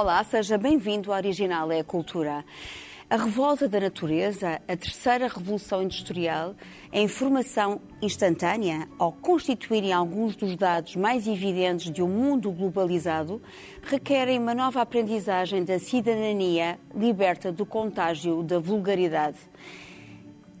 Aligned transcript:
Olá, 0.00 0.22
seja 0.22 0.56
bem-vindo 0.56 1.10
ao 1.10 1.18
Original 1.18 1.72
é 1.72 1.80
a 1.80 1.84
Cultura. 1.84 2.44
A 3.10 3.16
revolta 3.16 3.66
da 3.66 3.80
natureza, 3.80 4.60
a 4.68 4.76
terceira 4.76 5.26
revolução 5.26 5.82
industrial, 5.82 6.54
a 6.92 7.00
informação 7.00 7.80
instantânea, 8.00 8.86
ao 8.96 9.10
constituírem 9.10 9.92
alguns 9.92 10.36
dos 10.36 10.56
dados 10.56 10.94
mais 10.94 11.26
evidentes 11.26 11.90
de 11.90 12.00
um 12.00 12.06
mundo 12.06 12.52
globalizado, 12.52 13.42
requerem 13.82 14.38
uma 14.38 14.54
nova 14.54 14.80
aprendizagem 14.82 15.64
da 15.64 15.80
cidadania 15.80 16.78
liberta 16.94 17.50
do 17.50 17.66
contágio 17.66 18.44
da 18.44 18.60
vulgaridade. 18.60 19.38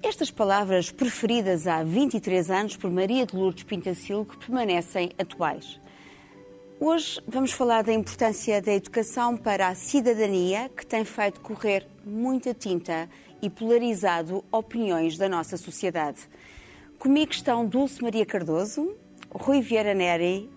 Estas 0.02 0.32
palavras 0.32 0.90
preferidas 0.90 1.68
há 1.68 1.84
23 1.84 2.50
anos 2.50 2.76
por 2.76 2.90
Maria 2.90 3.24
de 3.24 3.36
Lourdes 3.36 3.62
Pintacilgo 3.62 4.36
permanecem 4.36 5.10
atuais. 5.16 5.78
Hoje 6.80 7.20
vamos 7.26 7.50
falar 7.50 7.82
da 7.82 7.92
importância 7.92 8.62
da 8.62 8.72
educação 8.72 9.36
para 9.36 9.66
a 9.66 9.74
cidadania 9.74 10.68
que 10.68 10.86
tem 10.86 11.04
feito 11.04 11.40
correr 11.40 11.84
muita 12.06 12.54
tinta 12.54 13.10
e 13.42 13.50
polarizado 13.50 14.44
opiniões 14.52 15.18
da 15.18 15.28
nossa 15.28 15.56
sociedade. 15.56 16.20
Comigo 16.96 17.32
estão 17.32 17.66
Dulce 17.66 18.00
Maria 18.00 18.24
Cardoso, 18.24 18.96
Rui 19.28 19.60
Vieira 19.60 19.92
Neri 19.92 20.48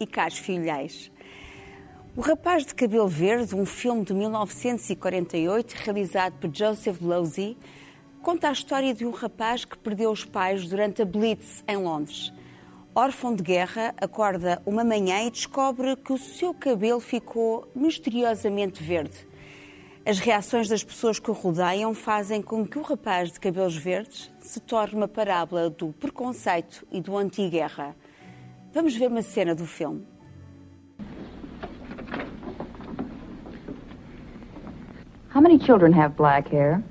e 0.00 0.06
Carlos 0.06 0.38
Filhais. 0.38 1.12
O 2.16 2.22
Rapaz 2.22 2.64
de 2.64 2.74
Cabelo 2.74 3.06
Verde, 3.06 3.54
um 3.54 3.66
filme 3.66 4.06
de 4.06 4.14
1948 4.14 5.74
realizado 5.84 6.32
por 6.40 6.50
Joseph 6.50 6.98
Losey, 7.02 7.58
conta 8.22 8.48
a 8.48 8.52
história 8.52 8.94
de 8.94 9.04
um 9.04 9.10
rapaz 9.10 9.66
que 9.66 9.76
perdeu 9.76 10.10
os 10.10 10.24
pais 10.24 10.66
durante 10.66 11.02
a 11.02 11.04
Blitz 11.04 11.62
em 11.68 11.76
Londres 11.76 12.32
órfão 12.98 13.32
de 13.32 13.44
guerra, 13.44 13.94
acorda 14.00 14.60
uma 14.66 14.82
manhã 14.82 15.22
e 15.22 15.30
descobre 15.30 15.94
que 15.94 16.12
o 16.12 16.18
seu 16.18 16.52
cabelo 16.52 16.98
ficou 16.98 17.70
misteriosamente 17.72 18.82
verde. 18.82 19.24
As 20.04 20.18
reações 20.18 20.68
das 20.68 20.82
pessoas 20.82 21.20
que 21.20 21.30
o 21.30 21.32
rodeiam 21.32 21.94
fazem 21.94 22.42
com 22.42 22.66
que 22.66 22.76
o 22.76 22.82
rapaz 22.82 23.30
de 23.30 23.38
cabelos 23.38 23.76
verdes 23.76 24.28
se 24.40 24.58
torne 24.58 24.96
uma 24.96 25.06
parábola 25.06 25.70
do 25.70 25.92
preconceito 25.92 26.84
e 26.90 27.00
do 27.00 27.16
anti-guerra. 27.16 27.94
Vamos 28.74 28.96
ver 28.96 29.06
uma 29.06 29.22
cena 29.22 29.54
do 29.54 29.64
filme. 29.64 30.04
How 35.32 35.40
many 35.40 35.64
children 35.64 35.92
have 35.92 36.16
black 36.16 36.52
hair? 36.52 36.82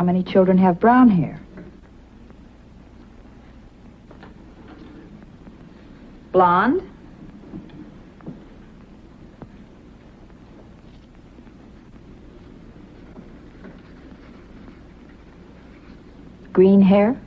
How 0.00 0.06
many 0.06 0.22
children 0.22 0.56
have 0.56 0.80
brown 0.80 1.10
hair? 1.10 1.38
Blonde? 6.32 6.80
Green 16.54 16.80
hair? 16.80 17.20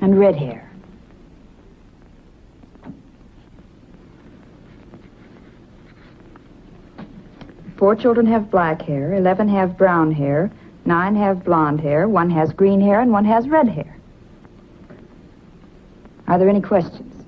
And 0.00 0.18
red 0.18 0.34
hair. 0.34 0.71
Four 7.82 7.96
children 7.96 8.26
have 8.26 8.48
black 8.48 8.80
hair, 8.82 9.14
11 9.14 9.48
have 9.48 9.76
brown 9.76 10.12
hair, 10.12 10.52
nine 10.84 11.16
have 11.16 11.42
blonde 11.42 11.80
hair, 11.80 12.08
one 12.08 12.30
has 12.30 12.52
green 12.52 12.80
hair, 12.80 13.00
and 13.00 13.10
one 13.10 13.24
has 13.24 13.48
red 13.48 13.68
hair. 13.68 13.96
Are 16.28 16.38
there 16.38 16.48
any 16.48 16.60
questions? 16.60 17.24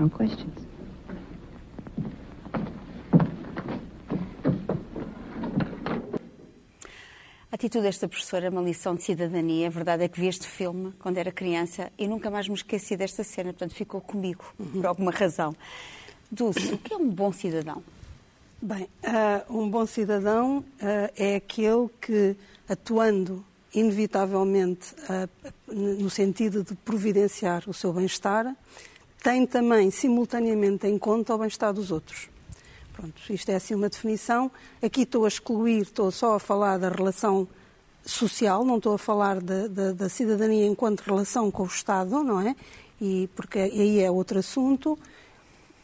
No 0.00 0.08
questions. 0.08 0.57
A 7.50 7.54
atitude 7.54 7.84
desta 7.84 8.06
professora 8.06 8.44
é 8.44 8.50
uma 8.50 8.60
lição 8.60 8.94
de 8.94 9.02
cidadania. 9.02 9.68
A 9.68 9.70
verdade 9.70 10.04
é 10.04 10.08
que 10.08 10.20
vi 10.20 10.28
este 10.28 10.46
filme 10.46 10.92
quando 10.98 11.16
era 11.16 11.32
criança 11.32 11.90
e 11.98 12.06
nunca 12.06 12.30
mais 12.30 12.46
me 12.46 12.54
esqueci 12.54 12.94
desta 12.94 13.24
cena, 13.24 13.54
portanto 13.54 13.74
ficou 13.74 14.02
comigo, 14.02 14.44
por 14.70 14.84
alguma 14.84 15.10
razão. 15.10 15.56
Dulce, 16.30 16.74
o 16.74 16.76
que 16.76 16.92
é 16.92 16.96
um 16.98 17.08
bom 17.08 17.32
cidadão? 17.32 17.82
Bem, 18.60 18.82
uh, 19.02 19.58
um 19.58 19.70
bom 19.70 19.86
cidadão 19.86 20.58
uh, 20.58 20.64
é 21.16 21.36
aquele 21.36 21.88
que, 21.98 22.36
atuando 22.68 23.42
inevitavelmente 23.74 24.94
uh, 25.04 25.72
no 25.72 26.10
sentido 26.10 26.62
de 26.62 26.74
providenciar 26.74 27.62
o 27.66 27.72
seu 27.72 27.94
bem-estar, 27.94 28.54
tem 29.22 29.46
também 29.46 29.90
simultaneamente 29.90 30.86
em 30.86 30.98
conta 30.98 31.34
o 31.34 31.38
bem-estar 31.38 31.72
dos 31.72 31.90
outros. 31.90 32.28
Pronto, 32.98 33.14
isto 33.32 33.48
é 33.48 33.54
assim 33.54 33.76
uma 33.76 33.88
definição. 33.88 34.50
Aqui 34.82 35.02
estou 35.02 35.24
a 35.24 35.28
excluir, 35.28 35.82
estou 35.82 36.10
só 36.10 36.34
a 36.34 36.40
falar 36.40 36.78
da 36.78 36.88
relação 36.88 37.46
social, 38.04 38.64
não 38.64 38.78
estou 38.78 38.94
a 38.94 38.98
falar 38.98 39.40
da, 39.40 39.68
da, 39.68 39.92
da 39.92 40.08
cidadania 40.08 40.66
enquanto 40.66 41.02
relação 41.02 41.48
com 41.48 41.62
o 41.62 41.66
Estado, 41.66 42.24
não 42.24 42.40
é? 42.40 42.56
E, 43.00 43.30
porque 43.36 43.60
aí 43.60 44.00
é 44.00 44.10
outro 44.10 44.40
assunto. 44.40 44.98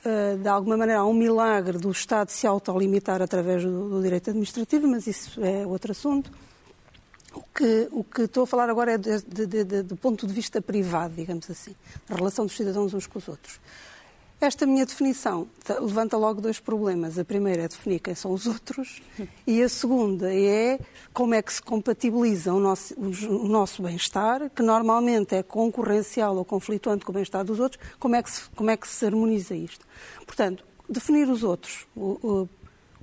Uh, 0.04 0.36
de 0.42 0.48
alguma 0.48 0.76
maneira 0.76 1.02
há 1.02 1.06
um 1.06 1.14
milagre 1.14 1.78
do 1.78 1.88
Estado 1.92 2.30
se 2.30 2.48
autolimitar 2.48 3.22
através 3.22 3.62
do, 3.62 3.90
do, 3.90 4.02
direito 4.02 4.30
administrativo, 4.30 4.88
mas 4.88 5.06
isso 5.06 5.40
é 5.40 5.64
outro 5.64 5.92
assunto. 5.92 6.32
O 7.32 7.42
que, 7.42 7.88
o 7.92 8.02
que 8.02 8.22
estou 8.22 8.42
a 8.42 8.46
falar 8.46 8.68
agora 8.68 8.94
é 8.94 8.98
de, 8.98 9.84
do 9.84 9.96
ponto 9.96 10.26
de 10.26 10.32
vista 10.32 10.60
privado, 10.60 11.14
digamos 11.14 11.48
assim, 11.48 11.76
da 12.08 12.16
relação 12.16 12.44
dos 12.44 12.56
cidadãos 12.56 12.92
uns 12.92 13.06
com 13.06 13.20
os 13.20 13.28
outros. 13.28 13.60
Esta 14.44 14.66
minha 14.66 14.84
definição 14.84 15.48
levanta 15.80 16.18
logo 16.18 16.38
dois 16.38 16.60
problemas. 16.60 17.18
A 17.18 17.24
primeira 17.24 17.62
é 17.62 17.68
definir 17.68 17.98
quem 17.98 18.14
são 18.14 18.30
os 18.30 18.46
outros 18.46 19.00
e 19.46 19.62
a 19.62 19.68
segunda 19.70 20.30
é 20.34 20.78
como 21.14 21.32
é 21.32 21.40
que 21.40 21.50
se 21.50 21.62
compatibiliza 21.62 22.52
o 22.52 22.60
nosso, 22.60 22.94
o 22.94 23.48
nosso 23.48 23.82
bem-estar, 23.82 24.50
que 24.50 24.62
normalmente 24.62 25.34
é 25.34 25.42
concorrencial 25.42 26.36
ou 26.36 26.44
conflituante 26.44 27.06
com 27.06 27.10
o 27.10 27.14
bem-estar 27.14 27.42
dos 27.42 27.58
outros, 27.58 27.80
como 27.98 28.16
é, 28.16 28.22
que 28.22 28.30
se, 28.30 28.50
como 28.50 28.68
é 28.68 28.76
que 28.76 28.86
se 28.86 29.06
harmoniza 29.06 29.54
isto? 29.54 29.86
Portanto, 30.26 30.62
definir 30.86 31.26
os 31.30 31.42
outros, 31.42 31.86
o, 31.96 32.02
o, 32.22 32.48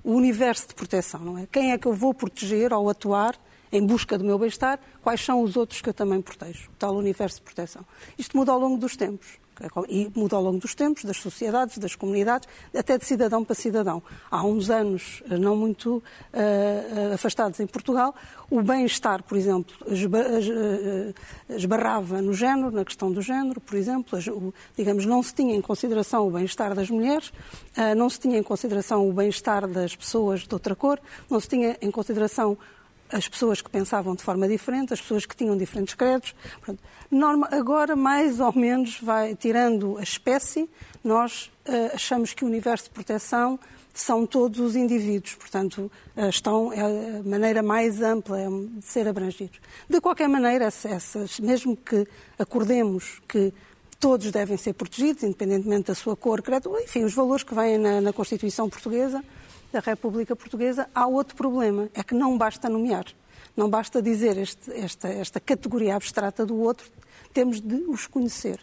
o 0.03 0.13
universo 0.13 0.67
de 0.67 0.75
proteção, 0.75 1.21
não 1.21 1.39
é? 1.39 1.47
Quem 1.51 1.71
é 1.71 1.77
que 1.79 1.87
eu 1.87 1.93
vou 1.93 2.13
proteger 2.13 2.71
ao 2.71 2.87
atuar 2.87 3.35
em 3.71 3.83
busca 3.83 4.15
do 4.15 4.23
meu 4.23 4.37
bem-estar, 4.37 4.79
quais 5.01 5.21
são 5.21 5.41
os 5.41 5.57
outros 5.57 5.81
que 5.81 5.89
eu 5.89 5.93
também 5.93 6.21
protejo, 6.21 6.69
tal 6.77 6.95
universo 6.95 7.37
de 7.37 7.43
proteção. 7.43 7.83
Isto 8.15 8.37
muda 8.37 8.51
ao 8.51 8.59
longo 8.59 8.77
dos 8.77 8.95
tempos. 8.95 9.41
E 9.87 10.11
muda 10.15 10.35
ao 10.35 10.43
longo 10.43 10.59
dos 10.59 10.73
tempos, 10.73 11.03
das 11.03 11.17
sociedades, 11.17 11.77
das 11.77 11.95
comunidades, 11.95 12.47
até 12.75 12.97
de 12.97 13.05
cidadão 13.05 13.43
para 13.43 13.55
cidadão. 13.55 14.01
Há 14.29 14.43
uns 14.43 14.69
anos, 14.69 15.21
eh, 15.29 15.37
não 15.37 15.55
muito 15.55 15.97
uh, 15.97 17.13
afastados 17.13 17.59
em 17.59 17.67
Portugal, 17.67 18.15
o 18.49 18.61
bem-estar, 18.61 19.23
por 19.23 19.37
exemplo, 19.37 19.73
esbarrava 21.49 22.21
no 22.21 22.33
género, 22.33 22.71
na 22.71 22.83
questão 22.83 23.11
do 23.11 23.21
género, 23.21 23.61
por 23.61 23.75
exemplo, 23.77 24.19
digamos, 24.75 25.05
não 25.05 25.23
se 25.23 25.33
tinha 25.33 25.55
em 25.55 25.61
consideração 25.61 26.27
o 26.27 26.31
bem-estar 26.31 26.75
das 26.75 26.89
mulheres, 26.89 27.31
não 27.95 28.09
se 28.09 28.19
tinha 28.19 28.37
em 28.37 28.43
consideração 28.43 29.09
o 29.09 29.13
bem-estar 29.13 29.67
das 29.67 29.95
pessoas 29.95 30.41
de 30.41 30.53
outra 30.53 30.75
cor, 30.75 30.99
não 31.29 31.39
se 31.39 31.47
tinha 31.47 31.77
em 31.81 31.89
consideração 31.89 32.57
as 33.11 33.27
pessoas 33.27 33.61
que 33.61 33.69
pensavam 33.69 34.15
de 34.15 34.23
forma 34.23 34.47
diferente, 34.47 34.93
as 34.93 35.01
pessoas 35.01 35.25
que 35.25 35.35
tinham 35.35 35.57
diferentes 35.57 35.93
credos. 35.93 36.33
norma, 37.09 37.47
agora, 37.51 37.95
mais 37.95 38.39
ou 38.39 38.53
menos, 38.53 38.99
vai 39.01 39.35
tirando 39.35 39.97
a 39.97 40.03
espécie, 40.03 40.69
nós 41.03 41.51
uh, 41.67 41.93
achamos 41.93 42.33
que 42.33 42.43
o 42.43 42.47
universo 42.47 42.85
de 42.85 42.91
proteção 42.91 43.59
são 43.93 44.25
todos 44.25 44.59
os 44.59 44.75
indivíduos, 44.75 45.35
portanto, 45.35 45.91
uh, 46.15 46.29
estão 46.29 46.71
é 46.71 47.19
a 47.19 47.23
maneira 47.23 47.61
mais 47.61 48.01
ampla 48.01 48.39
é 48.39 48.47
de 48.47 48.85
ser 48.85 49.07
abrangidos. 49.07 49.59
De 49.89 49.99
qualquer 49.99 50.29
maneira, 50.29 50.65
essas, 50.65 51.39
mesmo 51.39 51.75
que 51.75 52.07
acordemos 52.39 53.21
que 53.27 53.53
todos 53.99 54.31
devem 54.31 54.57
ser 54.57 54.73
protegidos, 54.73 55.23
independentemente 55.23 55.87
da 55.87 55.95
sua 55.95 56.15
cor, 56.15 56.41
credo, 56.41 56.75
enfim, 56.79 57.03
os 57.03 57.13
valores 57.13 57.43
que 57.43 57.53
vêm 57.53 57.77
na, 57.77 58.01
na 58.01 58.13
Constituição 58.13 58.67
Portuguesa, 58.69 59.23
da 59.71 59.79
República 59.79 60.35
Portuguesa, 60.35 60.89
há 60.93 61.07
outro 61.07 61.35
problema, 61.35 61.89
é 61.93 62.03
que 62.03 62.13
não 62.13 62.37
basta 62.37 62.69
nomear. 62.69 63.05
Não 63.55 63.69
basta 63.69 64.01
dizer 64.01 64.37
este, 64.37 64.71
esta, 64.71 65.07
esta 65.09 65.39
categoria 65.39 65.95
abstrata 65.95 66.45
do 66.45 66.57
outro, 66.57 66.89
temos 67.33 67.59
de 67.59 67.75
os 67.87 68.07
conhecer. 68.07 68.59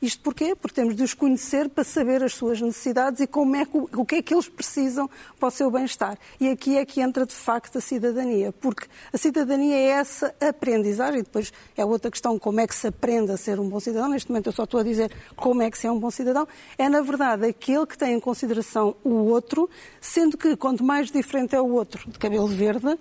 Isto 0.00 0.22
porquê? 0.22 0.54
Porque 0.54 0.74
temos 0.74 0.94
de 0.94 1.02
os 1.02 1.14
conhecer 1.14 1.70
para 1.70 1.82
saber 1.82 2.22
as 2.22 2.34
suas 2.34 2.60
necessidades 2.60 3.20
e 3.20 3.26
como 3.26 3.56
é 3.56 3.64
que, 3.64 3.78
o 3.78 4.04
que 4.04 4.16
é 4.16 4.22
que 4.22 4.34
eles 4.34 4.46
precisam 4.46 5.08
para 5.40 5.48
o 5.48 5.50
seu 5.50 5.70
bem-estar. 5.70 6.18
E 6.38 6.50
aqui 6.50 6.76
é 6.76 6.84
que 6.84 7.00
entra 7.00 7.24
de 7.24 7.32
facto 7.32 7.78
a 7.78 7.80
cidadania, 7.80 8.52
porque 8.52 8.86
a 9.10 9.16
cidadania 9.16 9.74
é 9.74 9.86
essa 9.86 10.34
aprendizagem. 10.38 11.20
E 11.20 11.22
depois 11.22 11.50
é 11.74 11.84
outra 11.84 12.10
questão, 12.10 12.38
como 12.38 12.60
é 12.60 12.66
que 12.66 12.74
se 12.74 12.88
aprende 12.88 13.32
a 13.32 13.38
ser 13.38 13.58
um 13.58 13.68
bom 13.68 13.80
cidadão. 13.80 14.10
Neste 14.10 14.30
momento 14.30 14.48
eu 14.48 14.52
só 14.52 14.64
estou 14.64 14.80
a 14.80 14.82
dizer 14.82 15.10
como 15.34 15.62
é 15.62 15.70
que 15.70 15.78
se 15.78 15.86
é 15.86 15.90
um 15.90 15.98
bom 15.98 16.10
cidadão. 16.10 16.46
É, 16.76 16.90
na 16.90 17.00
verdade, 17.00 17.46
aquele 17.46 17.86
que 17.86 17.96
tem 17.96 18.12
em 18.12 18.20
consideração 18.20 18.96
o 19.02 19.14
outro, 19.28 19.68
sendo 19.98 20.36
que 20.36 20.56
quanto 20.56 20.84
mais 20.84 21.10
diferente 21.10 21.56
é 21.56 21.60
o 21.60 21.70
outro 21.70 22.10
de 22.10 22.18
cabelo 22.18 22.46
verde, 22.46 22.98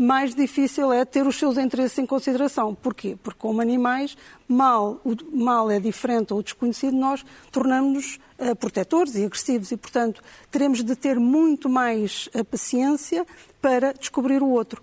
mais 0.00 0.32
difícil 0.32 0.92
é 0.92 1.04
ter 1.04 1.26
os 1.26 1.36
seus 1.36 1.58
interesses 1.58 1.98
em 1.98 2.06
consideração. 2.06 2.72
Porquê? 2.72 3.18
Porque 3.20 3.40
como 3.40 3.60
animais, 3.60 4.16
mal, 4.46 5.00
o 5.04 5.16
mal 5.36 5.68
é 5.68 5.80
diferente 5.80 6.32
ou 6.32 6.40
desconhecido, 6.40 6.96
nós 6.96 7.24
tornamos-nos 7.50 8.20
uh, 8.38 8.54
protetores 8.54 9.16
e 9.16 9.24
agressivos 9.24 9.72
e, 9.72 9.76
portanto, 9.76 10.22
teremos 10.52 10.84
de 10.84 10.94
ter 10.94 11.18
muito 11.18 11.68
mais 11.68 12.28
a 12.32 12.44
paciência 12.44 13.26
para 13.60 13.92
descobrir 13.92 14.40
o 14.40 14.48
outro. 14.48 14.80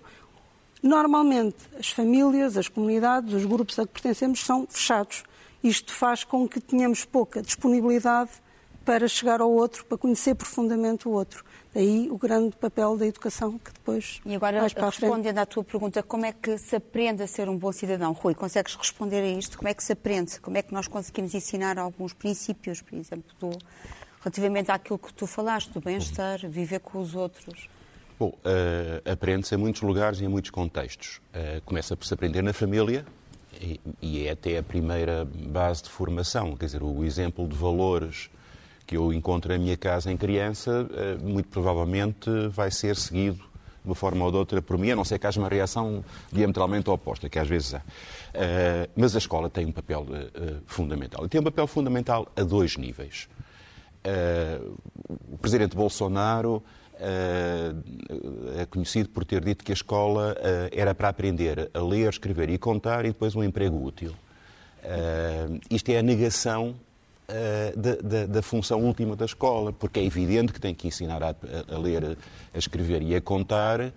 Normalmente, 0.82 1.56
as 1.78 1.88
famílias, 1.88 2.58
as 2.58 2.68
comunidades, 2.68 3.32
os 3.32 3.46
grupos 3.46 3.78
a 3.78 3.86
que 3.86 3.92
pertencemos 3.94 4.44
são 4.44 4.66
fechados. 4.68 5.24
Isto 5.64 5.94
faz 5.94 6.24
com 6.24 6.46
que 6.46 6.60
tenhamos 6.60 7.06
pouca 7.06 7.40
disponibilidade 7.40 8.30
para 8.84 9.08
chegar 9.08 9.40
ao 9.40 9.50
outro, 9.50 9.84
para 9.86 9.96
conhecer 9.96 10.34
profundamente 10.34 11.08
o 11.08 11.10
outro. 11.10 11.42
Daí 11.76 12.08
o 12.10 12.16
grande 12.16 12.56
papel 12.56 12.96
da 12.96 13.06
educação 13.06 13.58
que 13.58 13.70
depois 13.70 14.18
E 14.24 14.34
agora, 14.34 14.62
respondendo 14.62 15.36
à 15.36 15.44
tua 15.44 15.62
pergunta, 15.62 16.02
como 16.02 16.24
é 16.24 16.32
que 16.32 16.56
se 16.56 16.74
aprende 16.74 17.22
a 17.22 17.26
ser 17.26 17.50
um 17.50 17.58
bom 17.58 17.70
cidadão? 17.70 18.14
Rui, 18.14 18.34
consegues 18.34 18.74
responder 18.74 19.20
a 19.20 19.28
isto? 19.28 19.58
Como 19.58 19.68
é 19.68 19.74
que 19.74 19.84
se 19.84 19.92
aprende? 19.92 20.40
Como 20.40 20.56
é 20.56 20.62
que 20.62 20.72
nós 20.72 20.88
conseguimos 20.88 21.34
ensinar 21.34 21.78
alguns 21.78 22.14
princípios, 22.14 22.80
por 22.80 22.96
exemplo, 22.96 23.30
do, 23.38 23.50
relativamente 24.22 24.70
àquilo 24.70 24.98
que 24.98 25.12
tu 25.12 25.26
falaste, 25.26 25.70
do 25.70 25.82
bem-estar, 25.82 26.48
viver 26.48 26.80
com 26.80 26.98
os 26.98 27.14
outros? 27.14 27.68
Bom, 28.18 28.28
uh, 28.28 29.12
aprende-se 29.12 29.54
em 29.54 29.58
muitos 29.58 29.82
lugares 29.82 30.18
e 30.22 30.24
em 30.24 30.28
muitos 30.28 30.50
contextos. 30.50 31.20
Uh, 31.28 31.60
Começa 31.66 31.94
por 31.94 32.06
se 32.06 32.14
aprender 32.14 32.40
na 32.40 32.54
família 32.54 33.04
e, 33.60 33.78
e 34.00 34.26
é 34.26 34.30
até 34.30 34.56
a 34.56 34.62
primeira 34.62 35.26
base 35.26 35.82
de 35.82 35.90
formação. 35.90 36.56
Quer 36.56 36.64
dizer, 36.64 36.82
o 36.82 37.04
exemplo 37.04 37.46
de 37.46 37.54
valores 37.54 38.30
que 38.86 38.96
eu 38.96 39.12
encontro 39.12 39.52
na 39.52 39.58
minha 39.58 39.76
casa 39.76 40.12
em 40.12 40.16
criança, 40.16 40.88
eh, 40.94 41.16
muito 41.20 41.48
provavelmente 41.48 42.30
vai 42.48 42.70
ser 42.70 42.94
seguido 42.96 43.38
de 43.38 43.90
uma 43.90 43.94
forma 43.94 44.24
ou 44.24 44.30
de 44.30 44.36
outra 44.36 44.62
por 44.62 44.78
mim, 44.78 44.90
a 44.90 44.96
não 44.96 45.04
ser 45.04 45.18
que 45.18 45.26
haja 45.26 45.40
uma 45.40 45.48
reação 45.48 46.04
diametralmente 46.32 46.88
oposta, 46.88 47.28
que 47.28 47.38
às 47.38 47.48
vezes 47.48 47.74
há. 47.74 47.82
Eh, 48.32 48.88
mas 48.96 49.14
a 49.16 49.18
escola 49.18 49.50
tem 49.50 49.66
um 49.66 49.72
papel 49.72 50.06
eh, 50.12 50.54
fundamental. 50.66 51.24
E 51.24 51.28
tem 51.28 51.40
um 51.40 51.44
papel 51.44 51.66
fundamental 51.66 52.28
a 52.36 52.42
dois 52.42 52.76
níveis. 52.76 53.28
O 55.32 55.36
presidente 55.36 55.74
Bolsonaro 55.74 56.62
é 58.56 58.64
conhecido 58.66 59.08
por 59.08 59.24
ter 59.24 59.42
dito 59.44 59.64
que 59.64 59.72
a 59.72 59.74
escola 59.74 60.36
era 60.70 60.94
para 60.94 61.08
aprender 61.08 61.68
a 61.74 61.80
ler, 61.80 62.08
escrever 62.08 62.48
e 62.50 62.56
contar 62.56 63.04
e 63.04 63.08
depois 63.08 63.34
um 63.34 63.42
emprego 63.42 63.84
útil. 63.84 64.14
Isto 65.68 65.88
é 65.90 65.98
a 65.98 66.02
negação 66.02 66.76
uh, 67.28 67.78
da, 67.78 67.94
da, 67.96 68.26
da, 68.26 68.42
função 68.42 68.82
última 68.82 69.16
da 69.16 69.24
escola, 69.24 69.72
porque 69.72 70.00
é 70.00 70.04
evidente 70.04 70.52
que 70.52 70.60
tem 70.60 70.74
que 70.74 70.86
ensinar 70.88 71.22
a, 71.22 71.34
a 71.68 71.78
ler, 71.78 72.16
a 72.54 72.58
escrever 72.58 73.02
e 73.02 73.14
a 73.14 73.20
contar, 73.20 73.80
uh, 73.80 73.92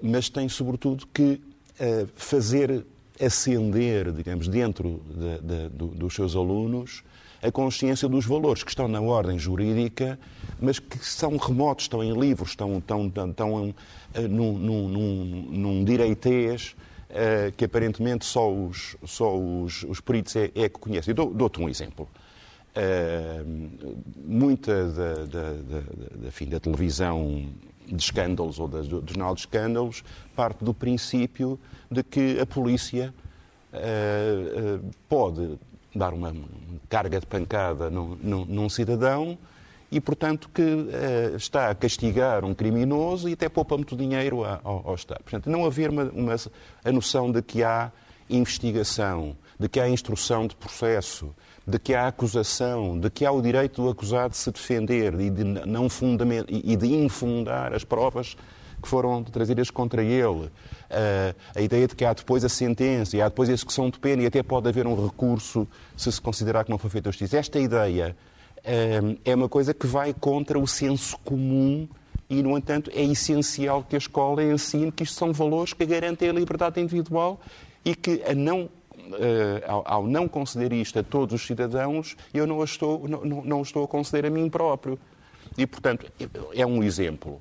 mas 0.00 0.28
tem 0.28 0.48
sobretudo 0.48 1.06
que 1.12 1.40
uh, 1.80 2.08
fazer 2.14 2.84
acender, 3.20 4.10
digamos, 4.12 4.48
dentro 4.48 5.02
de, 5.08 5.38
de, 5.46 5.68
do, 5.68 5.86
dos 5.88 6.14
seus 6.14 6.34
alunos 6.34 7.04
a 7.42 7.50
consciência 7.50 8.08
dos 8.08 8.24
valores 8.24 8.62
que 8.62 8.70
estão 8.70 8.86
na 8.86 9.00
ordem 9.00 9.36
jurídica, 9.36 10.16
mas 10.60 10.78
que 10.78 10.96
são 11.04 11.36
remotos, 11.36 11.86
estão 11.86 12.02
em 12.02 12.16
livros, 12.16 12.50
estão, 12.50 12.78
estão, 12.78 13.08
estão, 13.08 13.30
estão 13.30 13.74
num, 14.30 14.52
num, 14.52 14.88
num, 14.88 15.24
num 15.50 15.84
direitês 15.84 16.76
que 17.56 17.64
aparentemente 17.64 18.24
só 18.24 18.48
os, 18.48 18.96
só 19.04 19.36
os, 19.36 19.82
os 19.82 20.00
peritos 20.00 20.36
é, 20.36 20.52
é 20.54 20.68
que 20.68 20.78
conhecem. 20.78 21.12
Dou-te 21.12 21.60
um 21.60 21.68
exemplo. 21.68 22.08
Uh, 22.74 23.70
muita 24.24 24.86
da, 24.86 25.14
da, 25.14 25.24
da, 25.26 25.80
da, 26.20 26.46
da, 26.48 26.60
televisão 26.60 27.52
de 27.86 28.02
escândalos 28.02 28.58
ou 28.58 28.66
do, 28.66 28.82
do 28.82 29.12
jornal 29.12 29.34
de 29.34 29.40
escândalos 29.40 30.02
parte 30.34 30.64
do 30.64 30.72
princípio 30.72 31.60
de 31.90 32.02
que 32.02 32.40
a 32.40 32.46
polícia 32.46 33.12
uh, 33.74 34.76
uh, 34.78 34.90
pode 35.06 35.58
dar 35.94 36.14
uma 36.14 36.34
carga 36.88 37.20
de 37.20 37.26
pancada 37.26 37.90
num, 37.90 38.16
num, 38.22 38.44
num 38.46 38.68
cidadão 38.68 39.36
e, 39.90 40.00
portanto, 40.00 40.48
que 40.48 40.62
uh, 40.62 41.36
está 41.36 41.68
a 41.68 41.74
castigar 41.74 42.44
um 42.46 42.54
criminoso 42.54 43.28
e 43.28 43.34
até 43.34 43.48
poupa 43.50 43.76
muito 43.76 43.94
dinheiro 43.94 44.42
ao, 44.44 44.88
ao 44.88 44.94
Estado. 44.94 45.22
Portanto, 45.22 45.50
não 45.50 45.66
haver 45.66 45.90
uma, 45.90 46.04
uma, 46.04 46.34
a 46.82 46.90
noção 46.90 47.30
de 47.30 47.42
que 47.42 47.62
há 47.62 47.92
investigação, 48.30 49.36
de 49.60 49.68
que 49.68 49.78
há 49.78 49.86
instrução 49.86 50.46
de 50.46 50.56
processo, 50.56 51.34
de 51.66 51.78
que 51.78 51.94
há 51.94 52.08
acusação, 52.08 52.98
de 52.98 53.08
que 53.08 53.24
há 53.24 53.30
o 53.30 53.40
direito 53.40 53.82
do 53.82 53.88
acusado 53.88 54.30
de 54.30 54.36
se 54.36 54.50
defender 54.50 55.18
e 55.20 55.30
de, 55.30 55.44
não 55.44 55.88
fundament... 55.88 56.46
e 56.48 56.76
de 56.76 56.92
infundar 56.94 57.72
as 57.72 57.84
provas 57.84 58.36
que 58.82 58.88
foram 58.88 59.22
trazidas 59.22 59.70
contra 59.70 60.02
ele. 60.02 60.46
Uh, 60.46 60.50
a 61.54 61.60
ideia 61.60 61.86
de 61.86 61.94
que 61.94 62.04
há 62.04 62.12
depois 62.12 62.44
a 62.44 62.48
sentença 62.48 63.16
e 63.16 63.22
há 63.22 63.28
depois 63.28 63.48
a 63.48 63.52
execução 63.52 63.88
de 63.88 63.98
pena 63.98 64.22
e 64.22 64.26
até 64.26 64.42
pode 64.42 64.68
haver 64.68 64.86
um 64.86 65.06
recurso 65.06 65.66
se 65.96 66.10
se 66.10 66.20
considerar 66.20 66.64
que 66.64 66.70
não 66.70 66.78
foi 66.78 66.90
feita 66.90 67.10
justiça. 67.10 67.38
Esta 67.38 67.60
ideia 67.60 68.16
uh, 68.58 69.18
é 69.24 69.34
uma 69.34 69.48
coisa 69.48 69.72
que 69.72 69.86
vai 69.86 70.12
contra 70.12 70.58
o 70.58 70.66
senso 70.66 71.16
comum 71.18 71.88
e, 72.28 72.42
no 72.42 72.56
entanto, 72.58 72.90
é 72.94 73.02
essencial 73.04 73.84
que 73.88 73.94
a 73.94 73.98
escola 73.98 74.42
ensine 74.42 74.90
que 74.90 75.04
isto 75.04 75.14
são 75.14 75.32
valores 75.32 75.72
que 75.72 75.86
garantem 75.86 76.28
a 76.28 76.32
liberdade 76.32 76.80
individual 76.80 77.40
e 77.84 77.94
que 77.94 78.22
a 78.26 78.34
não 78.34 78.68
ao, 79.66 79.82
ao, 79.86 80.06
não 80.06 80.28
conceder 80.28 80.72
isto 80.72 80.98
a 80.98 81.02
todos 81.02 81.34
os 81.34 81.46
cidadãos, 81.46 82.16
eu 82.32 82.46
não, 82.46 82.62
estou, 82.62 83.06
não, 83.08 83.24
não 83.24 83.62
estou 83.62 83.84
a 83.84 83.88
conceder 83.88 84.26
a 84.26 84.30
mim 84.30 84.48
próprio. 84.48 84.98
E, 85.56 85.66
portanto, 85.66 86.06
é 86.54 86.66
um 86.66 86.82
exemplo. 86.82 87.40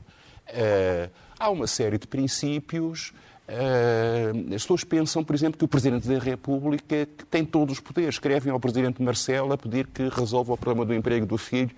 Uh, 0.49 1.09
há 1.39 1.49
uma 1.49 1.67
série 1.67 1.97
de 1.97 2.07
princípios 2.07 3.13
Uh, 3.49 4.55
as 4.55 4.61
pessoas 4.61 4.83
pensam, 4.85 5.23
por 5.25 5.35
exemplo, 5.35 5.57
que 5.57 5.65
o 5.65 5.67
Presidente 5.67 6.07
da 6.07 6.17
República 6.17 7.07
tem 7.29 7.43
todos 7.43 7.73
os 7.73 7.79
poderes. 7.81 8.15
Escrevem 8.15 8.51
ao 8.51 8.59
Presidente 8.59 9.01
Marcelo 9.01 9.51
a 9.51 9.57
pedir 9.57 9.87
que 9.87 10.07
resolva 10.07 10.53
o 10.53 10.57
problema 10.57 10.85
do 10.85 10.93
emprego 10.93 11.25
do 11.25 11.37
filho. 11.37 11.71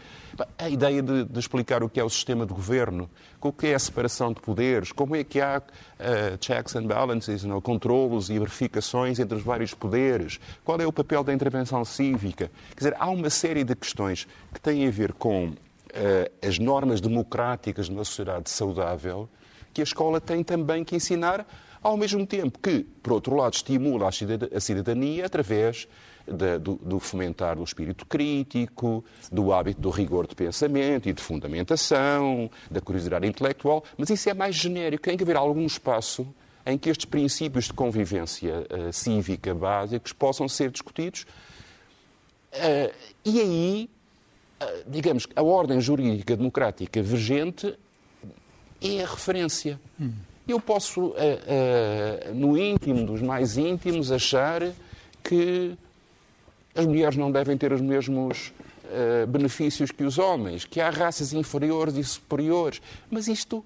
A 0.57 0.69
ideia 0.69 1.01
de, 1.01 1.23
de 1.23 1.39
explicar 1.39 1.81
o 1.81 1.89
que 1.89 1.99
é 1.99 2.03
o 2.03 2.09
sistema 2.09 2.45
de 2.45 2.53
governo, 2.53 3.09
o 3.41 3.51
que 3.51 3.67
é 3.67 3.75
a 3.75 3.79
separação 3.79 4.31
de 4.31 4.39
poderes, 4.39 4.91
como 4.91 5.15
é 5.15 5.23
que 5.23 5.41
há 5.41 5.59
uh, 5.59 6.37
checks 6.39 6.75
and 6.75 6.85
balances, 6.85 7.43
não, 7.43 7.59
controlos 7.59 8.29
e 8.29 8.37
verificações 8.37 9.17
entre 9.17 9.37
os 9.37 9.43
vários 9.43 9.73
poderes, 9.73 10.39
qual 10.63 10.79
é 10.79 10.85
o 10.85 10.93
papel 10.93 11.23
da 11.23 11.33
intervenção 11.33 11.83
cívica. 11.83 12.51
Quer 12.69 12.77
dizer, 12.77 12.95
há 12.99 13.09
uma 13.09 13.31
série 13.31 13.63
de 13.63 13.75
questões 13.75 14.27
que 14.53 14.59
têm 14.61 14.87
a 14.87 14.91
ver 14.91 15.13
com 15.13 15.47
uh, 15.47 16.47
as 16.47 16.59
normas 16.59 17.01
democráticas 17.01 17.87
de 17.87 17.93
uma 17.93 18.03
sociedade 18.03 18.49
saudável 18.49 19.27
que 19.73 19.81
a 19.81 19.83
escola 19.83 20.21
tem 20.21 20.43
também 20.43 20.83
que 20.83 20.95
ensinar, 20.95 21.45
ao 21.81 21.97
mesmo 21.97 22.25
tempo 22.25 22.59
que, 22.59 22.85
por 23.01 23.13
outro 23.13 23.35
lado, 23.35 23.53
estimula 23.53 24.09
a 24.09 24.59
cidadania 24.59 25.25
através 25.25 25.87
do, 26.25 26.75
do, 26.75 26.99
fomentar 26.99 27.55
do 27.55 27.63
espírito 27.63 28.05
crítico, 28.05 29.03
do 29.31 29.51
hábito 29.51 29.81
do 29.81 29.89
rigor 29.89 30.27
de 30.27 30.35
pensamento 30.35 31.09
e 31.09 31.13
de 31.13 31.21
fundamentação, 31.21 32.49
da 32.71 32.79
curiosidade 32.79 33.27
intelectual, 33.27 33.83
mas 33.97 34.09
isso 34.09 34.29
é 34.29 34.33
mais 34.33 34.55
genérico. 34.55 35.03
Tem 35.03 35.17
que 35.17 35.23
haver 35.23 35.35
algum 35.35 35.65
espaço 35.65 36.25
em 36.65 36.77
que 36.77 36.89
estes 36.89 37.05
princípios 37.05 37.65
de 37.65 37.73
convivência 37.73 38.65
uh, 38.69 38.93
cívica 38.93 39.53
básicos 39.53 40.13
possam 40.13 40.47
ser 40.47 40.71
discutidos. 40.71 41.25
Uh, 42.53 42.93
e 43.25 43.41
aí, 43.41 43.89
uh, 44.61 44.89
digamos, 44.89 45.27
a 45.35 45.43
ordem 45.43 45.81
jurídica 45.81 46.37
democrática 46.37 47.01
vigente 47.01 47.77
é 48.83 49.03
a 49.03 49.07
referência. 49.07 49.79
Eu 50.47 50.59
posso, 50.59 51.01
uh, 51.01 51.11
uh, 51.11 52.33
no 52.33 52.57
íntimo 52.57 53.05
dos 53.05 53.21
mais 53.21 53.57
íntimos, 53.57 54.11
achar 54.11 54.61
que 55.23 55.77
as 56.75 56.85
mulheres 56.85 57.15
não 57.15 57.31
devem 57.31 57.57
ter 57.57 57.71
os 57.71 57.79
mesmos 57.79 58.51
uh, 58.85 59.25
benefícios 59.27 59.89
que 59.89 60.03
os 60.03 60.17
homens, 60.17 60.65
que 60.65 60.81
há 60.81 60.89
raças 60.89 61.31
inferiores 61.31 61.95
e 61.95 62.03
superiores. 62.03 62.81
Mas 63.09 63.27
isto 63.27 63.63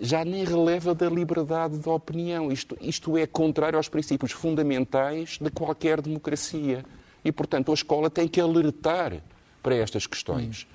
já 0.00 0.24
nem 0.24 0.44
releva 0.44 0.94
da 0.94 1.08
liberdade 1.08 1.78
de 1.78 1.88
opinião. 1.88 2.52
Isto, 2.52 2.76
isto 2.80 3.16
é 3.16 3.26
contrário 3.26 3.78
aos 3.78 3.88
princípios 3.88 4.32
fundamentais 4.32 5.38
de 5.40 5.50
qualquer 5.50 6.00
democracia. 6.00 6.84
E, 7.24 7.32
portanto, 7.32 7.70
a 7.70 7.74
escola 7.74 8.10
tem 8.10 8.28
que 8.28 8.40
alertar 8.40 9.14
para 9.62 9.74
estas 9.74 10.06
questões. 10.06 10.66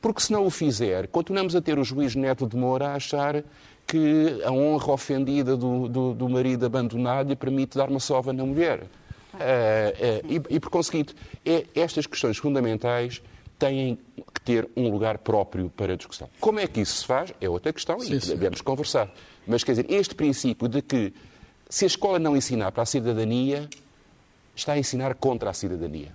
Porque 0.00 0.20
se 0.20 0.32
não 0.32 0.46
o 0.46 0.50
fizer, 0.50 1.06
continuamos 1.08 1.54
a 1.54 1.60
ter 1.60 1.78
o 1.78 1.84
juiz 1.84 2.14
Neto 2.14 2.46
de 2.46 2.56
Moura 2.56 2.88
a 2.88 2.94
achar 2.94 3.44
que 3.86 4.40
a 4.44 4.50
honra 4.50 4.92
ofendida 4.92 5.56
do, 5.56 5.88
do, 5.88 6.14
do 6.14 6.28
marido 6.28 6.64
abandonado 6.64 7.28
lhe 7.28 7.36
permite 7.36 7.76
dar 7.76 7.88
uma 7.88 8.00
sova 8.00 8.32
na 8.32 8.44
mulher. 8.44 8.82
Uh, 9.34 9.36
uh, 9.36 10.32
e, 10.50 10.56
e, 10.56 10.60
por 10.60 10.70
conseguinte, 10.70 11.14
é, 11.44 11.66
estas 11.74 12.06
questões 12.06 12.38
fundamentais 12.38 13.22
têm 13.58 13.98
que 14.32 14.40
ter 14.40 14.68
um 14.76 14.90
lugar 14.90 15.18
próprio 15.18 15.70
para 15.76 15.96
discussão. 15.96 16.28
Como 16.40 16.58
é 16.58 16.66
que 16.66 16.80
isso 16.80 16.96
se 16.96 17.04
faz? 17.04 17.32
É 17.40 17.48
outra 17.48 17.72
questão 17.72 18.00
sim, 18.00 18.14
e 18.14 18.18
devemos 18.18 18.60
conversar. 18.60 19.12
Mas, 19.46 19.62
quer 19.62 19.72
dizer, 19.72 19.86
este 19.88 20.14
princípio 20.14 20.66
de 20.68 20.80
que 20.80 21.12
se 21.68 21.84
a 21.84 21.86
escola 21.86 22.18
não 22.18 22.36
ensinar 22.36 22.72
para 22.72 22.82
a 22.82 22.86
cidadania, 22.86 23.68
está 24.56 24.72
a 24.72 24.78
ensinar 24.78 25.14
contra 25.14 25.50
a 25.50 25.52
cidadania. 25.52 26.12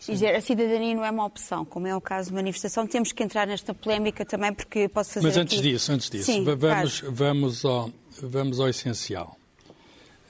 Sim. 0.00 0.14
Dizer, 0.14 0.34
a 0.34 0.40
cidadania 0.40 0.94
não 0.94 1.04
é 1.04 1.10
uma 1.10 1.26
opção, 1.26 1.62
como 1.62 1.86
é 1.86 1.94
o 1.94 2.00
caso 2.00 2.30
de 2.30 2.34
manifestação. 2.34 2.86
Temos 2.86 3.12
que 3.12 3.22
entrar 3.22 3.46
nesta 3.46 3.74
polémica 3.74 4.24
também, 4.24 4.50
porque 4.50 4.88
posso 4.88 5.12
fazer. 5.12 5.26
Mas 5.26 5.36
antes 5.36 5.58
aqui... 5.58 5.70
disso, 5.70 5.92
antes 5.92 6.08
disso, 6.08 6.24
Sim, 6.24 6.42
vamos, 6.42 7.00
vamos, 7.06 7.64
ao, 7.66 7.92
vamos 8.22 8.60
ao 8.60 8.68
essencial. 8.70 9.36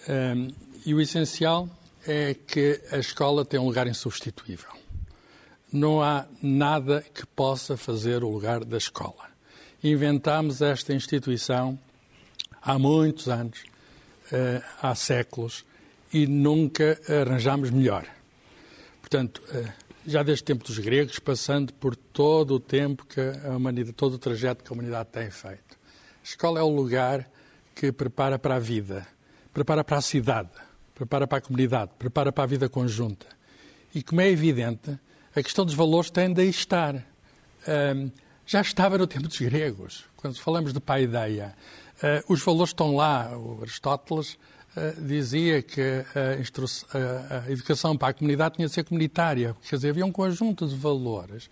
Um, 0.09 0.53
e 0.85 0.93
o 0.93 1.01
essencial 1.01 1.69
é 2.05 2.35
que 2.35 2.81
a 2.91 2.99
escola 2.99 3.45
tem 3.45 3.61
um 3.61 3.67
lugar 3.67 3.87
insubstituível. 3.87 4.73
Não 5.73 6.03
há 6.03 6.27
nada 6.43 7.05
que 7.15 7.25
possa 7.25 7.77
fazer 7.77 8.25
o 8.25 8.29
lugar 8.29 8.65
da 8.65 8.77
escola. 8.77 9.31
Inventámos 9.85 10.61
esta 10.63 10.93
instituição 10.93 11.79
há 12.61 12.77
muitos 12.77 13.29
anos, 13.29 13.63
uh, 14.33 14.65
há 14.83 14.97
séculos, 14.97 15.65
e 16.13 16.27
nunca 16.27 17.01
arranjámos 17.09 17.71
melhor. 17.71 18.05
Portanto, 19.11 19.43
uh, 19.53 19.73
já 20.07 20.23
desde 20.23 20.43
o 20.43 20.47
tempo 20.47 20.65
dos 20.65 20.79
gregos, 20.79 21.19
passando 21.19 21.75
por 21.75 21.97
todo 21.97 22.55
o 22.55 22.61
tempo 22.61 23.05
que 23.05 23.21
a 23.21 23.57
humanidade, 23.57 23.93
todo 23.93 24.15
o 24.15 24.19
trajeto 24.19 24.63
que 24.63 24.73
a 24.73 24.75
humanidade 24.75 25.09
tem 25.11 25.29
feito. 25.33 25.77
A 26.21 26.23
escola 26.23 26.61
é 26.61 26.63
o 26.63 26.69
lugar 26.69 27.29
que 27.75 27.91
prepara 27.91 28.39
para 28.39 28.55
a 28.55 28.59
vida, 28.61 29.05
prepara 29.53 29.83
para 29.83 29.97
a 29.97 30.01
cidade, 30.01 30.51
prepara 30.95 31.27
para 31.27 31.39
a 31.39 31.41
comunidade, 31.41 31.91
prepara 31.99 32.31
para 32.31 32.45
a 32.45 32.47
vida 32.47 32.69
conjunta. 32.69 33.27
E 33.93 34.01
como 34.01 34.21
é 34.21 34.29
evidente, 34.29 34.97
a 35.35 35.43
questão 35.43 35.65
dos 35.65 35.75
valores 35.75 36.09
tem 36.09 36.33
de 36.33 36.45
estar. 36.45 36.95
Um, 37.67 38.13
já 38.47 38.61
estava 38.61 38.97
no 38.97 39.09
tempo 39.09 39.27
dos 39.27 39.41
gregos, 39.41 40.05
quando 40.15 40.39
falamos 40.39 40.73
de 40.73 40.79
paideia. 40.79 41.57
Uh, 41.97 42.33
os 42.33 42.41
valores 42.45 42.71
estão 42.71 42.95
lá. 42.95 43.37
O 43.37 43.61
Aristóteles 43.63 44.39
dizia 44.99 45.63
que 45.63 45.81
a, 45.83 47.45
a, 47.47 47.51
educação 47.51 47.97
para 47.97 48.09
a 48.09 48.15
comunidade 48.15 48.57
tinha 48.57 48.69
de 48.69 48.73
ser 48.73 48.85
comunitária. 48.85 49.57
Quer 49.69 49.77
dizer, 49.77 49.91
havia 49.91 50.07
um 50.07 50.13
conjunto 50.13 50.67
de 50.67 50.77
valores 50.77 51.51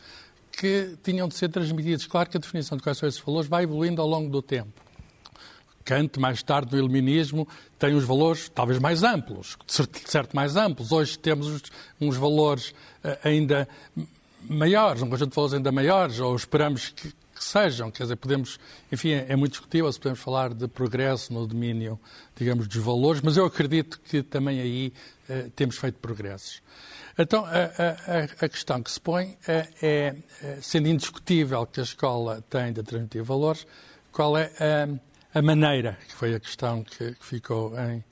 que 0.53 0.97
tinham 1.03 1.29
de 1.29 1.35
ser 1.35 1.49
transmitidos. 1.49 2.07
Claro 2.07 2.29
que 2.29 2.37
a 2.37 2.41
definição 2.41 2.77
de 2.77 2.83
quais 2.83 2.99
são 2.99 3.09
esses 3.09 3.21
valores 3.21 3.49
vai 3.49 3.65
evoluindo 3.65 4.01
ao 4.01 4.09
longo 4.09 4.31
do 4.31 4.43
tempo. 4.43 4.83
Kant, 5.85 6.19
mais 6.21 6.43
tarde, 6.43 6.73
no 6.73 6.79
Iluminismo, 6.79 7.49
tem 7.79 7.95
os 7.95 8.05
valores 8.05 8.51
talvez 8.55 8.79
mais 8.79 9.03
amplos, 9.03 9.57
de 9.67 10.11
certo 10.11 10.37
mais 10.37 10.55
amplos. 10.55 10.93
Hoje 10.93 11.19
temos 11.19 11.63
uns 11.99 12.17
valores 12.17 12.75
eh, 13.03 13.19
ainda 13.25 13.67
maiores, 14.43 15.01
um 15.01 15.09
conjunto 15.09 15.31
de 15.31 15.35
valores 15.37 15.55
ainda 15.55 15.73
maiores, 15.73 16.21
ou 16.21 16.37
esperamos 16.37 16.91
que, 16.91 17.11
que 17.39 17.45
sejam. 17.45 17.91
Quer 17.91 18.05
dizer, 18.05 18.17
podemos, 18.17 18.59
enfim, 18.91 19.13
é, 19.13 19.27
é 19.29 19.37
muito 19.37 19.53
discutível 19.53 19.93
se 19.93 19.99
podemos 19.99 20.21
falar 20.21 20.53
de 20.53 20.67
progresso 20.69 21.33
no 21.33 21.47
domínio, 21.47 21.99
digamos, 22.37 22.67
dos 22.67 22.83
valores, 22.83 23.21
mas 23.23 23.37
eu 23.37 23.45
acredito 23.45 24.01
que 24.01 24.23
também 24.23 24.61
aí 24.61 24.93
eh, 25.29 25.51
temos 25.55 25.77
feito 25.77 25.99
progressos. 25.99 26.63
Então, 27.19 27.45
a, 27.45 27.51
a, 27.51 28.45
a, 28.47 28.49
questão 28.49 28.83
que 28.83 28.91
se 28.91 29.01
põe 29.01 29.37
é, 29.47 29.69
é, 29.83 30.15
sendo 30.61 30.89
indiscutível 30.89 31.67
que 31.67 31.81
a 31.81 31.83
escola 31.83 32.45
tem 32.49 32.73
de 32.73 32.83
transmitir 32.83 33.25
valores, 33.25 33.67
qual 34.13 34.37
é 34.37 34.53
a 34.61 35.09
a 35.35 35.43
maneira, 35.43 35.99
que 36.09 36.15
foi 36.15 36.35
a 36.35 36.41
questão 36.41 36.83
que, 36.83 37.15
que 37.15 37.25
ficou 37.25 37.73
em, 37.79 38.05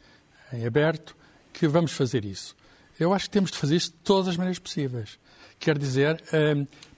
em, 0.53 0.67
aberto, 0.67 1.17
que 1.53 1.67
vamos 1.67 1.93
fazer 1.93 2.25
isso. 2.25 2.55
Eu 2.99 3.13
acho 3.13 3.25
que 3.25 3.31
temos 3.31 3.51
de 3.51 3.59
fazer 3.59 3.77
isto 3.77 3.93
de 3.93 3.99
todas 4.05 4.29
as 4.29 4.37
maneiras 4.37 4.59
possíveis. 4.59 5.19
Quer 5.59 5.79
dizer, 5.79 6.23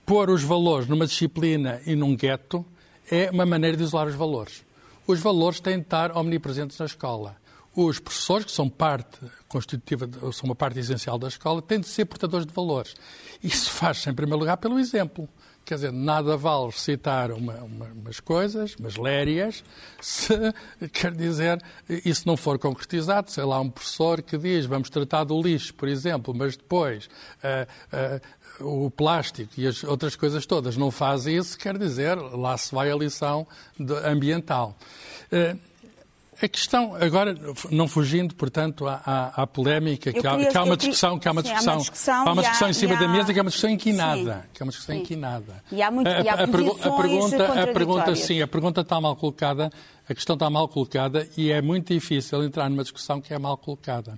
pôr 0.09 0.31
os 0.31 0.41
valores 0.41 0.87
numa 0.87 1.05
disciplina 1.05 1.79
e 1.85 1.95
num 1.95 2.15
gueto 2.15 2.65
é 3.11 3.29
uma 3.29 3.45
maneira 3.45 3.77
de 3.77 3.83
isolar 3.83 4.07
os 4.07 4.15
valores. 4.15 4.65
Os 5.05 5.19
valores 5.19 5.59
têm 5.59 5.75
de 5.75 5.83
estar 5.83 6.17
omnipresentes 6.17 6.79
na 6.79 6.87
escola. 6.87 7.35
Os 7.75 7.99
professores, 7.99 8.43
que 8.43 8.51
são 8.51 8.67
parte 8.67 9.19
constitutiva, 9.47 10.09
são 10.33 10.45
uma 10.45 10.55
parte 10.55 10.79
essencial 10.79 11.19
da 11.19 11.27
escola, 11.27 11.61
têm 11.61 11.79
de 11.79 11.87
ser 11.87 12.05
portadores 12.05 12.47
de 12.47 12.51
valores. 12.51 12.95
Isso 13.43 13.69
faz-se, 13.69 14.09
em 14.09 14.13
primeiro 14.15 14.39
lugar, 14.39 14.57
pelo 14.57 14.79
exemplo. 14.79 15.29
Quer 15.63 15.75
dizer, 15.75 15.91
nada 15.91 16.35
vale 16.35 16.71
citar 16.71 17.31
uma, 17.31 17.53
uma, 17.57 17.85
umas 17.85 18.19
coisas, 18.19 18.75
umas 18.79 18.95
lérias, 18.95 19.63
se, 20.01 20.33
quer 20.91 21.11
dizer, 21.11 21.61
isso 22.03 22.27
não 22.27 22.35
for 22.35 22.57
concretizado. 22.57 23.29
Sei 23.29 23.43
lá, 23.43 23.59
um 23.59 23.69
professor 23.69 24.23
que 24.23 24.35
diz 24.35 24.65
vamos 24.65 24.89
tratar 24.89 25.25
do 25.25 25.39
lixo, 25.39 25.71
por 25.75 25.87
exemplo, 25.87 26.33
mas 26.35 26.57
depois 26.57 27.05
uh, 27.05 28.19
o 28.61 28.91
plástico 28.91 29.51
e 29.57 29.67
as 29.67 29.83
outras 29.83 30.15
coisas 30.15 30.45
todas 30.45 30.77
não 30.77 30.91
faz 30.91 31.25
isso, 31.25 31.57
quer 31.57 31.77
dizer, 31.77 32.15
lá 32.17 32.57
se 32.57 32.73
vai 32.73 32.91
a 32.91 32.95
lição 32.95 33.47
ambiental. 34.05 34.75
Uh, 35.31 35.69
a 36.41 36.47
questão, 36.47 36.95
agora, 36.95 37.37
não 37.69 37.85
fugindo, 37.85 38.33
portanto, 38.33 38.87
à, 38.87 39.33
à, 39.35 39.45
polémica, 39.45 40.13
que, 40.13 40.25
há, 40.25 40.37
que 40.45 40.57
há, 40.57 40.63
uma 40.63 40.77
discussão, 40.77 41.19
que 41.19 41.27
há 41.27 41.31
uma 41.33 41.43
discussão, 41.43 41.73
há 41.73 41.75
uma 41.75 41.81
discussão, 41.81 42.27
há 42.27 42.31
uma 42.31 42.41
discussão 42.41 42.67
há, 42.67 42.71
em 42.71 42.73
cima 42.73 42.95
da 42.95 43.07
mesa, 43.09 43.33
que 43.33 43.39
é 43.39 43.41
uma 43.41 43.49
discussão 43.49 43.69
inquinada. 43.69 44.33
Sim. 44.35 44.49
Que 44.53 44.61
é 44.61 44.65
uma 44.65 44.69
discussão 44.69 44.95
sim. 44.95 45.01
inquinada. 45.01 45.63
E 45.69 45.81
há, 45.81 45.91
muito, 45.91 46.07
a, 46.07 46.21
e 46.21 46.29
há 46.29 46.33
a, 46.35 46.43
a 46.43 46.47
pergunta, 46.47 46.87
a 47.63 47.67
pergunta, 47.67 48.15
sim, 48.15 48.41
a 48.41 48.47
pergunta 48.47 48.81
está 48.81 49.01
mal 49.01 49.17
colocada, 49.17 49.69
a 50.07 50.15
questão 50.15 50.35
está 50.35 50.49
mal 50.49 50.69
colocada 50.69 51.27
e 51.35 51.51
é 51.51 51.61
muito 51.61 51.93
difícil 51.93 52.41
entrar 52.41 52.69
numa 52.69 52.83
discussão 52.83 53.19
que 53.19 53.33
é 53.33 53.37
mal 53.37 53.57
colocada. 53.57 54.17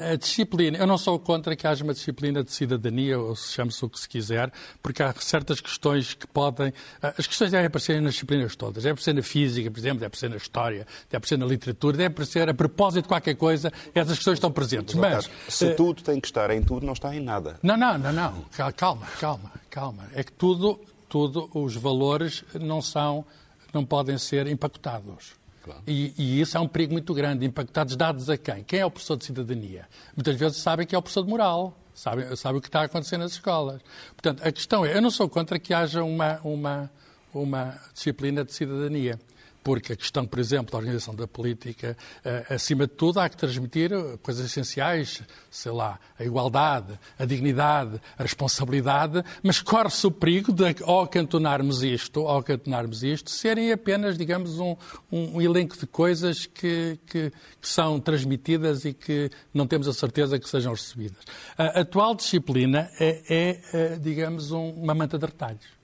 A 0.00 0.14
disciplina, 0.16 0.78
eu 0.78 0.86
não 0.86 0.96
sou 0.96 1.18
contra 1.18 1.54
que 1.56 1.66
haja 1.66 1.82
uma 1.82 1.92
disciplina 1.92 2.42
de 2.42 2.50
cidadania, 2.50 3.18
ou 3.18 3.34
se 3.34 3.52
chame-se 3.52 3.84
o 3.84 3.88
que 3.88 3.98
se 3.98 4.08
quiser, 4.08 4.50
porque 4.82 5.02
há 5.02 5.12
certas 5.18 5.60
questões 5.60 6.14
que 6.14 6.26
podem. 6.26 6.72
Ah, 7.02 7.14
as 7.18 7.26
questões 7.26 7.50
devem 7.50 7.66
aparecer 7.66 8.00
nas 8.00 8.14
disciplinas 8.14 8.54
todas. 8.54 8.84
Deve 8.84 8.92
aparecer 8.92 9.14
na 9.14 9.22
física, 9.22 9.70
por 9.70 9.78
exemplo, 9.78 9.98
deve 9.98 10.06
aparecer 10.06 10.30
na 10.30 10.36
história, 10.36 10.86
deve 11.10 11.16
aparecer 11.16 11.36
na 11.36 11.46
literatura, 11.46 11.96
deve 11.96 12.12
aparecer 12.12 12.48
a 12.48 12.54
propósito 12.54 13.02
de 13.02 13.08
qualquer 13.08 13.34
coisa, 13.34 13.72
essas 13.94 14.16
questões 14.16 14.36
estão 14.36 14.52
presentes. 14.52 14.94
Mas. 14.94 15.28
Se 15.48 15.66
uh, 15.66 15.76
tudo 15.76 16.02
tem 16.02 16.20
que 16.20 16.28
estar 16.28 16.50
em 16.50 16.62
tudo, 16.62 16.86
não 16.86 16.92
está 16.92 17.14
em 17.14 17.20
nada. 17.20 17.58
Não, 17.62 17.76
não, 17.76 17.98
não, 17.98 18.12
não. 18.12 18.44
Calma, 18.76 19.06
calma, 19.20 19.52
calma. 19.68 20.04
É 20.14 20.22
que 20.22 20.32
tudo, 20.32 20.80
tudo, 21.08 21.50
os 21.52 21.74
valores 21.74 22.44
não 22.58 22.80
são, 22.80 23.24
não 23.74 23.84
podem 23.84 24.16
ser 24.16 24.46
empacotados. 24.46 25.37
Claro. 25.68 25.82
E, 25.86 26.14
e, 26.16 26.40
isso 26.40 26.56
é 26.56 26.60
um 26.60 26.66
perigo 26.66 26.94
muito 26.94 27.12
grande. 27.12 27.44
Impactados 27.44 27.94
dados 27.94 28.30
a 28.30 28.38
quem? 28.38 28.64
Quem 28.64 28.80
é 28.80 28.86
o 28.86 28.90
professor 28.90 29.16
de 29.16 29.26
cidadania? 29.26 29.86
Muitas 30.16 30.34
vezes 30.34 30.56
sabem 30.58 30.86
que 30.86 30.94
é 30.94 30.98
o 30.98 31.02
professor 31.02 31.22
de 31.22 31.28
moral, 31.28 31.78
sabem, 31.92 32.34
sabem 32.36 32.58
o 32.58 32.62
que 32.62 32.68
está 32.68 32.84
acontecendo 32.84 33.20
nas 33.20 33.32
escolas. 33.32 33.82
Portanto, 34.16 34.42
a 34.42 34.50
questão 34.50 34.86
é, 34.86 34.96
eu 34.96 35.02
não 35.02 35.10
sou 35.10 35.28
contra 35.28 35.58
que 35.58 35.74
haja 35.74 36.02
uma, 36.02 36.40
uma, 36.42 36.90
uma 37.34 37.78
disciplina 37.92 38.42
de 38.44 38.54
cidadania 38.54 39.18
porque 39.62 39.92
a 39.92 39.96
questão, 39.96 40.26
por 40.26 40.38
exemplo, 40.38 40.72
da 40.72 40.78
organização 40.78 41.14
da 41.14 41.26
política, 41.26 41.96
eh, 42.24 42.46
acima 42.50 42.86
de 42.86 42.94
tudo, 42.94 43.20
há 43.20 43.28
que 43.28 43.36
transmitir 43.36 43.90
coisas 44.22 44.44
essenciais, 44.46 45.22
sei 45.50 45.72
lá, 45.72 45.98
a 46.18 46.24
igualdade, 46.24 46.98
a 47.18 47.24
dignidade, 47.24 48.00
a 48.16 48.22
responsabilidade, 48.22 49.22
mas 49.42 49.60
corre-se 49.60 50.06
o 50.06 50.10
perigo 50.10 50.52
de, 50.52 50.76
ao 50.84 51.06
cantonarmos 51.06 51.82
isto, 51.82 52.20
ao 52.20 52.42
cantonarmos 52.42 53.02
isto, 53.02 53.30
serem 53.30 53.72
apenas, 53.72 54.16
digamos, 54.16 54.58
um, 54.58 54.76
um 55.10 55.40
elenco 55.40 55.76
de 55.76 55.86
coisas 55.86 56.46
que, 56.46 56.98
que, 57.06 57.30
que, 57.30 57.68
são 57.68 58.00
transmitidas 58.00 58.84
e 58.84 58.92
que 58.92 59.30
não 59.52 59.66
temos 59.66 59.88
a 59.88 59.92
certeza 59.92 60.38
que 60.38 60.48
sejam 60.48 60.72
recebidas. 60.72 61.18
A 61.56 61.80
atual 61.80 62.14
disciplina 62.14 62.90
é, 62.98 63.22
é 63.28 63.60
eh, 63.72 63.98
digamos, 64.00 64.52
um, 64.52 64.70
uma 64.70 64.94
manta 64.94 65.18
de 65.18 65.26
retalhos 65.26 65.77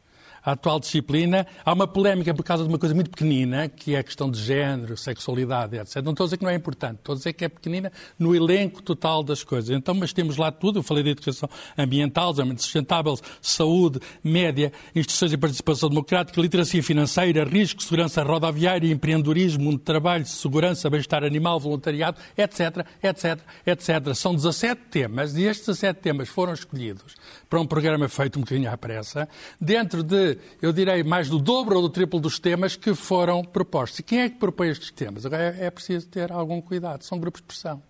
a 0.45 0.53
atual 0.53 0.79
disciplina. 0.79 1.47
Há 1.65 1.73
uma 1.73 1.87
polémica 1.87 2.35
por 2.35 2.45
causa 2.45 2.63
de 2.65 2.69
uma 2.69 2.79
coisa 2.79 2.95
muito 2.95 3.11
pequenina, 3.11 3.69
que 3.69 3.95
é 3.95 3.99
a 3.99 4.03
questão 4.03 4.31
de 4.31 4.41
género, 4.41 4.97
sexualidade, 4.97 5.77
etc. 5.77 5.97
Não 6.03 6.13
estou 6.13 6.25
a 6.25 6.27
dizer 6.27 6.37
que 6.37 6.45
não 6.45 6.51
é 6.51 6.55
importante, 6.55 6.99
estou 6.99 7.15
a 7.15 7.17
dizer 7.17 7.33
que 7.33 7.45
é 7.45 7.49
pequenina 7.49 7.91
no 8.19 8.35
elenco 8.35 8.83
total 8.83 9.23
das 9.23 9.43
coisas. 9.43 9.71
Então, 9.71 9.95
mas 9.95 10.13
temos 10.13 10.37
lá 10.37 10.53
tudo, 10.53 10.81
eu 10.81 10.83
falei 10.83 11.03
de 11.03 11.11
educação 11.11 11.49
ambiental, 11.77 12.33
desenvolvimento 12.33 12.63
sustentável, 12.63 13.19
saúde, 13.41 14.01
média, 14.23 14.73
instituições 14.95 15.31
de 15.31 15.39
participação 15.39 15.89
democrática, 15.89 16.41
literacia 16.41 16.83
financeira, 16.83 17.45
risco, 17.45 17.83
segurança 17.83 18.23
rodoviária, 18.23 18.91
empreendedorismo, 18.91 19.65
mundo 19.65 19.79
de 19.79 19.85
trabalho, 19.85 20.27
segurança, 20.27 20.91
bem-estar 20.91 21.25
animal, 21.25 21.59
voluntariado, 21.59 22.19
etc, 22.37 22.87
etc, 23.03 23.41
etc. 23.67 24.15
São 24.15 24.35
17 24.35 24.81
temas 24.91 25.35
e 25.37 25.45
estes 25.45 25.67
17 25.67 26.01
temas 26.01 26.29
foram 26.29 26.53
escolhidos 26.53 27.15
para 27.49 27.61
um 27.61 27.67
programa 27.67 28.09
feito 28.09 28.39
um 28.39 28.43
bocadinho 28.43 28.71
à 28.71 28.77
pressa, 28.77 29.29
dentro 29.61 30.03
de, 30.03 30.34
eu 30.61 30.73
direi, 30.73 31.03
mais 31.03 31.29
do 31.29 31.39
dobro 31.39 31.77
ou 31.77 31.83
do 31.83 31.89
triplo 31.89 32.21
dos 32.21 32.39
temas 32.39 32.77
que 32.77 32.95
foram 32.95 33.43
propostos. 33.45 33.99
E 34.01 34.03
quem 34.03 34.21
é 34.21 34.29
que 34.29 34.37
propõe 34.37 34.69
estes 34.69 34.91
temas? 34.91 35.25
Agora 35.27 35.57
é, 35.59 35.67
é 35.67 35.71
preciso 35.71 36.07
ter 36.09 36.31
algum 36.33 36.61
cuidado. 36.61 37.03
São 37.03 37.19
grupos 37.19 37.41
de 37.41 37.47
pressão. 37.47 37.83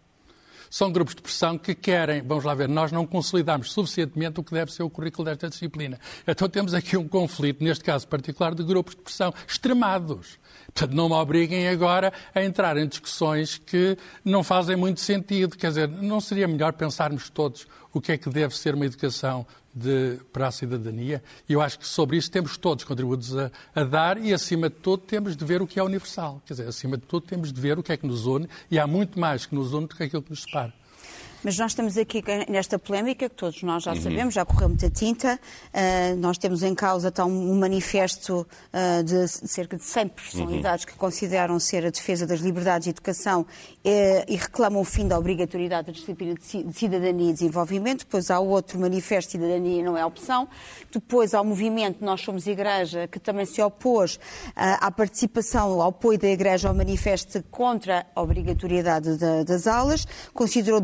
são 0.70 0.90
grupos 0.90 1.14
de 1.14 1.22
pressão 1.22 1.56
que 1.56 1.74
querem, 1.74 2.20
vamos 2.22 2.42
lá 2.42 2.52
ver, 2.52 2.68
nós 2.68 2.90
não 2.90 3.06
consolidamos 3.06 3.72
suficientemente 3.72 4.40
o 4.40 4.42
que 4.42 4.52
deve 4.52 4.72
ser 4.72 4.82
o 4.82 4.90
currículo 4.90 5.24
desta 5.24 5.48
disciplina. 5.48 6.00
Então 6.26 6.48
temos 6.48 6.74
aqui 6.74 6.96
um 6.96 7.06
conflito, 7.06 7.62
neste 7.62 7.84
caso 7.84 8.08
particular, 8.08 8.54
de 8.54 8.64
grupos 8.64 8.96
de 8.96 9.02
pressão 9.02 9.32
extremados. 9.46 10.38
Portanto, 10.66 10.96
não 10.96 11.08
me 11.08 11.14
obriguem 11.14 11.68
agora 11.68 12.12
a 12.34 12.42
entrar 12.42 12.76
em 12.76 12.88
discussões 12.88 13.56
que 13.58 13.96
não 14.24 14.42
fazem 14.42 14.74
muito 14.74 15.00
sentido. 15.00 15.56
Quer 15.56 15.68
dizer, 15.68 15.88
não 15.88 16.20
seria 16.20 16.48
melhor 16.48 16.72
pensarmos 16.72 17.30
todos 17.30 17.66
o 17.94 18.00
que 18.00 18.12
é 18.12 18.18
que 18.18 18.28
deve 18.28 18.54
ser 18.56 18.74
uma 18.74 18.84
educação 18.84 19.46
de, 19.72 20.18
para 20.32 20.48
a 20.48 20.50
cidadania? 20.50 21.22
E 21.48 21.52
eu 21.52 21.62
acho 21.62 21.78
que 21.78 21.86
sobre 21.86 22.16
isso 22.16 22.30
temos 22.30 22.56
todos 22.56 22.84
contributos 22.84 23.38
a, 23.38 23.50
a, 23.74 23.84
dar 23.84 24.18
e, 24.18 24.34
acima 24.34 24.68
de 24.68 24.74
tudo, 24.76 25.04
temos 25.04 25.36
de 25.36 25.44
ver 25.44 25.62
o 25.62 25.66
que 25.66 25.78
é 25.78 25.82
universal. 25.82 26.42
Quer 26.44 26.54
dizer, 26.54 26.68
acima 26.68 26.96
de 26.96 27.04
tudo, 27.04 27.24
temos 27.26 27.52
de 27.52 27.60
ver 27.60 27.78
o 27.78 27.82
que 27.82 27.92
é 27.92 27.96
que 27.96 28.06
nos 28.06 28.26
une 28.26 28.48
e 28.68 28.78
há 28.78 28.86
muito 28.86 29.18
mais 29.18 29.46
que 29.46 29.54
nos 29.54 29.72
une 29.72 29.86
do 29.86 29.94
que 29.94 30.02
aquilo 30.02 30.22
que 30.22 30.30
nos 30.30 30.42
separa. 30.42 30.74
Mas 31.44 31.58
nós 31.58 31.72
estamos 31.72 31.98
aqui 31.98 32.24
nesta 32.48 32.78
polémica, 32.78 33.28
que 33.28 33.34
todos 33.34 33.62
nós 33.62 33.82
já 33.82 33.92
uhum. 33.92 34.00
sabemos, 34.00 34.32
já 34.32 34.46
correu 34.46 34.70
muita 34.70 34.88
tinta. 34.88 35.38
Uh, 35.74 36.16
nós 36.16 36.38
temos 36.38 36.62
em 36.62 36.74
causa 36.74 37.08
então, 37.08 37.28
um 37.28 37.58
manifesto 37.58 38.46
uh, 38.72 39.04
de 39.04 39.28
cerca 39.28 39.76
de 39.76 39.84
100 39.84 40.08
personalidades 40.08 40.86
uhum. 40.86 40.92
que 40.92 40.98
consideram 40.98 41.60
ser 41.60 41.84
a 41.84 41.90
defesa 41.90 42.26
das 42.26 42.40
liberdades 42.40 42.84
de 42.84 42.90
educação 42.90 43.42
uh, 43.42 43.46
e 43.84 44.36
reclamam 44.36 44.80
o 44.80 44.84
fim 44.84 45.06
da 45.06 45.18
obrigatoriedade 45.18 45.88
da 45.88 45.92
disciplina 45.92 46.34
de 46.34 46.72
cidadania 46.72 47.28
e 47.28 47.32
desenvolvimento. 47.34 48.06
Depois 48.06 48.30
há 48.30 48.40
outro 48.40 48.78
manifesto 48.78 49.32
de 49.32 49.44
cidadania 49.44 49.84
não 49.84 49.98
é 49.98 50.06
opção. 50.06 50.48
Depois 50.90 51.34
há 51.34 51.42
o 51.42 51.44
movimento 51.44 52.02
Nós 52.02 52.22
Somos 52.22 52.46
Igreja, 52.46 53.06
que 53.06 53.18
também 53.18 53.44
se 53.44 53.60
opôs 53.60 54.18
à 54.56 54.90
participação, 54.90 55.82
ao 55.82 55.88
apoio 55.88 56.18
da 56.18 56.28
Igreja 56.28 56.68
ao 56.68 56.74
manifesto 56.74 57.42
contra 57.50 58.06
a 58.14 58.22
obrigatoriedade 58.22 59.18
das 59.44 59.66
aulas. 59.66 60.06
Considerou 60.32 60.80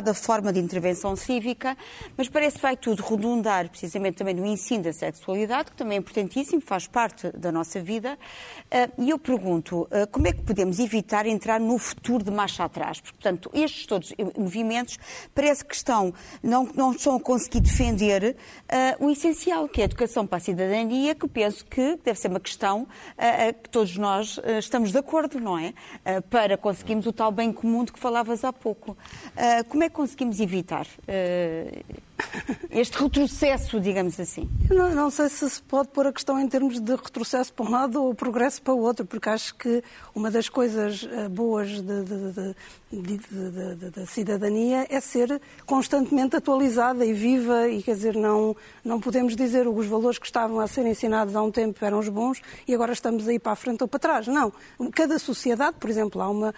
desastrado 0.00 0.08
da 0.08 0.14
forma 0.14 0.52
de 0.52 0.60
intervenção 0.60 1.14
cívica, 1.16 1.76
mas 2.16 2.28
parece 2.28 2.56
que 2.56 2.62
vai 2.62 2.76
tudo 2.76 3.02
redundar 3.02 3.68
precisamente 3.68 4.16
também 4.16 4.34
no 4.34 4.46
ensino 4.46 4.84
da 4.84 4.92
sexualidade, 4.92 5.70
que 5.70 5.76
também 5.76 5.96
é 5.96 6.00
importantíssimo, 6.00 6.60
faz 6.60 6.86
parte 6.86 7.30
da 7.32 7.52
nossa 7.52 7.80
vida. 7.80 8.18
Ah, 8.70 8.88
e 8.98 9.10
eu 9.10 9.18
pergunto, 9.18 9.88
ah, 9.90 10.06
como 10.06 10.26
é 10.26 10.32
que 10.32 10.42
podemos 10.42 10.78
evitar 10.78 11.26
entrar 11.26 11.60
no 11.60 11.78
futuro 11.78 12.24
de 12.24 12.30
marcha 12.30 12.64
atrás? 12.64 13.00
Portanto, 13.00 13.50
estes 13.52 13.86
todos 13.86 14.14
movimentos 14.36 14.98
parece 15.34 15.64
que 15.64 15.74
estão, 15.74 16.12
não, 16.42 16.68
não 16.74 16.92
estão 16.92 17.16
a 17.16 17.20
conseguir 17.20 17.60
defender 17.60 18.36
o 19.00 19.10
essencial, 19.10 19.68
que 19.68 19.80
é 19.80 19.84
a 19.84 19.86
educação 19.86 20.26
para 20.26 20.38
a 20.38 20.40
cidadania, 20.40 21.14
que 21.14 21.26
penso 21.28 21.64
que 21.64 21.98
deve 22.04 22.18
ser 22.18 22.28
uma 22.28 22.40
questão 22.40 22.86
que 23.62 23.70
todos 23.70 23.96
nós 23.96 24.38
estamos 24.58 24.92
de 24.92 24.98
acordo, 24.98 25.40
não 25.40 25.58
é? 25.58 25.72
para 26.30 26.56
conseguirmos 26.56 27.06
o 27.06 27.12
tal 27.12 27.30
bem 27.30 27.52
comum 27.52 27.84
de 27.84 27.92
que 27.92 27.98
falavas 27.98 28.44
há 28.44 28.52
pouco. 28.52 28.96
como 29.68 29.82
é 29.82 29.87
conseguimos 29.90 30.40
evitar 30.40 30.86
uh, 30.86 31.84
este 32.70 33.02
retrocesso, 33.02 33.80
digamos 33.80 34.18
assim? 34.18 34.48
Não, 34.70 34.94
não, 34.94 35.10
sei 35.10 35.28
se 35.28 35.48
se 35.48 35.62
pode 35.62 35.88
pôr 35.88 36.06
a 36.06 36.12
questão 36.12 36.38
em 36.38 36.48
termos 36.48 36.80
de 36.80 36.94
retrocesso 36.94 37.52
para 37.52 37.66
um 37.66 37.70
lado 37.70 38.02
ou 38.02 38.14
progresso 38.14 38.60
para 38.62 38.74
o 38.74 38.80
outro, 38.80 39.06
porque 39.06 39.28
acho 39.28 39.54
que 39.54 39.82
uma 40.14 40.30
das 40.30 40.48
coisas 40.48 41.02
uh, 41.02 41.28
boas 41.28 41.80
da 41.80 42.54
cidadania 44.06 44.86
é 44.88 45.00
ser 45.00 45.40
constantemente 45.66 46.36
atualizada 46.36 47.04
e 47.04 47.12
viva 47.12 47.68
e, 47.68 47.82
quer 47.82 47.94
dizer, 47.94 48.16
não, 48.16 48.56
não 48.84 48.98
podemos 48.98 49.36
dizer 49.36 49.68
os 49.68 49.86
valores 49.86 50.18
que 50.18 50.26
estavam 50.26 50.60
a 50.60 50.66
ser 50.66 50.86
ensinados 50.86 51.36
há 51.36 51.42
um 51.42 51.50
tempo 51.50 51.84
eram 51.84 51.98
os 51.98 52.08
bons 52.08 52.40
e 52.66 52.74
agora 52.74 52.92
estamos 52.92 53.28
aí 53.28 53.38
para 53.38 53.52
a 53.52 53.56
frente 53.56 53.82
ou 53.82 53.88
para 53.88 54.00
trás. 54.00 54.26
Não. 54.26 54.52
Cada 54.92 55.18
sociedade, 55.18 55.76
por 55.78 55.90
exemplo, 55.90 56.20
há 56.22 56.30
uma, 56.30 56.54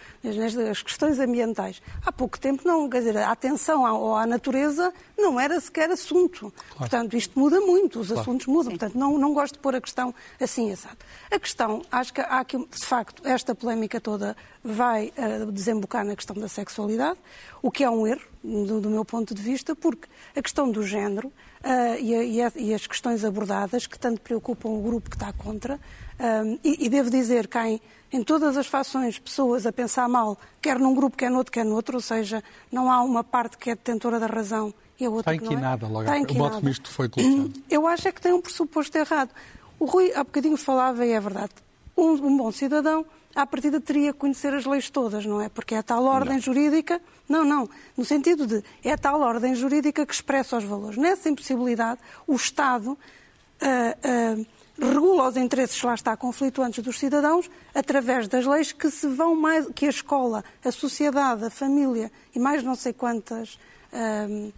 as 0.70 0.82
questões 0.82 1.18
ambientais. 1.18 1.82
Há 2.04 2.12
pouco 2.12 2.38
tempo, 2.38 2.62
não, 2.64 2.88
quer 2.88 2.98
dizer, 2.98 3.16
a 3.16 3.32
atenção 3.32 3.84
à, 3.84 4.22
à 4.22 4.26
natureza 4.26 4.92
não 5.18 5.38
era 5.38 5.49
sequer 5.58 5.90
assunto. 5.90 6.52
Claro. 6.52 6.76
Portanto, 6.76 7.16
isto 7.16 7.38
muda 7.38 7.60
muito, 7.60 8.00
os 8.00 8.08
claro. 8.08 8.20
assuntos 8.20 8.46
mudam. 8.46 8.72
Sim. 8.72 8.78
Portanto, 8.78 8.98
não, 8.98 9.18
não 9.18 9.32
gosto 9.32 9.54
de 9.54 9.60
pôr 9.60 9.74
a 9.74 9.80
questão 9.80 10.14
assim, 10.38 10.70
exato. 10.70 11.04
A 11.30 11.38
questão, 11.38 11.82
acho 11.90 12.12
que 12.12 12.20
há 12.20 12.40
aqui, 12.40 12.58
de 12.58 12.86
facto, 12.86 13.26
esta 13.26 13.54
polémica 13.54 14.00
toda 14.00 14.36
vai 14.62 15.12
uh, 15.16 15.50
desembocar 15.50 16.04
na 16.04 16.14
questão 16.14 16.36
da 16.36 16.48
sexualidade, 16.48 17.18
o 17.62 17.70
que 17.70 17.82
é 17.82 17.90
um 17.90 18.06
erro, 18.06 18.30
do, 18.42 18.80
do 18.80 18.90
meu 18.90 19.04
ponto 19.04 19.34
de 19.34 19.42
vista, 19.42 19.74
porque 19.74 20.08
a 20.34 20.42
questão 20.42 20.70
do 20.70 20.82
género 20.82 21.28
uh, 21.28 22.00
e, 22.00 22.42
a, 22.42 22.52
e, 22.56 22.74
as 22.74 22.86
questões 22.86 23.24
abordadas, 23.24 23.86
que 23.86 23.98
tanto 23.98 24.20
preocupam 24.20 24.70
o 24.70 24.82
grupo 24.82 25.10
que 25.10 25.16
está 25.16 25.32
contra, 25.32 25.76
uh, 25.76 26.58
e, 26.64 26.86
e, 26.86 26.88
devo 26.88 27.10
dizer 27.10 27.46
que 27.46 27.58
há 27.58 27.68
em, 27.68 27.80
em 28.12 28.22
todas 28.22 28.56
as 28.56 28.66
fações 28.66 29.18
pessoas 29.18 29.66
a 29.66 29.72
pensar 29.72 30.08
mal, 30.08 30.38
quer 30.60 30.78
num 30.78 30.94
grupo, 30.94 31.16
quer 31.16 31.30
no 31.30 31.38
outro, 31.38 31.52
quer 31.52 31.64
no 31.64 31.74
outro, 31.74 31.96
ou 31.96 32.02
seja, 32.02 32.42
não 32.72 32.90
há 32.90 33.02
uma 33.02 33.22
parte 33.22 33.58
que 33.58 33.70
é 33.70 33.74
detentora 33.74 34.18
da 34.18 34.26
razão 34.26 34.72
e 35.00 35.06
a 35.06 35.10
outra 35.10 35.34
Está 35.34 35.48
que 35.48 35.54
não 35.54 35.66
é. 35.66 35.76
logo. 35.76 36.00
Está 36.02 36.18
inquinada. 36.18 36.32
O 36.32 36.48
modo 36.50 36.60
como 36.60 36.68
isto 36.68 36.90
foi 36.90 37.08
colocado. 37.08 37.52
Eu 37.70 37.86
acho 37.86 38.08
é 38.08 38.12
que 38.12 38.20
tem 38.20 38.32
um 38.32 38.40
pressuposto 38.40 38.96
errado. 38.98 39.30
O 39.78 39.86
Rui 39.86 40.12
há 40.14 40.22
bocadinho 40.22 40.56
falava, 40.56 41.06
e 41.06 41.12
é 41.12 41.20
verdade, 41.20 41.52
um, 41.96 42.12
um 42.12 42.36
bom 42.36 42.52
cidadão 42.52 43.06
à 43.34 43.46
partida 43.46 43.80
teria 43.80 44.12
que 44.12 44.18
conhecer 44.18 44.52
as 44.52 44.66
leis 44.66 44.90
todas, 44.90 45.24
não 45.24 45.40
é? 45.40 45.48
Porque 45.48 45.74
é 45.74 45.78
a 45.78 45.82
tal 45.82 46.04
ordem 46.04 46.34
não. 46.34 46.40
jurídica. 46.40 47.00
Não, 47.28 47.44
não. 47.44 47.68
No 47.96 48.04
sentido 48.04 48.46
de 48.46 48.62
é 48.84 48.92
a 48.92 48.98
tal 48.98 49.20
ordem 49.20 49.54
jurídica 49.54 50.04
que 50.04 50.12
expressa 50.12 50.56
os 50.56 50.64
valores. 50.64 50.96
Nessa 50.96 51.28
impossibilidade, 51.28 52.00
o 52.26 52.34
Estado 52.34 52.90
uh, 52.90 52.96
uh, 54.38 54.46
regula 54.78 55.28
os 55.28 55.36
interesses, 55.36 55.80
lá 55.82 55.94
está, 55.94 56.16
conflituantes 56.16 56.82
dos 56.82 56.98
cidadãos, 56.98 57.48
através 57.74 58.26
das 58.26 58.44
leis 58.46 58.72
que 58.72 58.90
se 58.90 59.06
vão 59.06 59.36
mais. 59.36 59.66
que 59.74 59.86
a 59.86 59.90
escola, 59.90 60.44
a 60.64 60.72
sociedade, 60.72 61.44
a 61.44 61.50
família 61.50 62.10
e 62.34 62.38
mais 62.38 62.62
não 62.62 62.74
sei 62.74 62.92
quantas. 62.92 63.58
Uh, 63.92 64.52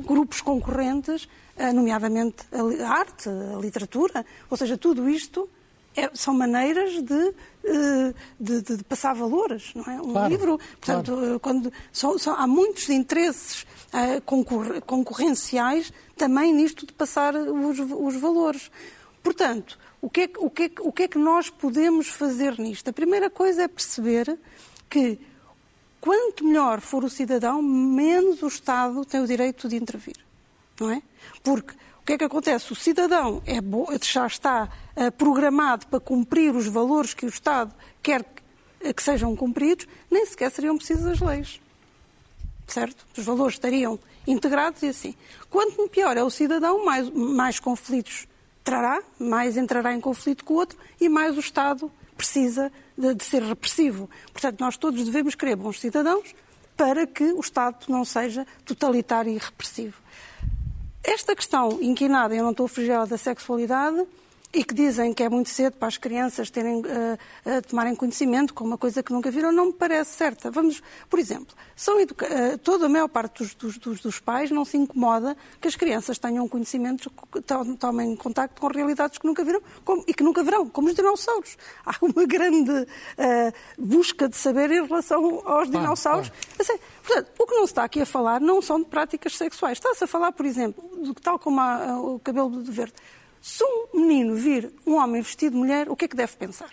grupos 0.00 0.40
concorrentes, 0.40 1.28
nomeadamente 1.74 2.44
a 2.52 2.88
arte, 2.88 3.28
a 3.28 3.58
literatura, 3.60 4.24
ou 4.50 4.56
seja, 4.56 4.76
tudo 4.76 5.08
isto 5.08 5.48
é, 5.96 6.10
são 6.12 6.34
maneiras 6.34 7.00
de, 7.02 7.34
eh, 7.64 8.14
de, 8.38 8.62
de, 8.62 8.76
de, 8.78 8.84
passar 8.84 9.14
valores, 9.14 9.72
não 9.74 9.84
é? 9.84 10.00
Um 10.00 10.12
claro, 10.12 10.28
livro, 10.28 10.58
portanto, 10.58 11.12
claro. 11.12 11.34
Eh, 11.34 11.38
quando, 11.38 11.72
são, 11.92 12.18
são, 12.18 12.34
há 12.34 12.46
muitos 12.46 12.88
interesses 12.90 13.62
uh, 13.92 14.20
concor 14.22 14.82
concorrenciais 14.82 15.92
também 16.16 16.52
nisto 16.52 16.84
de 16.84 16.92
passar 16.92 17.34
os, 17.36 17.78
os 17.78 18.16
valores. 18.16 18.70
Portanto, 19.22 19.78
o 20.02 20.10
que, 20.10 20.22
é, 20.22 20.30
o, 20.38 20.50
que 20.50 20.62
é, 20.64 20.70
o 20.80 20.92
que 20.92 21.02
é 21.04 21.08
que 21.08 21.18
nós 21.18 21.48
podemos 21.48 22.08
fazer 22.08 22.58
nisto? 22.58 22.90
A 22.90 22.92
primeira 22.92 23.30
coisa 23.30 23.62
é 23.62 23.68
perceber 23.68 24.36
que 24.90 25.18
quanto 26.04 26.44
melhor 26.44 26.82
for 26.82 27.02
o 27.02 27.08
cidadão, 27.08 27.62
menos 27.62 28.42
o 28.42 28.46
Estado 28.46 29.06
tem 29.06 29.22
o 29.22 29.26
direito 29.26 29.66
de 29.66 29.76
intervir, 29.76 30.18
não 30.78 30.90
é? 30.90 31.00
Porque 31.42 31.72
o 31.72 32.04
que 32.04 32.12
é 32.12 32.18
que 32.18 32.24
acontece? 32.24 32.70
O 32.70 32.76
cidadão 32.76 33.42
é 33.46 33.54
já 34.02 34.26
está 34.26 34.68
uh, 34.94 35.10
programado 35.12 35.86
para 35.86 35.98
cumprir 35.98 36.54
os 36.54 36.66
valores 36.66 37.14
que 37.14 37.24
o 37.24 37.28
Estado 37.30 37.74
quer 38.02 38.22
que, 38.22 38.92
que 38.92 39.02
sejam 39.02 39.34
cumpridos, 39.34 39.88
nem 40.10 40.26
sequer 40.26 40.50
seriam 40.50 40.76
precisas 40.76 41.06
as 41.06 41.20
leis. 41.20 41.58
Certo? 42.66 43.06
Os 43.16 43.24
valores 43.24 43.54
estariam 43.54 43.98
integrados 44.26 44.82
e 44.82 44.88
assim. 44.88 45.14
Quanto 45.48 45.88
pior 45.88 46.18
é 46.18 46.22
o 46.22 46.28
cidadão, 46.28 46.84
mais, 46.84 47.08
mais 47.08 47.58
conflitos 47.58 48.28
trará, 48.62 49.02
mais 49.18 49.56
entrará 49.56 49.94
em 49.94 50.00
conflito 50.02 50.44
com 50.44 50.52
o 50.52 50.56
outro 50.58 50.78
e 51.00 51.08
mais 51.08 51.34
o 51.34 51.40
Estado 51.40 51.90
precisa 52.14 52.70
de, 52.96 53.14
de 53.14 53.24
ser 53.24 53.42
repressivo. 53.42 54.08
Portanto, 54.32 54.60
nós 54.60 54.76
todos 54.76 55.04
devemos 55.04 55.34
querer 55.34 55.56
bons 55.56 55.80
cidadãos 55.80 56.34
para 56.76 57.06
que 57.06 57.24
o 57.24 57.40
Estado 57.40 57.86
não 57.88 58.04
seja 58.04 58.46
totalitário 58.64 59.32
e 59.32 59.38
repressivo. 59.38 59.96
Esta 61.02 61.36
questão 61.36 61.78
inquinada, 61.82 62.34
eu 62.34 62.42
não 62.42 62.50
estou 62.52 62.66
a 62.66 62.68
fugir 62.68 63.06
da 63.06 63.18
sexualidade, 63.18 64.04
e 64.54 64.62
que 64.62 64.72
dizem 64.72 65.12
que 65.12 65.22
é 65.22 65.28
muito 65.28 65.50
cedo 65.50 65.76
para 65.76 65.88
as 65.88 65.98
crianças 65.98 66.48
terem, 66.48 66.76
uh, 66.76 66.82
uh, 66.82 67.62
tomarem 67.68 67.94
conhecimento 67.96 68.54
com 68.54 68.62
uma 68.62 68.78
coisa 68.78 69.02
que 69.02 69.12
nunca 69.12 69.28
viram, 69.28 69.50
não 69.50 69.66
me 69.66 69.72
parece 69.72 70.12
certa. 70.12 70.48
Vamos, 70.48 70.80
por 71.10 71.18
exemplo, 71.18 71.54
são 71.74 72.00
educa 72.00 72.26
uh, 72.26 72.58
toda 72.58 72.86
a 72.86 72.88
maior 72.88 73.08
parte 73.08 73.42
dos, 73.42 73.76
dos, 73.76 74.00
dos, 74.00 74.20
pais 74.20 74.52
não 74.52 74.64
se 74.64 74.76
incomoda 74.76 75.36
que 75.60 75.66
as 75.66 75.74
crianças 75.74 76.18
tenham 76.18 76.48
conhecimentos, 76.48 77.08
tomem 77.78 78.14
contacto 78.14 78.60
com 78.60 78.68
realidades 78.68 79.18
que 79.18 79.26
nunca 79.26 79.42
viram 79.42 79.60
como, 79.84 80.04
e 80.06 80.14
que 80.14 80.22
nunca 80.22 80.44
verão, 80.44 80.68
como 80.68 80.86
os 80.88 80.94
dinossauros. 80.94 81.58
Há 81.84 81.96
uma 82.00 82.24
grande 82.24 82.86
busca 83.76 84.28
de 84.28 84.36
saber 84.36 84.70
em 84.70 84.86
relação 84.86 85.42
aos 85.44 85.68
dinossauros. 85.68 86.30
Assim, 86.58 86.78
portanto, 87.02 87.32
o 87.38 87.46
que 87.46 87.54
não 87.54 87.66
se 87.66 87.72
está 87.72 87.84
aqui 87.84 88.00
a 88.00 88.06
falar 88.06 88.40
não 88.40 88.62
são 88.62 88.78
de 88.78 88.86
práticas 88.86 89.36
sexuais. 89.36 89.78
Está-se 89.78 90.04
a 90.04 90.06
falar, 90.06 90.32
por 90.32 90.46
exemplo, 90.46 90.84
de, 91.02 91.12
tal 91.14 91.38
como 91.38 91.60
há, 91.60 91.98
o 91.98 92.20
cabelo 92.20 92.62
de 92.62 92.70
verde 92.70 92.94
se 93.44 93.62
um 93.62 94.00
menino 94.00 94.34
vir 94.34 94.72
um 94.86 94.94
homem 94.94 95.20
vestido 95.20 95.52
de 95.52 95.58
mulher, 95.58 95.90
o 95.90 95.94
que 95.94 96.06
é 96.06 96.08
que 96.08 96.16
deve 96.16 96.34
pensar? 96.34 96.70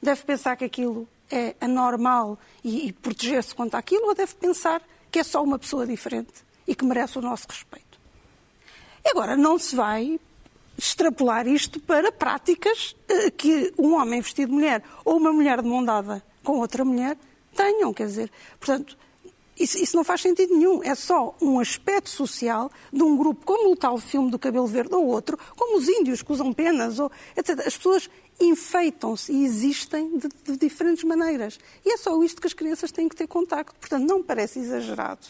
Deve 0.00 0.22
pensar 0.22 0.56
que 0.56 0.64
aquilo 0.64 1.06
é 1.30 1.54
anormal 1.60 2.38
e, 2.64 2.88
e 2.88 2.92
proteger-se 2.94 3.54
contra 3.54 3.78
aquilo 3.78 4.06
ou 4.06 4.14
deve 4.14 4.34
pensar 4.34 4.80
que 5.10 5.18
é 5.18 5.22
só 5.22 5.44
uma 5.44 5.58
pessoa 5.58 5.86
diferente 5.86 6.32
e 6.66 6.74
que 6.74 6.86
merece 6.86 7.18
o 7.18 7.20
nosso 7.20 7.46
respeito? 7.50 8.00
Agora, 9.04 9.36
não 9.36 9.58
se 9.58 9.76
vai 9.76 10.18
extrapolar 10.78 11.46
isto 11.46 11.78
para 11.80 12.10
práticas 12.10 12.96
eh, 13.06 13.30
que 13.30 13.74
um 13.76 13.92
homem 13.92 14.22
vestido 14.22 14.48
de 14.48 14.54
mulher 14.54 14.82
ou 15.04 15.18
uma 15.18 15.34
mulher 15.34 15.60
de 15.60 15.68
mão 15.68 15.84
dada 15.84 16.24
com 16.42 16.60
outra 16.60 16.82
mulher 16.82 17.14
tenham, 17.54 17.92
quer 17.92 18.06
dizer, 18.06 18.32
portanto, 18.58 18.96
Isso, 19.58 19.76
isso, 19.78 19.96
não 19.96 20.02
faz 20.02 20.22
sentido 20.22 20.56
nenhum. 20.56 20.82
É 20.82 20.94
só 20.94 21.34
um 21.40 21.60
aspecto 21.60 22.08
social 22.08 22.70
de 22.92 23.02
um 23.02 23.16
grupo, 23.16 23.44
como 23.44 23.70
o 23.70 23.76
tal 23.76 23.98
filme 23.98 24.30
do 24.30 24.38
cabelo 24.38 24.66
verde 24.66 24.94
ou 24.94 25.06
outro, 25.06 25.38
como 25.56 25.76
os 25.76 25.88
índios 25.88 26.22
que 26.22 26.32
usam 26.32 26.52
penas, 26.52 26.98
ou, 26.98 27.12
etc. 27.36 27.60
As 27.66 27.76
pessoas 27.76 28.08
enfeitam-se 28.40 29.30
e 29.32 29.44
existem 29.44 30.16
de, 30.16 30.28
de, 30.44 30.56
diferentes 30.56 31.04
maneiras. 31.04 31.58
E 31.84 31.92
é 31.92 31.96
só 31.96 32.20
isto 32.22 32.40
que 32.40 32.46
as 32.46 32.54
crianças 32.54 32.90
têm 32.90 33.08
que 33.08 33.14
ter 33.14 33.26
contacto. 33.26 33.74
Portanto, 33.78 34.08
não 34.08 34.18
me 34.18 34.24
parece 34.24 34.58
exagerado, 34.58 35.26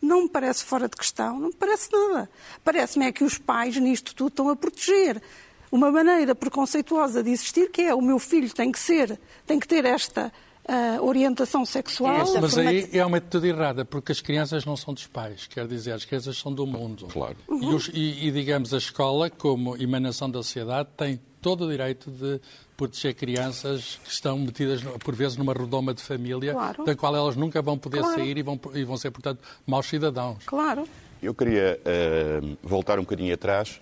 não 0.00 0.22
me 0.22 0.28
parece 0.28 0.64
fora 0.64 0.88
de 0.88 0.96
questão, 0.96 1.38
não 1.38 1.48
me 1.48 1.54
parece 1.54 1.90
nada. 1.92 2.30
Parece-me 2.64 3.06
é 3.06 3.12
que 3.12 3.24
os 3.24 3.38
pais 3.38 3.76
nisto 3.76 4.14
tudo 4.14 4.28
estão 4.28 4.48
a 4.48 4.56
proteger 4.56 5.22
uma 5.70 5.90
maneira 5.90 6.34
preconceituosa 6.34 7.22
de 7.22 7.30
existir, 7.30 7.70
que 7.70 7.82
é 7.82 7.94
o 7.94 8.00
meu 8.00 8.18
filho 8.18 8.52
tem 8.52 8.72
que 8.72 8.78
ser, 8.78 9.18
tem 9.46 9.58
que 9.58 9.68
ter 9.68 9.84
esta 9.84 10.32
uh, 10.68 11.04
orientação 11.04 11.64
sexual. 11.64 12.36
É 12.36 12.40
mas 12.40 12.58
aí 12.58 12.88
é 12.92 13.04
uma 13.04 13.18
atitude 13.18 13.48
errada, 13.48 13.84
porque 13.84 14.12
as 14.12 14.20
crianças 14.20 14.64
não 14.64 14.76
são 14.76 14.92
dos 14.92 15.06
pais, 15.06 15.46
quer 15.46 15.66
dizer, 15.66 15.92
as 15.92 16.04
crianças 16.04 16.36
são 16.36 16.52
do 16.52 16.66
mundo. 16.66 17.06
Claro. 17.06 17.36
Uhum. 17.48 17.72
E, 17.72 17.74
os, 17.74 17.90
e, 17.94 18.26
e, 18.26 18.30
digamos, 18.30 18.74
a 18.74 18.78
escola, 18.78 19.30
como 19.30 19.76
emanação 19.76 20.30
da 20.30 20.42
sociedade, 20.42 20.88
tem 20.96 21.20
todo 21.40 21.66
o 21.66 21.70
direito 21.70 22.10
de 22.10 22.40
proteger 22.76 23.14
crianças 23.14 24.00
que 24.04 24.10
estão 24.10 24.38
metidas, 24.38 24.82
por 24.82 25.14
vezes, 25.14 25.36
numa 25.36 25.52
redoma 25.52 25.94
de 25.94 26.02
família, 26.02 26.52
claro. 26.52 26.84
da 26.84 26.94
qual 26.94 27.14
elas 27.14 27.36
nunca 27.36 27.62
vão 27.62 27.78
poder 27.78 28.00
claro. 28.00 28.14
sair 28.14 28.36
e 28.36 28.42
vão, 28.42 28.60
e 28.74 28.84
vão 28.84 28.96
ser, 28.96 29.10
portanto, 29.10 29.40
maus 29.66 29.86
cidadãos. 29.86 30.44
Claro. 30.44 30.86
Eu 31.22 31.34
queria 31.34 31.80
uh, 31.80 32.58
voltar 32.62 32.98
um 32.98 33.02
bocadinho 33.02 33.32
atrás 33.32 33.80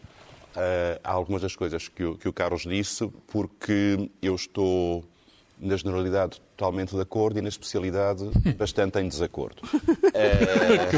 uh, 0.54 1.00
a 1.02 1.12
algumas 1.12 1.42
das 1.42 1.56
coisas 1.56 1.88
que 1.88 2.04
o, 2.04 2.16
que 2.16 2.28
o 2.28 2.32
Carlos 2.32 2.62
disse, 2.62 3.10
porque 3.26 4.10
eu 4.22 4.34
estou 4.34 5.04
na 5.64 5.76
generalidade 5.76 6.40
totalmente 6.56 6.94
de 6.94 7.00
acordo 7.00 7.38
e 7.38 7.42
na 7.42 7.48
especialidade 7.48 8.30
bastante 8.56 8.98
em 8.98 9.08
desacordo. 9.08 9.62
é... 10.12 10.84
Que 10.90 10.96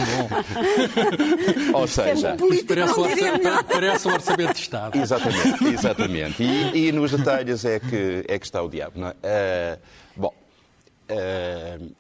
bom! 1.72 1.79
Ou 1.79 1.87
seja... 1.87 2.37
Parece, 2.66 3.00
orçamento, 3.00 3.64
parece 3.64 4.09
um 4.09 4.12
orçamento 4.12 4.55
de 4.55 4.61
Estado. 4.61 4.98
Exatamente, 4.98 5.64
exatamente. 5.64 6.42
E, 6.42 6.88
e, 6.88 6.92
nos 6.92 7.12
detalhes 7.12 7.64
é 7.64 7.79
que, 7.79 8.24
é 8.26 8.38
que 8.38 8.44
está 8.44 8.62
o 8.62 8.68
diabo. 8.68 8.98
Não 8.98 9.09
é? 9.09 9.12
Uh, 9.12 9.79
bom, 10.16 10.35
uh, 11.11 11.94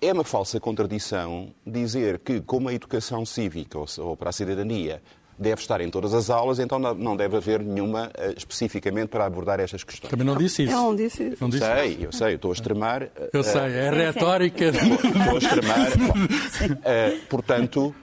é 0.00 0.12
uma 0.12 0.24
falsa 0.24 0.58
contradição 0.58 1.52
dizer 1.66 2.18
que, 2.18 2.40
como 2.40 2.68
a 2.68 2.74
educação 2.74 3.24
cívica 3.26 3.78
ou, 3.78 3.86
ou 3.98 4.16
para 4.16 4.30
a 4.30 4.32
cidadania 4.32 5.02
deve 5.38 5.60
estar 5.60 5.80
em 5.80 5.90
todas 5.90 6.14
as 6.14 6.30
aulas, 6.30 6.58
então 6.58 6.78
não 6.78 7.16
deve 7.16 7.36
haver 7.36 7.60
nenhuma 7.60 8.06
uh, 8.06 8.34
especificamente 8.36 9.08
para 9.08 9.26
abordar 9.26 9.60
estas 9.60 9.82
questões. 9.82 10.10
Também 10.10 10.26
não 10.26 10.36
disse 10.36 10.64
isso. 10.64 10.72
Não 10.72 10.94
disse 10.94 11.22
isso. 11.24 11.36
Não 11.40 11.48
disse 11.48 11.64
sei, 11.64 11.88
isso. 11.88 12.02
eu 12.04 12.12
sei, 12.12 12.32
eu 12.32 12.36
estou 12.36 12.50
a 12.50 12.54
extremar. 12.54 13.02
Uh, 13.02 13.08
eu 13.32 13.42
sei, 13.42 13.60
é 13.60 13.90
retórica. 13.90 14.64
Estou 14.66 15.34
a 15.34 15.38
extremar. 15.38 15.88
uh, 15.90 17.26
portanto, 17.28 17.94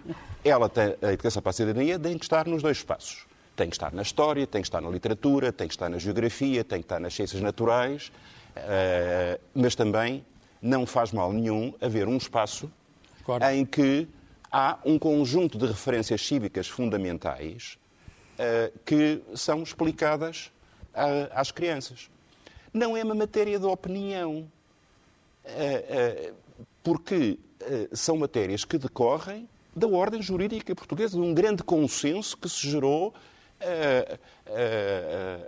ela 0.43 0.67
tem, 0.67 0.95
a 1.01 1.13
educação 1.13 1.41
para 1.41 1.49
a 1.51 1.53
cidadania 1.53 1.97
tem 1.97 2.17
que 2.17 2.25
estar 2.25 2.47
nos 2.47 2.61
dois 2.61 2.77
espaços. 2.77 3.25
Tem 3.55 3.69
que 3.69 3.75
estar 3.75 3.93
na 3.93 4.01
história, 4.01 4.45
tem 4.47 4.61
que 4.61 4.67
estar 4.67 4.81
na 4.81 4.89
literatura, 4.89 5.51
tem 5.51 5.67
que 5.67 5.73
estar 5.73 5.89
na 5.89 5.97
geografia, 5.97 6.63
tem 6.63 6.79
que 6.79 6.85
estar 6.85 6.99
nas 6.99 7.13
ciências 7.13 7.41
naturais, 7.41 8.11
mas 9.53 9.75
também 9.75 10.25
não 10.61 10.85
faz 10.85 11.11
mal 11.11 11.31
nenhum 11.33 11.73
haver 11.81 12.07
um 12.07 12.15
espaço 12.17 12.71
claro. 13.25 13.43
em 13.45 13.65
que 13.65 14.07
há 14.51 14.77
um 14.83 14.99
conjunto 14.99 15.57
de 15.57 15.65
referências 15.65 16.25
cívicas 16.25 16.67
fundamentais 16.67 17.77
uh, 18.37 18.79
que 18.85 19.21
são 19.33 19.63
explicadas 19.63 20.51
uh, 20.93 21.31
às 21.33 21.51
crianças. 21.51 22.09
Não 22.73 22.97
é 22.97 23.03
uma 23.03 23.15
matéria 23.15 23.57
de 23.57 23.65
opinião, 23.65 24.51
uh, 25.45 26.33
porque 26.83 27.39
são 27.93 28.17
matérias 28.17 28.65
que 28.65 28.75
decorrem 28.75 29.47
da 29.75 29.87
ordem 29.87 30.19
jurídica 30.19 30.73
portuguesa, 30.73 31.15
de 31.15 31.21
um 31.21 31.31
grande 31.31 31.63
consenso 31.63 32.35
que 32.35 32.49
se 32.49 32.67
gerou 32.67 33.13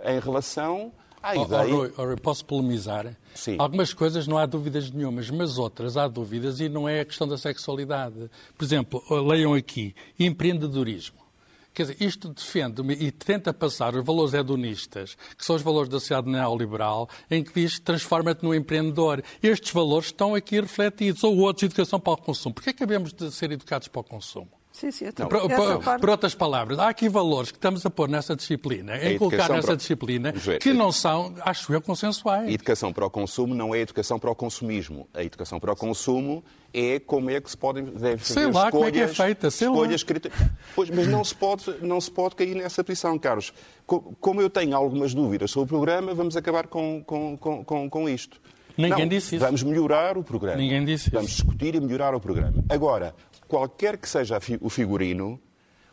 em 0.06 0.20
relação 0.20 0.92
Oh, 1.24 2.02
oh, 2.02 2.12
oh, 2.12 2.16
posso 2.20 2.44
polemizar? 2.44 3.16
Sim. 3.34 3.56
Algumas 3.58 3.94
coisas 3.94 4.26
não 4.26 4.36
há 4.36 4.44
dúvidas 4.44 4.90
nenhumas, 4.90 5.30
mas 5.30 5.56
outras 5.56 5.96
há 5.96 6.06
dúvidas 6.06 6.60
e 6.60 6.68
não 6.68 6.86
é 6.86 7.00
a 7.00 7.04
questão 7.04 7.26
da 7.26 7.38
sexualidade. 7.38 8.30
Por 8.56 8.64
exemplo, 8.64 9.02
leiam 9.22 9.54
aqui, 9.54 9.94
empreendedorismo. 10.18 11.24
Quer 11.72 11.82
dizer, 11.82 11.96
isto 12.00 12.28
defende 12.28 12.82
e 12.92 13.10
tenta 13.10 13.52
passar 13.52 13.96
os 13.96 14.04
valores 14.04 14.32
hedonistas, 14.32 15.16
que 15.36 15.44
são 15.44 15.56
os 15.56 15.62
valores 15.62 15.88
da 15.88 15.98
sociedade 15.98 16.30
neoliberal, 16.30 17.08
em 17.28 17.42
que 17.42 17.52
diz 17.52 17.80
transforma-te 17.80 18.44
num 18.44 18.54
empreendedor. 18.54 19.24
Estes 19.42 19.72
valores 19.72 20.06
estão 20.06 20.36
aqui 20.36 20.60
refletidos. 20.60 21.24
Ou 21.24 21.36
outros, 21.38 21.64
educação 21.64 21.98
para 21.98 22.12
o 22.12 22.16
consumo. 22.16 22.54
Porquê 22.54 22.70
é 22.70 22.72
que 22.72 22.86
de 22.86 23.32
ser 23.32 23.50
educados 23.50 23.88
para 23.88 24.00
o 24.00 24.04
consumo? 24.04 24.48
Sim, 24.74 24.90
sim. 24.90 25.04
Não, 25.16 25.28
por, 25.28 25.40
por, 25.40 26.00
por, 26.00 26.10
outras 26.10 26.34
palavras, 26.34 26.80
há 26.80 26.88
aqui 26.88 27.08
valores 27.08 27.52
que 27.52 27.56
estamos 27.56 27.86
a 27.86 27.90
pôr 27.90 28.08
nessa 28.08 28.34
disciplina, 28.34 28.96
em 28.96 29.16
colocar 29.16 29.48
nessa 29.48 29.68
para... 29.68 29.76
disciplina, 29.76 30.32
ver, 30.32 30.58
que 30.58 30.72
não 30.72 30.90
são, 30.90 31.32
acho 31.42 31.72
eu, 31.72 31.80
consensuais. 31.80 32.48
A 32.48 32.50
educação 32.50 32.92
para 32.92 33.06
o 33.06 33.10
consumo 33.10 33.54
não 33.54 33.72
é 33.72 33.78
educação 33.78 34.18
para 34.18 34.32
o 34.32 34.34
consumismo. 34.34 35.08
A 35.14 35.22
educação 35.22 35.60
para 35.60 35.72
o 35.72 35.76
consumo 35.76 36.42
é 36.72 36.98
como 36.98 37.30
é 37.30 37.40
que 37.40 37.48
se 37.48 37.56
podem 37.56 37.84
deve 37.84 38.16
fazer 38.16 38.34
sei 38.34 38.46
lá 38.46 38.64
escolhas, 38.64 38.70
como 38.72 38.84
é 38.84 38.90
que 38.90 38.98
é 38.98 39.06
feita, 39.06 39.48
sei 39.48 39.68
escolhas 39.68 40.04
lá. 40.04 40.46
Pois, 40.74 40.90
mas 40.90 41.06
não 41.06 41.22
se, 41.22 41.36
pode, 41.36 41.72
não 41.80 42.00
se 42.00 42.10
pode 42.10 42.34
cair 42.34 42.56
nessa 42.56 42.82
posição, 42.82 43.16
Carlos. 43.16 43.52
Como 43.86 44.42
eu 44.42 44.50
tenho 44.50 44.76
algumas 44.76 45.14
dúvidas 45.14 45.52
sobre 45.52 45.66
o 45.66 45.68
programa, 45.68 46.12
vamos 46.14 46.36
acabar 46.36 46.66
com, 46.66 47.00
com, 47.06 47.36
com, 47.36 47.88
com 47.88 48.08
isto. 48.08 48.40
Ninguém 48.76 49.00
não, 49.00 49.08
disse 49.08 49.36
isso. 49.36 49.44
Vamos 49.44 49.62
melhorar 49.62 50.18
o 50.18 50.24
programa. 50.24 50.56
Ninguém 50.56 50.84
disse 50.84 51.10
Vamos 51.10 51.30
isso. 51.30 51.42
discutir 51.42 51.74
e 51.74 51.80
melhorar 51.80 52.14
o 52.14 52.20
programa. 52.20 52.64
Agora, 52.68 53.14
qualquer 53.46 53.96
que 53.96 54.08
seja 54.08 54.38
o 54.60 54.68
figurino, 54.68 55.40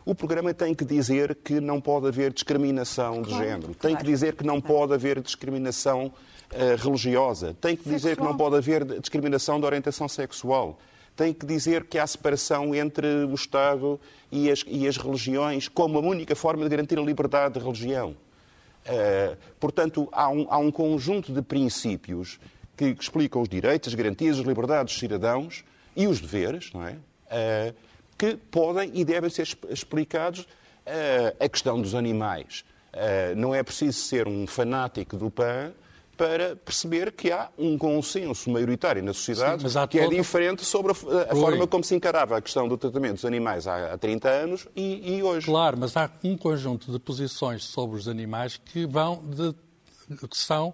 o 0.05 0.15
programa 0.15 0.53
tem 0.53 0.73
que 0.73 0.83
dizer 0.83 1.35
que 1.35 1.59
não 1.59 1.79
pode 1.79 2.07
haver 2.07 2.33
discriminação 2.33 3.21
de 3.21 3.29
claro, 3.29 3.43
género, 3.43 3.61
claro. 3.61 3.79
tem 3.79 3.95
que 3.95 4.03
dizer 4.03 4.35
que 4.35 4.43
não 4.43 4.59
pode 4.59 4.93
haver 4.93 5.21
discriminação 5.21 6.07
uh, 6.07 6.75
religiosa, 6.83 7.55
tem 7.61 7.75
que 7.75 7.87
dizer 7.87 8.17
que 8.17 8.23
não 8.23 8.35
pode 8.35 8.55
haver 8.55 8.83
discriminação 8.99 9.59
de 9.59 9.65
orientação 9.65 10.07
sexual, 10.07 10.79
tem 11.15 11.33
que 11.33 11.45
dizer 11.45 11.85
que 11.85 11.99
há 11.99 12.07
separação 12.07 12.73
entre 12.73 13.25
o 13.25 13.35
Estado 13.35 13.99
e 14.31 14.49
as, 14.49 14.63
e 14.65 14.87
as 14.87 14.97
religiões 14.97 15.67
como 15.67 15.99
a 15.99 16.01
única 16.01 16.35
forma 16.35 16.63
de 16.63 16.69
garantir 16.69 16.97
a 16.97 17.01
liberdade 17.01 17.59
de 17.59 17.63
religião. 17.63 18.15
Uh, 18.83 19.37
portanto, 19.59 20.09
há 20.11 20.27
um, 20.29 20.47
há 20.49 20.57
um, 20.57 20.71
conjunto 20.71 21.31
de 21.31 21.43
princípios 21.43 22.39
que, 22.75 22.95
que 22.95 23.03
explicam 23.03 23.41
os 23.41 23.49
direitos, 23.49 23.89
as 23.89 23.95
garantias, 23.95 24.39
as 24.39 24.45
liberdades 24.45 24.93
dos 24.93 24.99
cidadãos 24.99 25.63
e 25.95 26.07
os 26.07 26.19
deveres, 26.19 26.71
não 26.73 26.85
é? 26.85 26.97
Eh, 27.29 27.73
que 28.17 28.35
podem 28.35 28.91
e 28.93 29.03
devem 29.03 29.29
ser 29.29 29.47
explicados. 29.69 30.47
Eh, 30.85 31.35
a 31.39 31.47
questão 31.47 31.79
dos 31.79 31.93
animais. 31.93 32.65
Eh, 32.91 33.35
não 33.35 33.53
é 33.53 33.61
preciso 33.61 33.99
ser 33.99 34.27
um 34.27 34.47
fanático 34.47 35.15
do 35.15 35.29
PAN 35.29 35.71
para 36.17 36.55
perceber 36.55 37.11
que 37.11 37.31
há 37.31 37.49
um 37.57 37.77
consenso 37.77 38.49
maioritário 38.49 39.03
na 39.03 39.13
sociedade 39.13 39.69
Sim, 39.69 39.87
que 39.87 39.99
é 39.99 40.07
diferente 40.07 40.65
sobre 40.65 40.91
a, 40.91 41.31
a 41.31 41.35
forma 41.35 41.67
como 41.67 41.83
se 41.83 41.95
encarava 41.95 42.37
a 42.37 42.41
questão 42.41 42.67
do 42.67 42.77
tratamento 42.77 43.13
dos 43.13 43.25
animais 43.25 43.67
há, 43.67 43.93
há 43.93 43.97
30 43.97 44.27
anos 44.27 44.67
e, 44.75 45.17
e, 45.17 45.23
hoje. 45.23 45.45
Claro, 45.45 45.77
mas 45.79 45.95
há 45.95 46.09
um 46.23 46.35
conjunto 46.35 46.91
de 46.91 46.99
posições 46.99 47.63
sobre 47.63 47.97
os 47.97 48.07
animais 48.07 48.57
que 48.57 48.85
vão 48.85 49.23
de, 49.23 49.53
que 50.27 50.37
são 50.37 50.73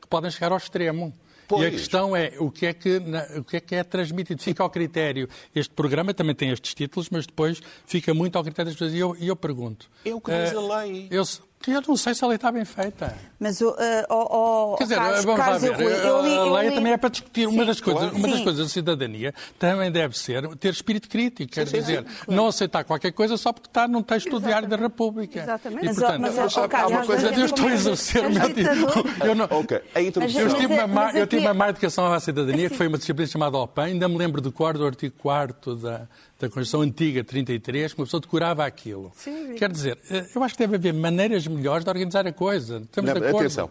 que 0.00 0.06
podem 0.06 0.30
chegar 0.30 0.52
ao 0.52 0.58
extremo. 0.58 1.12
Pois. 1.46 1.62
E 1.62 1.66
a 1.66 1.70
questão 1.70 2.16
é 2.16 2.32
o 2.38 2.50
que 2.50 2.66
é 2.66 2.72
que, 2.72 3.00
o 3.36 3.44
que 3.44 3.56
é, 3.56 3.60
que 3.60 3.74
é 3.74 3.84
transmitido. 3.84 4.42
Fica 4.42 4.62
ao 4.62 4.70
critério. 4.70 5.28
Este 5.54 5.72
programa 5.74 6.14
também 6.14 6.34
tem 6.34 6.50
estes 6.50 6.74
títulos, 6.74 7.10
mas 7.10 7.26
depois 7.26 7.60
fica 7.86 8.14
muito 8.14 8.36
ao 8.36 8.44
critério 8.44 8.70
das 8.70 8.78
pessoas. 8.78 8.94
E 8.94 8.98
eu, 8.98 9.16
eu 9.20 9.36
pergunto. 9.36 9.90
É 10.04 10.14
o 10.14 10.20
que 10.20 10.30
diz 10.30 10.52
uh, 10.52 10.58
a 10.58 10.82
lei. 10.82 11.08
Eu, 11.10 11.24
eu 11.66 11.82
não 11.86 11.96
sei 11.96 12.14
se 12.14 12.24
a 12.24 12.28
lei 12.28 12.36
está 12.36 12.50
bem 12.52 12.64
feita. 12.64 13.14
Mas 13.38 13.60
o. 13.60 13.70
Uh, 13.70 13.76
oh, 14.10 14.72
oh, 14.72 14.76
Quer 14.76 14.84
dizer, 14.84 14.96
Carlos, 14.96 15.24
vamos 15.24 15.40
Carlos, 15.40 15.62
lá 15.62 15.76
ver. 15.76 16.04
Eu 16.04 16.22
li, 16.22 16.36
a 16.36 16.44
lei 16.44 16.68
li... 16.68 16.74
também 16.74 16.92
é 16.92 16.96
para 16.96 17.08
discutir. 17.10 17.48
Sim, 17.48 17.54
uma 17.54 17.64
das, 17.64 17.80
coisas, 17.80 18.02
claro. 18.02 18.16
uma 18.16 18.28
das 18.28 18.40
coisas 18.40 18.66
da 18.66 18.72
cidadania 18.72 19.34
também 19.58 19.90
deve 19.90 20.18
ser 20.18 20.48
ter 20.56 20.70
espírito 20.70 21.08
crítico. 21.08 21.52
Quer 21.52 21.66
sim, 21.66 21.78
dizer, 21.78 21.98
sim, 21.98 22.04
claro. 22.04 22.32
não 22.32 22.46
aceitar 22.46 22.84
qualquer 22.84 23.12
coisa 23.12 23.36
só 23.36 23.52
porque 23.52 23.68
está 23.68 23.86
num 23.88 24.02
texto 24.02 24.30
do 24.30 24.40
Diário 24.40 24.68
da 24.68 24.76
República. 24.76 25.40
Exatamente. 25.40 25.86
E, 25.86 25.94
portanto, 25.94 26.20
mas, 26.20 26.36
mas, 26.36 26.56
há 26.56 26.86
uma 26.86 27.06
coisa. 27.06 27.28
Eu 27.28 27.44
estou 27.44 27.68
a 27.68 27.72
exercer 27.72 28.24
o 28.24 28.30
meu 28.30 29.28
Eu, 29.28 29.34
não, 29.34 29.44
okay. 29.44 29.80
eu, 29.94 30.54
tive 30.54 30.74
uma 30.74 30.86
má, 30.86 31.12
eu 31.12 31.26
tive 31.26 31.42
uma 31.42 31.54
má 31.54 31.68
educação 31.68 32.12
à 32.12 32.20
cidadania, 32.20 32.68
que 32.70 32.76
foi 32.76 32.88
uma 32.88 32.98
disciplina 32.98 33.30
chamada 33.30 33.56
OPAN. 33.58 33.84
Ainda 33.84 34.08
me 34.08 34.16
lembro 34.16 34.40
do 34.40 34.52
cor 34.52 34.76
do 34.76 34.86
artigo 34.86 35.14
4 35.18 35.76
da 35.76 36.08
da 36.38 36.48
Constituição 36.48 36.80
Antiga, 36.80 37.22
33, 37.22 37.92
que 37.92 38.00
uma 38.00 38.06
pessoa 38.06 38.20
decorava 38.20 38.64
aquilo. 38.64 39.12
Sim, 39.14 39.54
Quer 39.54 39.70
dizer, 39.70 39.98
eh, 40.10 40.26
eu 40.34 40.42
acho 40.42 40.54
que 40.54 40.60
deve 40.60 40.76
haver 40.76 40.92
maneiras 40.92 41.46
melhores 41.46 41.84
de 41.84 41.90
organizar 41.90 42.26
a 42.26 42.32
coisa. 42.32 42.78
Estamos 42.78 43.08
Não, 43.12 43.20
de 43.20 43.26
acordo. 43.26 43.38
Atenção. 43.38 43.70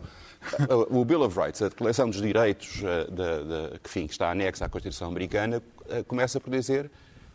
O 0.89 1.05
Bill 1.05 1.21
of 1.21 1.39
Rights, 1.39 1.61
a 1.61 1.69
Declaração 1.69 2.09
dos 2.09 2.21
Direitos, 2.21 2.81
eh, 2.83 3.05
de, 3.05 3.71
de, 3.73 3.79
que, 3.79 3.89
enfim, 3.89 4.07
que 4.07 4.13
está 4.13 4.31
anexa 4.31 4.65
à 4.65 4.69
Constituição 4.69 5.07
Americana, 5.09 5.61
eh, 5.89 6.03
começa 6.03 6.39
por 6.39 6.49
dizer 6.49 6.89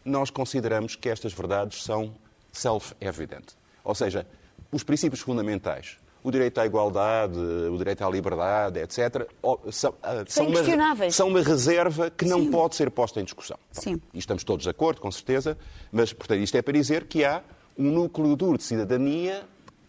nós 0.04 0.30
consideramos 0.30 0.96
que 0.96 1.08
estas 1.08 1.32
verdades 1.32 1.82
são 1.82 2.14
self-evident. 2.52 3.44
Ou 3.84 3.94
seja, 3.94 4.26
os 4.72 4.82
princípios 4.82 5.20
fundamentais 5.20 5.98
o 6.22 6.30
direito 6.30 6.58
à 6.58 6.66
igualdade, 6.66 7.38
o 7.38 7.76
direito 7.78 8.02
à 8.04 8.10
liberdade, 8.10 8.80
etc., 8.80 9.26
são, 9.70 9.94
ah, 10.02 10.24
são, 10.26 10.46
uma, 10.48 11.10
são 11.10 11.28
uma 11.28 11.42
reserva 11.42 12.10
que 12.10 12.24
não 12.24 12.40
Sim. 12.40 12.50
pode 12.50 12.74
ser 12.76 12.90
posta 12.90 13.20
em 13.20 13.24
discussão. 13.24 13.58
Sim. 13.72 14.00
E 14.12 14.18
estamos 14.18 14.42
todos 14.44 14.64
de 14.64 14.70
acordo, 14.70 15.00
com 15.00 15.10
certeza, 15.10 15.56
mas, 15.92 16.12
portanto, 16.12 16.40
isto 16.40 16.56
é 16.56 16.62
para 16.62 16.72
dizer 16.72 17.04
que 17.04 17.24
há 17.24 17.42
um 17.78 17.90
núcleo 17.90 18.34
duro 18.36 18.58
de 18.58 18.64
cidadania 18.64 19.42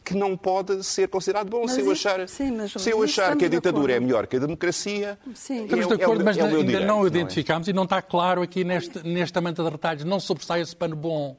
que 0.05 0.15
não 0.15 0.35
pode 0.35 0.83
ser 0.83 1.07
considerado 1.07 1.49
bom. 1.49 1.61
Mas 1.63 1.73
se 1.73 1.81
eu 1.81 1.91
achar, 1.91 2.27
sim, 2.27 2.51
mas 2.51 2.71
se 2.71 2.89
eu 2.89 3.03
achar 3.03 3.35
que 3.37 3.43
a 3.45 3.47
estamos 3.47 3.49
de 3.49 3.55
ditadura 3.57 3.93
é 3.93 3.99
melhor 3.99 4.25
que 4.25 4.37
a 4.37 4.39
democracia, 4.39 5.19
Sim. 5.35 5.65
Estamos 5.65 5.85
é, 5.85 5.87
de 5.87 5.93
o- 5.93 5.99
é 5.99 6.03
acordo, 6.03 6.21
o- 6.21 6.25
mas 6.25 6.37
é 6.37 6.41
ainda 6.41 6.63
direito, 6.63 6.87
não 6.87 7.01
o 7.01 7.05
é? 7.05 7.07
identificamos 7.07 7.67
e 7.67 7.73
não 7.73 7.83
está 7.83 8.01
claro 8.01 8.41
aqui 8.41 8.63
neste, 8.63 9.05
nesta 9.07 9.39
manta 9.39 9.63
de 9.63 9.69
retalhos. 9.69 10.03
Não 10.03 10.19
sobressai 10.19 10.61
esse 10.61 10.75
pano 10.75 10.95
bom. 10.95 11.35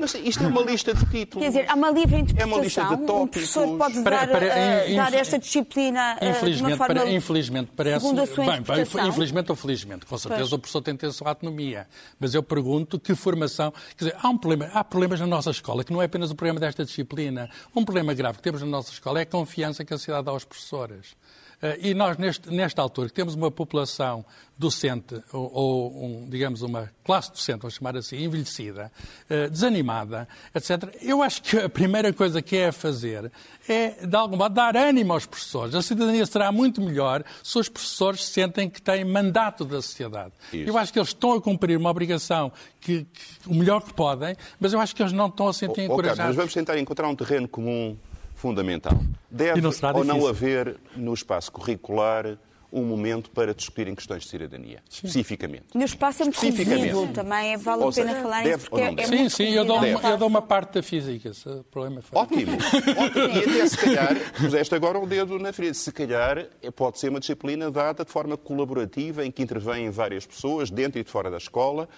Mas 0.00 0.14
isto 0.14 0.44
é 0.44 0.46
uma 0.46 0.62
lista 0.62 0.94
de 0.94 1.04
títulos. 1.06 1.42
Quer 1.44 1.48
dizer, 1.50 1.68
há 1.70 1.74
uma 1.74 1.90
livre 1.90 2.24
É 2.36 2.44
uma 2.44 2.58
lista 2.60 2.82
interpretação. 2.82 2.96
de 2.96 3.02
um 3.02 3.06
tópicos. 3.06 3.30
professor 3.52 3.76
pode 3.78 4.02
Para- 4.02 4.16
dar, 4.26 4.28
para- 4.28 4.46
eh, 4.58 4.92
in- 4.92 4.96
dar 4.96 5.12
esta 5.12 5.38
disciplina 5.40 6.12
eh, 6.12 6.18
de 6.20 6.24
uma 6.26 6.30
Infelizmente, 6.36 6.76
forma... 6.78 6.94
para, 6.94 7.10
infelizmente 7.10 7.70
parece. 7.76 8.00
segundo 8.00 8.20
a 8.22 8.26
sua 8.26 8.36
bem, 8.36 8.46
bem, 8.46 8.60
interpretação. 8.60 9.08
infelizmente 9.08 9.50
ou 9.50 9.56
felizmente, 9.56 10.06
com 10.06 10.16
certeza 10.16 10.40
Pois. 10.42 10.52
o 10.52 10.58
professor 10.60 10.82
tem 10.82 10.94
que 10.94 11.00
ter 11.00 11.06
a 11.08 11.12
sua 11.12 11.28
autonomia. 11.30 11.86
Mas 12.20 12.32
eu 12.32 12.42
pergunto 12.44 12.98
que 13.00 13.12
formação. 13.16 13.72
Quer 13.96 14.04
dizer, 14.06 14.16
há, 14.22 14.28
um 14.28 14.38
problema, 14.38 14.70
há 14.72 14.84
problemas 14.84 15.18
na 15.18 15.26
nossa 15.26 15.50
escola 15.50 15.82
que 15.82 15.92
não 15.92 16.00
é 16.00 16.04
apenas 16.04 16.30
o 16.30 16.34
problema 16.36 16.60
desta 16.60 16.84
disciplina. 16.84 17.50
Um 17.74 17.84
problema 17.84 18.14
grave 18.14 18.36
que 18.38 18.42
temos 18.44 18.60
na 18.60 18.68
nossa 18.68 18.92
escola 18.92 19.18
é 19.18 19.22
a 19.22 19.26
confiança 19.26 19.84
que 19.84 19.92
a 19.92 19.98
sociedade 19.98 20.24
dá 20.26 20.30
aos 20.30 20.44
professores. 20.44 21.16
Eh, 21.60 21.78
E 21.90 21.94
nós, 21.94 22.16
neste, 22.18 22.50
nesta 22.50 22.80
altura, 22.82 23.08
que 23.08 23.14
temos 23.14 23.34
uma 23.34 23.50
população 23.50 24.24
docente, 24.56 25.14
ou, 25.32 25.50
ou 25.54 26.04
um, 26.04 26.28
digamos, 26.28 26.62
uma 26.62 26.90
classe 27.04 27.30
docente, 27.30 27.60
vamos 27.60 27.74
chamar 27.74 27.96
assim, 27.96 28.16
envelhecida, 28.24 28.90
eh, 29.30 29.48
desanimada, 29.48 30.26
etc., 30.54 30.96
eu 31.00 31.22
acho 31.22 31.42
que 31.42 31.56
a 31.58 31.68
primeira 31.68 32.12
coisa 32.12 32.42
que 32.42 32.56
é 32.56 32.68
a 32.68 32.72
fazer 32.72 33.30
é, 33.68 34.04
de 34.06 34.16
algum 34.16 34.36
modo, 34.36 34.52
dar 34.54 34.76
ânimo 34.76 35.12
aos 35.12 35.26
professores. 35.26 35.74
A 35.76 35.82
cidadania 35.82 36.26
será 36.26 36.50
muito 36.50 36.80
melhor 36.80 37.22
se 37.42 37.56
os 37.58 37.68
professores 37.68 38.24
sentem 38.24 38.68
que 38.68 38.82
têm 38.82 39.04
mandato 39.04 39.64
da 39.64 39.80
sociedade. 39.80 40.32
Isso. 40.52 40.68
Eu 40.68 40.76
acho 40.78 40.92
que 40.92 40.98
eles 40.98 41.08
estão 41.10 41.32
a 41.34 41.40
cumprir 41.40 41.78
uma 41.78 41.90
obrigação 41.90 42.50
que, 42.80 43.04
que- 43.04 43.48
o 43.48 43.54
melhor 43.54 43.82
que 43.82 43.92
podem, 43.94 44.36
mas 44.58 44.72
eu 44.72 44.80
acho 44.80 44.94
que 44.94 45.02
eles 45.02 45.12
não 45.12 45.26
estão 45.28 45.46
a 45.48 45.52
sentir 45.52 45.82
Oh, 45.82 45.84
encorajados. 45.84 46.24
mas 46.26 46.36
vamos 46.36 46.52
tentar 46.54 46.78
encontrar 46.78 47.08
um 47.08 47.14
terreno 47.14 47.46
comum 47.46 47.96
fundamental. 48.38 48.98
Deve 49.30 49.60
não 49.60 49.72
ou 49.94 50.04
não 50.04 50.26
haver 50.26 50.76
no 50.96 51.12
espaço 51.12 51.50
curricular 51.50 52.38
um 52.72 52.84
momento 52.84 53.30
para 53.30 53.54
discutirem 53.54 53.94
questões 53.94 54.24
de 54.24 54.28
cidadania, 54.28 54.82
especificamente. 54.88 55.64
No 55.74 55.84
espaço 55.84 56.22
é 56.22 56.26
muito 56.26 56.38
reduzido, 56.38 57.08
também 57.14 57.56
vale 57.56 57.82
Ou 57.82 57.88
a 57.88 57.92
pena 57.92 58.10
seja, 58.10 58.22
falar 58.22 58.42
deve 58.42 58.56
nisso, 58.56 58.70
porque 58.70 58.84
é, 58.84 58.94
é? 58.94 59.06
Sim, 59.06 59.16
muito 59.16 59.30
sim, 59.30 59.48
eu 59.54 59.64
dou, 59.64 59.78
uma, 59.78 59.86
eu 59.86 60.18
dou 60.18 60.28
uma 60.28 60.42
parte 60.42 60.74
da 60.74 60.82
física, 60.82 61.32
se 61.32 61.48
o 61.48 61.64
problema 61.64 62.00
é 62.00 62.02
feito. 62.02 62.16
Ótimo, 62.16 62.56
ótimo. 62.56 63.36
E 63.36 63.50
até 63.50 63.66
se 63.66 63.78
calhar, 63.78 64.16
puseste 64.38 64.74
agora 64.74 64.98
o 64.98 65.06
dedo 65.06 65.38
na 65.38 65.52
ferida, 65.52 65.74
se 65.74 65.90
calhar 65.90 66.46
pode 66.76 66.98
ser 66.98 67.08
uma 67.08 67.20
disciplina 67.20 67.70
dada 67.70 68.04
de 68.04 68.10
forma 68.10 68.36
colaborativa, 68.36 69.24
em 69.24 69.30
que 69.30 69.42
intervêm 69.42 69.90
várias 69.90 70.26
pessoas, 70.26 70.70
dentro 70.70 71.00
e 71.00 71.04
de 71.04 71.10
fora 71.10 71.30
da 71.30 71.38
escola. 71.38 71.88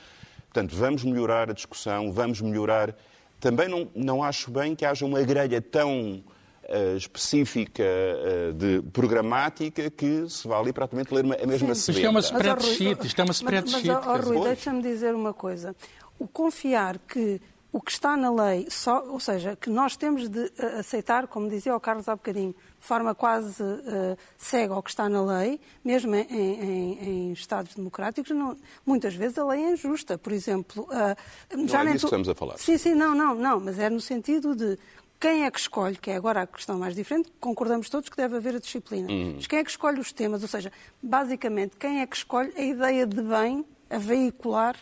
Portanto, 0.52 0.74
vamos 0.74 1.02
melhorar 1.04 1.50
a 1.50 1.52
discussão, 1.52 2.12
vamos 2.12 2.40
melhorar. 2.40 2.94
Também 3.40 3.68
não, 3.68 3.88
não 3.94 4.22
acho 4.22 4.50
bem 4.50 4.76
que 4.76 4.84
haja 4.84 5.04
uma 5.06 5.22
grelha 5.22 5.60
tão 5.60 6.22
eh, 6.64 6.94
específica 6.96 7.82
eh, 7.82 8.52
de 8.54 8.82
programática 8.92 9.90
que 9.90 10.28
se 10.28 10.46
vá 10.46 10.58
ali 10.58 10.72
praticamente 10.72 11.12
ler 11.14 11.24
uma- 11.24 11.34
a 11.34 11.46
mesma 11.46 11.72
Isto 11.72 11.98
é 11.98 12.08
uma 12.08 12.22
sebenta. 12.22 12.30
Mas, 12.30 12.30
ó, 12.30 12.34
Rui, 12.34 12.40
spreadsheet, 12.40 13.06
isto 13.06 13.18
é 13.18 13.22
uma 13.22 13.28
mas- 13.28 13.36
spreadsheet. 13.36 13.88
Mas, 13.88 14.22
dizer. 14.22 14.34
Rui, 14.34 14.44
deixa-me 14.44 14.82
dizer 14.82 15.14
uma 15.14 15.32
coisa. 15.34 15.74
O 16.18 16.28
confiar 16.28 16.98
que 16.98 17.40
o 17.72 17.80
que 17.80 17.92
está 17.92 18.16
na 18.16 18.30
lei, 18.32 18.66
só, 18.68 19.04
ou 19.08 19.20
seja, 19.20 19.54
que 19.56 19.70
nós 19.70 19.96
temos 19.96 20.28
de 20.28 20.52
eh, 20.58 20.80
aceitar, 20.80 21.26
como 21.28 21.48
dizia 21.48 21.74
o 21.74 21.80
Carlos 21.80 22.08
há 22.08 22.14
bocadinho, 22.16 22.54
de 22.80 22.86
forma 22.86 23.14
quase 23.14 23.62
eh, 23.62 24.16
cega 24.38 24.72
ao 24.74 24.82
que 24.82 24.88
está 24.90 25.08
na 25.08 25.22
lei, 25.22 25.60
mesmo 25.84 26.14
em, 26.14 26.26
em- 26.30 26.98
em 27.28 27.32
Estados 27.32 27.74
democráticos, 27.74 28.30
não- 28.34 28.56
muitas 28.86 29.14
vezes 29.14 29.36
a 29.38 29.44
lei 29.44 29.62
é 29.62 29.72
injusta. 29.72 30.16
Por 30.16 30.32
exemplo, 30.32 30.88
eh, 30.90 31.16
é 31.50 31.56
disso 31.56 31.98
que 32.00 32.04
estamos 32.06 32.28
a 32.28 32.34
falar. 32.34 32.56
Sim, 32.58 32.78
sim, 32.78 32.94
não, 32.94 33.14
não, 33.14 33.34
não, 33.34 33.60
mas 33.60 33.78
é 33.78 33.90
no 33.90 34.00
sentido 34.00 34.56
de 34.56 34.78
quem 35.20 35.44
é 35.44 35.50
que 35.50 35.60
escolhe, 35.60 35.96
que 35.96 36.10
é 36.10 36.16
agora 36.16 36.40
a 36.42 36.46
questão 36.46 36.78
mais 36.78 36.94
diferente, 36.94 37.30
concordamos 37.38 37.90
todos 37.90 38.08
que 38.08 38.16
deve 38.16 38.36
haver 38.38 38.56
a 38.56 38.58
disciplina. 38.58 39.10
Uhum. 39.12 39.34
Mas 39.36 39.46
quem 39.46 39.58
é 39.58 39.64
que 39.64 39.70
escolhe 39.70 40.00
os 40.00 40.10
temas? 40.10 40.40
Ou 40.40 40.48
seja, 40.48 40.72
basicamente, 41.02 41.76
quem 41.76 42.00
é 42.00 42.06
que 42.06 42.16
escolhe 42.16 42.50
a 42.56 42.62
ideia 42.62 43.06
de 43.06 43.20
bem 43.20 43.62
a 43.90 43.98
veicular 43.98 44.74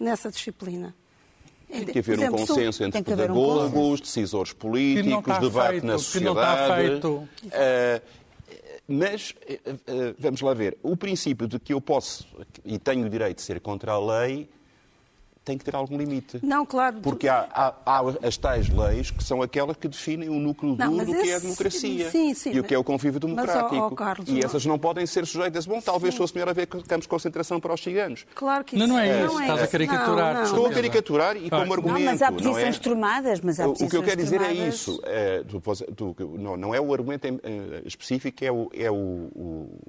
nessa 0.00 0.30
disciplina? 0.30 0.94
Tem 1.72 1.84
que 1.86 1.98
haver 1.98 2.18
exemplo, 2.18 2.34
um 2.40 2.46
se- 2.46 2.52
consenso 2.52 2.84
entre 2.84 2.98
haver 3.12 3.30
um 3.30 3.34
pedagogos, 3.34 4.00
decisores 4.00 4.52
políticos, 4.52 5.18
está 5.18 5.38
debate 5.38 5.70
feito, 5.70 5.86
na 5.86 5.92
que 5.94 5.98
sociedade. 6.00 6.34
não 6.34 6.42
está 6.42 6.76
feito. 6.76 7.28
Eh, 7.52 8.02
mas, 8.88 9.34
eh, 9.48 9.60
eh, 9.86 10.14
vamos 10.18 10.40
lá 10.42 10.52
ver, 10.54 10.76
o 10.82 10.96
princípio 10.96 11.46
de 11.48 11.58
que 11.58 11.72
eu 11.72 11.80
posso 11.80 12.26
e 12.64 12.78
tenho 12.78 13.06
o 13.06 13.10
direito 13.10 13.36
de 13.36 13.42
ser 13.42 13.60
contra 13.60 13.92
a 13.92 13.98
lei 14.24 14.48
tem 15.44 15.58
que 15.58 15.64
ter 15.64 15.74
algum 15.74 15.96
limite. 15.98 16.38
Não, 16.42 16.64
claro. 16.64 16.98
Porque 17.02 17.26
há, 17.28 17.48
há- 17.52 17.74
há 17.84 18.00
as 18.26 18.36
tais 18.36 18.68
leis 18.68 19.10
que 19.10 19.24
são 19.24 19.42
aquelas 19.42 19.76
que 19.76 19.88
definem 19.88 20.28
o 20.28 20.34
núcleo 20.34 20.76
Não, 20.78 20.86
duro 20.86 20.96
mas 20.98 21.06
do 21.06 21.12
que 21.14 21.28
é 21.30 21.34
a 21.34 21.36
esse- 21.36 21.42
democracia 21.46 22.10
sim, 22.10 22.32
sim, 22.34 22.52
e 22.52 22.60
o 22.60 22.64
que 22.64 22.72
é 22.74 22.78
o 22.78 22.84
convívio 22.84 23.20
mas, 23.28 23.48
ó, 23.50 23.52
democrático. 23.52 23.76
ó, 23.76 23.90
Carlos, 23.90 24.28
e 24.28 24.32
não- 24.32 24.38
essas 24.40 24.64
não 24.66 24.78
podem 24.78 25.04
ser 25.06 25.26
sujeitas. 25.26 25.66
Bom, 25.66 25.80
talvez 25.80 26.14
fosse 26.14 26.32
melhor 26.34 26.48
haver 26.50 26.66
campos 26.66 27.02
de 27.02 27.08
concentração 27.08 27.58
para 27.60 27.74
os 27.74 27.82
ciganos. 27.82 28.24
Claro 28.34 28.64
que 28.64 28.76
Não, 28.76 28.84
isso 28.86 28.94
não 28.94 29.00
é 29.00 29.08
isso, 29.24 29.32
não 29.34 29.40
estás 29.40 29.60
a 29.60 29.62
isso. 29.64 29.72
caricaturar, 29.72 30.34
Não, 30.34 30.40
não. 30.40 30.42
Estou 30.48 30.64
a 30.64 30.68
Não. 30.68 30.74
caricaturar 30.74 31.36
e 31.36 31.50
como 31.50 31.64
não, 31.66 31.72
argumento. 31.72 31.98
Não, 31.98 32.04
mas 32.06 32.22
há 32.22 32.30
não 32.30 32.38
posições 32.38 32.76
é? 32.76 32.78
tramadas, 32.80 33.40
mas 33.40 33.58
há 33.60 33.66
O- 33.66 33.70
O 33.72 33.74
que 33.74 33.82
eu 33.82 33.88
posições 33.88 34.04
quero 34.08 34.22
dizer 34.22 34.36
é 34.36 34.44
tramadas. 34.44 34.74
isso. 34.74 35.00
É, 35.04 35.42
tu 35.44 35.60
tu- 36.14 36.38
não, 36.38 36.56
não 36.56 36.74
é 36.74 36.80
o 36.80 36.92
argumento 36.92 37.24
em- 37.26 37.40
eh, 37.42 37.82
específico, 37.84 38.44
é 38.44 38.52
o, 38.52 38.70
é 38.72 38.90
o, 38.90 38.94
o- 38.94 39.80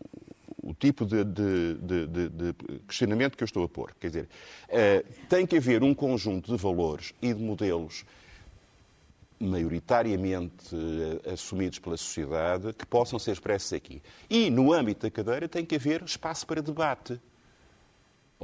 o 0.74 0.76
tipo 0.76 1.06
de, 1.06 1.24
de- 1.24 1.76
de- 1.76 2.30
de- 2.30 2.54
questionamento 2.88 3.38
que 3.38 3.44
eu 3.44 3.46
estou 3.46 3.64
a 3.64 3.70
pôr. 3.70 3.94
Quer 4.00 4.08
dizer, 4.08 4.30
eh, 4.68 5.06
tem 5.30 5.46
que 5.46 5.56
haver 5.58 5.84
um 5.84 5.94
conjunto 5.94 6.52
de 6.52 6.58
valores 6.58 7.14
e 7.22 7.32
de 7.34 7.42
modelos 7.42 8.04
maioritariamente 9.40 10.76
eh, 11.26 11.32
assumidos 11.34 11.78
pela 11.80 11.96
sociedade 11.98 12.74
que 12.74 12.86
possam 12.86 13.20
ser 13.20 13.32
expressos 13.34 13.72
aqui. 13.74 14.02
E, 14.30 14.50
no 14.50 14.74
âmbito 14.74 15.02
da 15.06 15.12
cadeira, 15.12 15.48
tem 15.48 15.64
que 15.66 15.76
haver 15.76 16.02
espaço 16.04 16.46
para 16.48 16.62
debate. 16.62 17.20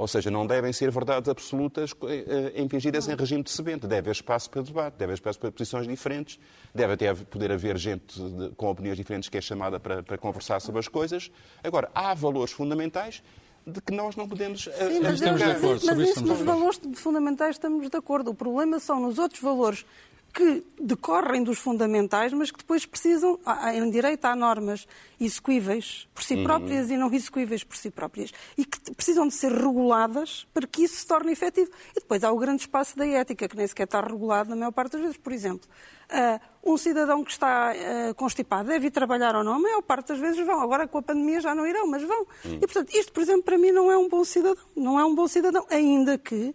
Ou 0.00 0.08
seja, 0.08 0.30
não 0.30 0.46
devem 0.46 0.72
ser 0.72 0.90
verdades 0.90 1.28
absolutas 1.28 1.94
eh, 2.04 2.52
eh, 2.56 2.62
impingidas 2.62 3.06
em 3.06 3.14
regime 3.14 3.42
de 3.42 3.50
sebente. 3.50 3.82
Deve 3.86 3.98
haver 3.98 4.12
espaço 4.12 4.48
para 4.48 4.62
debate, 4.62 4.94
deve 4.94 5.04
haver 5.04 5.14
espaço 5.14 5.38
para 5.38 5.52
posições 5.52 5.86
diferentes, 5.86 6.38
deve 6.74 6.94
até 6.94 7.12
poder 7.14 7.52
haver 7.52 7.76
gente 7.76 8.18
de- 8.18 8.48
com 8.56 8.70
opiniões 8.70 8.96
diferentes 8.96 9.28
que 9.28 9.36
é 9.36 9.40
chamada 9.42 9.78
para, 9.78 10.02
para 10.02 10.16
conversar 10.16 10.58
sobre 10.60 10.78
as 10.78 10.88
coisas. 10.88 11.30
Agora, 11.62 11.90
há 11.94 12.14
valores 12.14 12.50
fundamentais 12.50 13.22
de 13.66 13.78
que 13.82 13.92
nós 13.92 14.16
não 14.16 14.26
podemos. 14.26 14.68
eh, 14.68 14.88
Sim, 14.88 15.00
mas, 15.02 15.14
estamos 15.16 15.42
de 15.42 15.50
acordo, 15.50 15.68
mas 15.68 15.82
sobre 15.82 16.04
isso 16.04 16.24
nos 16.24 16.40
valores 16.40 16.80
fundamentais 16.94 17.56
estamos 17.56 17.90
de 17.90 17.94
acordo. 17.96 18.30
O 18.30 18.34
problema 18.34 18.80
são 18.80 18.98
nos 19.00 19.18
outros 19.18 19.42
valores 19.42 19.84
que 20.32 20.64
decorrem 20.80 21.42
dos 21.42 21.58
fundamentais, 21.58 22.32
mas 22.32 22.50
que 22.50 22.58
depois 22.58 22.86
precisam, 22.86 23.38
em 23.74 23.90
direito 23.90 24.24
há 24.24 24.36
normas 24.36 24.86
execuíveis 25.20 26.08
por 26.14 26.22
si 26.22 26.42
próprias 26.42 26.90
e 26.90 26.96
não 26.96 27.12
execuíveis 27.12 27.64
por 27.64 27.76
si 27.76 27.90
próprias, 27.90 28.32
e 28.56 28.64
que 28.64 28.94
precisam 28.94 29.26
de 29.26 29.34
ser 29.34 29.52
reguladas 29.52 30.46
para 30.54 30.66
que 30.66 30.84
isso 30.84 30.96
se 30.96 31.06
torne 31.06 31.32
efetivo. 31.32 31.70
E 31.90 32.00
depois 32.00 32.22
há 32.22 32.30
o 32.30 32.38
grande 32.38 32.62
espaço 32.62 32.96
da 32.96 33.06
ética, 33.06 33.48
que 33.48 33.56
nem 33.56 33.66
sequer 33.66 33.84
está 33.84 34.00
regulado 34.00 34.50
na 34.50 34.56
maior 34.56 34.72
parte 34.72 34.92
das 34.92 35.00
vezes. 35.00 35.16
Por 35.16 35.32
exemplo, 35.32 35.68
ah, 36.08 36.40
um 36.64 36.76
cidadão 36.76 37.24
que 37.24 37.32
está 37.32 37.72
ah, 37.72 38.14
constipado 38.14 38.68
deve 38.68 38.86
ir 38.86 38.90
trabalhar 38.90 39.34
ou 39.34 39.44
não? 39.44 39.54
A 39.54 39.58
maior 39.58 39.82
parte 39.82 40.08
das 40.08 40.18
vezes 40.18 40.44
vão. 40.46 40.60
Agora 40.60 40.86
com 40.86 40.98
a 40.98 41.02
pandemia 41.02 41.40
já 41.40 41.54
não 41.54 41.66
irão, 41.66 41.86
mas 41.86 42.02
vão. 42.02 42.26
E, 42.44 42.60
portanto, 42.60 42.94
isto, 42.94 43.12
por 43.12 43.22
exemplo, 43.22 43.42
para 43.42 43.58
mim 43.58 43.72
não 43.72 43.90
é 43.90 43.98
um 43.98 44.08
bom 44.08 44.24
cidadão. 44.24 44.64
Não 44.76 44.98
é 44.98 45.04
um 45.04 45.14
bom 45.14 45.26
cidadão, 45.26 45.66
ainda 45.70 46.16
que 46.16 46.54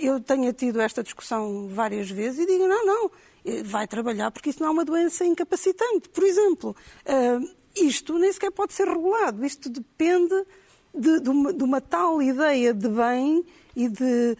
eu 0.00 0.20
tenha 0.20 0.52
tido 0.52 0.80
esta 0.80 1.02
discussão 1.02 1.68
várias 1.68 2.10
vezes 2.10 2.40
e 2.40 2.46
digo, 2.46 2.66
não, 2.66 2.86
não, 2.86 3.10
eh, 3.44 3.62
vai 3.62 3.86
trabalhar 3.86 4.30
porque 4.30 4.50
isso 4.50 4.60
não 4.60 4.68
é 4.68 4.70
uma 4.70 4.84
doença 4.84 5.24
incapacitante. 5.24 6.08
Por 6.08 6.24
exemplo, 6.24 6.76
ah, 7.06 7.40
isto 7.74 8.18
nem 8.18 8.32
sequer 8.32 8.50
pode 8.50 8.72
ser 8.72 8.86
regulado. 8.86 9.44
Isto 9.44 9.68
depende 9.68 10.34
de, 10.94 11.20
de 11.20 11.28
uma, 11.28 11.52
de 11.52 11.64
uma 11.64 11.80
tal 11.80 12.22
ideia 12.22 12.72
de 12.72 12.88
bem 12.88 13.44
e 13.74 13.88
de, 13.88 14.36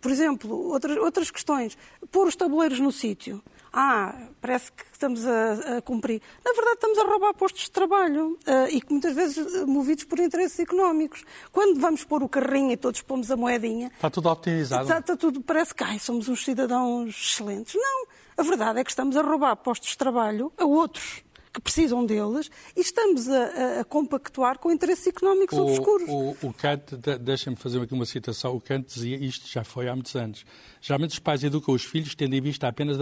por 0.00 0.10
exemplo, 0.10 0.56
outras, 0.70 0.96
outras 0.98 1.30
questões. 1.30 1.76
Pôr 2.10 2.28
os 2.28 2.36
tabuleiros 2.36 2.78
no 2.80 2.92
sítio. 2.92 3.42
Ah, 3.78 4.14
parece 4.40 4.72
que 4.72 4.84
estamos 4.90 5.26
a, 5.26 5.76
a 5.76 5.82
cumprir. 5.82 6.22
Na 6.42 6.52
verdade, 6.54 6.76
estamos 6.76 6.98
a 6.98 7.04
roubar 7.04 7.34
postos 7.34 7.64
de 7.64 7.70
trabalho 7.70 8.38
eh, 8.46 8.68
e 8.70 8.80
que 8.80 8.90
muitas 8.90 9.14
vezes 9.14 9.36
eh, 9.36 9.66
movidos 9.66 10.04
por 10.04 10.18
interesses 10.18 10.58
económicos. 10.60 11.22
Quando 11.52 11.78
vamos 11.78 12.02
pôr 12.02 12.22
o 12.22 12.28
carrinho 12.28 12.72
e 12.72 12.78
todos 12.78 13.02
pomos 13.02 13.30
a 13.30 13.36
moedinha, 13.36 13.92
Está 13.94 14.08
tudo 14.08 14.30
optimizado. 14.30 14.84
Está, 14.84 14.98
está 15.00 15.14
tudo, 15.14 15.42
parece 15.42 15.74
que 15.74 15.84
ai, 15.84 15.98
somos 15.98 16.26
uns 16.26 16.42
cidadãos 16.42 17.10
excelentes. 17.10 17.74
Não, 17.74 18.06
a 18.38 18.42
verdade 18.42 18.80
é 18.80 18.84
que 18.84 18.88
estamos 18.88 19.14
a 19.14 19.20
roubar 19.20 19.54
postos 19.56 19.90
de 19.90 19.98
trabalho 19.98 20.50
a 20.56 20.64
outros 20.64 21.22
que 21.56 21.60
precisam 21.62 22.04
deles 22.04 22.50
e 22.76 22.80
estamos 22.80 23.26
a, 23.28 23.80
a, 23.80 23.84
compactuar 23.84 24.58
com 24.58 24.70
interesses 24.70 25.06
económicos 25.06 25.56
o, 25.56 25.62
obscuros. 25.62 26.06
O, 26.06 26.36
o 26.42 26.52
Kant, 26.52 26.96
deixa-me 27.18 27.56
fazer 27.56 27.80
aqui 27.80 27.94
uma 27.94 28.04
citação, 28.04 28.54
o 28.54 28.60
Kant 28.60 28.86
dizia 28.86 29.16
isto 29.16 29.48
já 29.48 29.64
foi 29.64 29.88
há 29.88 29.94
muitos 29.94 30.14
anos. 30.14 30.44
Geralmente 30.82 31.12
os 31.12 31.18
pais 31.18 31.42
educam 31.42 31.74
os 31.74 31.82
filhos 31.82 32.14
tendo 32.14 32.34
em 32.34 32.40
vista 32.42 32.68
apenas 32.68 32.98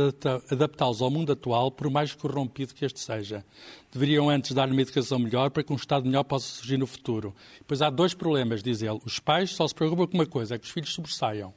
adaptá-los 0.50 1.02
ao 1.02 1.10
mundo 1.10 1.32
atual, 1.32 1.70
por 1.72 1.90
mais 1.90 2.14
corrompido 2.14 2.72
que 2.72 2.84
este 2.84 3.00
seja. 3.00 3.44
Deveriam 3.92 4.30
antes 4.30 4.52
dar 4.52 4.70
uma 4.70 4.80
educação 4.80 5.18
melhor 5.18 5.50
para 5.50 5.62
que 5.62 5.72
um 5.72 5.76
Estado 5.76 6.06
melhor 6.06 6.22
possa 6.22 6.46
surgir 6.46 6.76
no 6.76 6.86
futuro. 6.86 7.34
Pois 7.66 7.82
há 7.82 7.90
dois 7.90 8.14
problemas, 8.14 8.62
diz 8.62 8.82
ele. 8.82 9.00
Os 9.04 9.18
pais 9.18 9.50
só 9.50 9.66
se 9.66 9.74
preocupam 9.74 10.06
com 10.06 10.14
uma 10.14 10.26
coisa, 10.26 10.54
é 10.54 10.58
que 10.58 10.64
os 10.64 10.70
filhos 10.70 10.94
sobressaiam. 10.94 11.52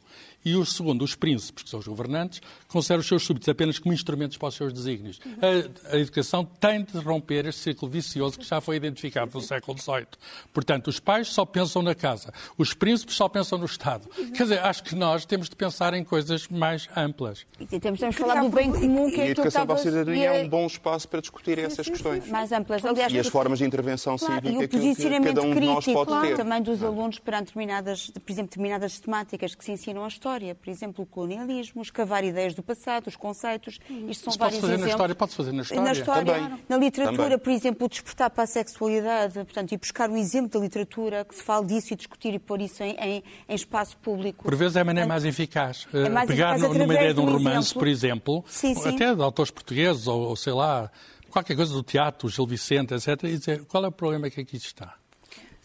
E 0.45 0.56
o 0.56 0.65
segundo, 0.65 1.04
os 1.04 1.15
príncipes, 1.15 1.63
que 1.63 1.69
são 1.69 1.80
os 1.80 1.88
governantes, 1.88 2.41
consideram 2.67 3.02
os 3.02 3.08
seus 3.08 3.23
súbditos 3.26 3.50
apenas 3.50 3.80
como 3.80 3.93
instrumentos 3.93 4.38
para 4.38 4.47
os 4.47 4.56
seus 4.56 4.71
desígnios. 4.71 5.19
A, 5.41 5.95
a, 5.95 6.00
educação 6.00 6.45
tem 6.45 6.84
de 6.84 6.97
romper 7.00 7.45
este 7.45 7.62
círculo 7.62 7.91
vicioso 7.91 8.39
que 8.39 8.45
já 8.45 8.62
foi 8.62 8.78
identificado 8.78 9.32
no 9.34 9.41
século 9.41 9.78
XVIII. 9.78 10.08
Portanto, 10.54 10.88
os 10.88 11.00
pais 11.00 11.28
só 11.30 11.45
pensam 11.45 11.82
na 11.82 11.93
casa, 11.93 12.34
os 12.58 12.73
príncipes 12.73 13.15
só 13.15 13.28
pensam 13.28 13.58
no 13.58 13.65
Estado. 13.65 14.08
Quer 14.36 14.43
dizer, 14.43 14.60
acho 14.60 14.84
que 14.84 14.95
nós 14.95 15.26
temos 15.26 15.50
de 15.50 15.56
pensar 15.56 15.93
em 15.93 16.04
coisas 16.04 16.47
mais 16.47 16.88
amplas. 16.95 17.45
E 17.60 17.80
temos 17.80 18.00
de 18.00 18.12
falar 18.12 18.41
do 18.41 18.50
bem 18.50 18.71
comum 18.71 19.10
que 19.10 19.19
é 19.19 19.26
E 19.26 19.28
a 19.28 19.32
educação 19.32 19.65
para 19.65 19.76
a 19.76 19.80
cidadania 19.80 20.34
é 20.34 20.43
um 20.43 20.50
bom 20.50 20.65
espaço 20.65 21.08
para 21.10 21.19
discutir 21.19 21.60
essas 21.60 21.86
sim, 21.86 21.91
questões. 21.91 22.23
Sim, 22.23 22.32
mais 22.32 22.52
amplas. 22.52 22.86
Aliás, 22.86 23.12
e 23.12 23.19
as 23.19 23.28
formas 23.28 23.60
de 23.60 23.65
intervenção 23.65 24.17
claro, 24.17 24.36
cívica 24.36 24.63
e 24.63 24.65
o 24.65 24.69
posicionamento 24.69 25.28
que 25.28 25.34
cada 25.36 25.47
um 25.47 25.54
de 25.54 25.60
nós 25.60 25.84
crítico 25.84 26.06
pode 26.06 26.28
ter. 26.28 26.38
também 26.38 26.62
dos 26.62 26.84
alunos 26.84 27.19
perante 27.19 27.47
determinadas, 27.47 28.10
por 28.10 28.32
exemplo, 28.32 28.50
determinadas 28.50 29.00
temáticas 29.00 29.56
que 29.56 29.63
se 29.63 29.71
ensinam 29.71 30.06
a 30.06 30.08
história. 30.08 30.37
Por 30.56 30.69
exemplo, 30.69 31.04
o 31.04 31.08
colonialismo, 31.08 31.82
escavar 31.82 32.23
ideias 32.23 32.54
do 32.54 32.63
passado, 32.63 33.08
os 33.08 33.15
conceitos. 33.15 33.80
Isto 34.10 34.26
são 34.26 34.34
Se 34.34 34.39
vários 34.39 34.60
fazer 34.60 34.73
exemplos. 34.73 34.82
Na 34.82 34.88
história, 34.89 35.15
pode 35.15 35.36
fazer 35.36 35.52
na 35.52 35.62
história. 35.62 35.84
Na 35.84 35.91
história, 35.91 36.34
Também. 36.34 36.60
na 36.69 36.78
literatura, 36.78 37.23
Também. 37.23 37.39
por 37.39 37.52
exemplo, 37.52 37.86
o 37.86 37.89
despertar 37.89 38.30
para 38.30 38.43
a 38.43 38.47
sexualidade, 38.47 39.34
portanto, 39.34 39.71
e 39.71 39.78
buscar 39.78 40.10
um 40.10 40.17
exemplo 40.17 40.50
da 40.50 40.60
literatura 40.60 41.26
que 41.26 41.36
se 41.36 41.43
fale 41.43 41.65
disso 41.67 41.93
e 41.93 41.95
discutir 41.95 42.34
e 42.34 42.39
pôr 42.39 42.62
isso 42.62 42.84
em, 42.84 42.95
em, 43.00 43.23
em 43.50 43.56
espaço 43.56 43.97
público. 43.97 44.43
Por 44.43 44.56
vezes 44.56 44.76
é 44.76 44.82
a 44.82 44.86
maneira 44.86 45.08
mais 45.08 45.26
eficaz. 45.26 45.88
É 45.93 46.10
mais 46.10 46.28
Pegar 46.28 46.56
eficaz 46.58 46.78
numa 46.78 46.93
ideia 46.93 47.13
de 47.13 47.19
um 47.19 47.26
romance, 47.26 47.69
exemplo. 47.69 47.80
por 47.80 47.88
exemplo, 47.88 48.45
Sim, 48.47 48.76
sim. 48.76 48.89
até 48.89 49.15
de 49.15 49.21
autores 49.21 49.52
portugueses, 49.52 50.08
ou, 50.08 50.21
ou 50.30 50.36
sei 50.36 50.54
lá, 50.54 50.91
qualquer 51.30 51.56
coisa 51.56 51.73
do 51.73 51.84
teatro, 51.84 52.30
Gil 52.30 52.45
Vicente, 52.47 52.93
etc., 52.93 53.23
e 53.23 53.38
dizer 53.38 53.65
qual 53.65 53.84
é 53.86 53.88
o 53.88 53.91
problema 53.91 54.30
que 54.30 54.41
aqui 54.41 54.58
está. 54.58 54.95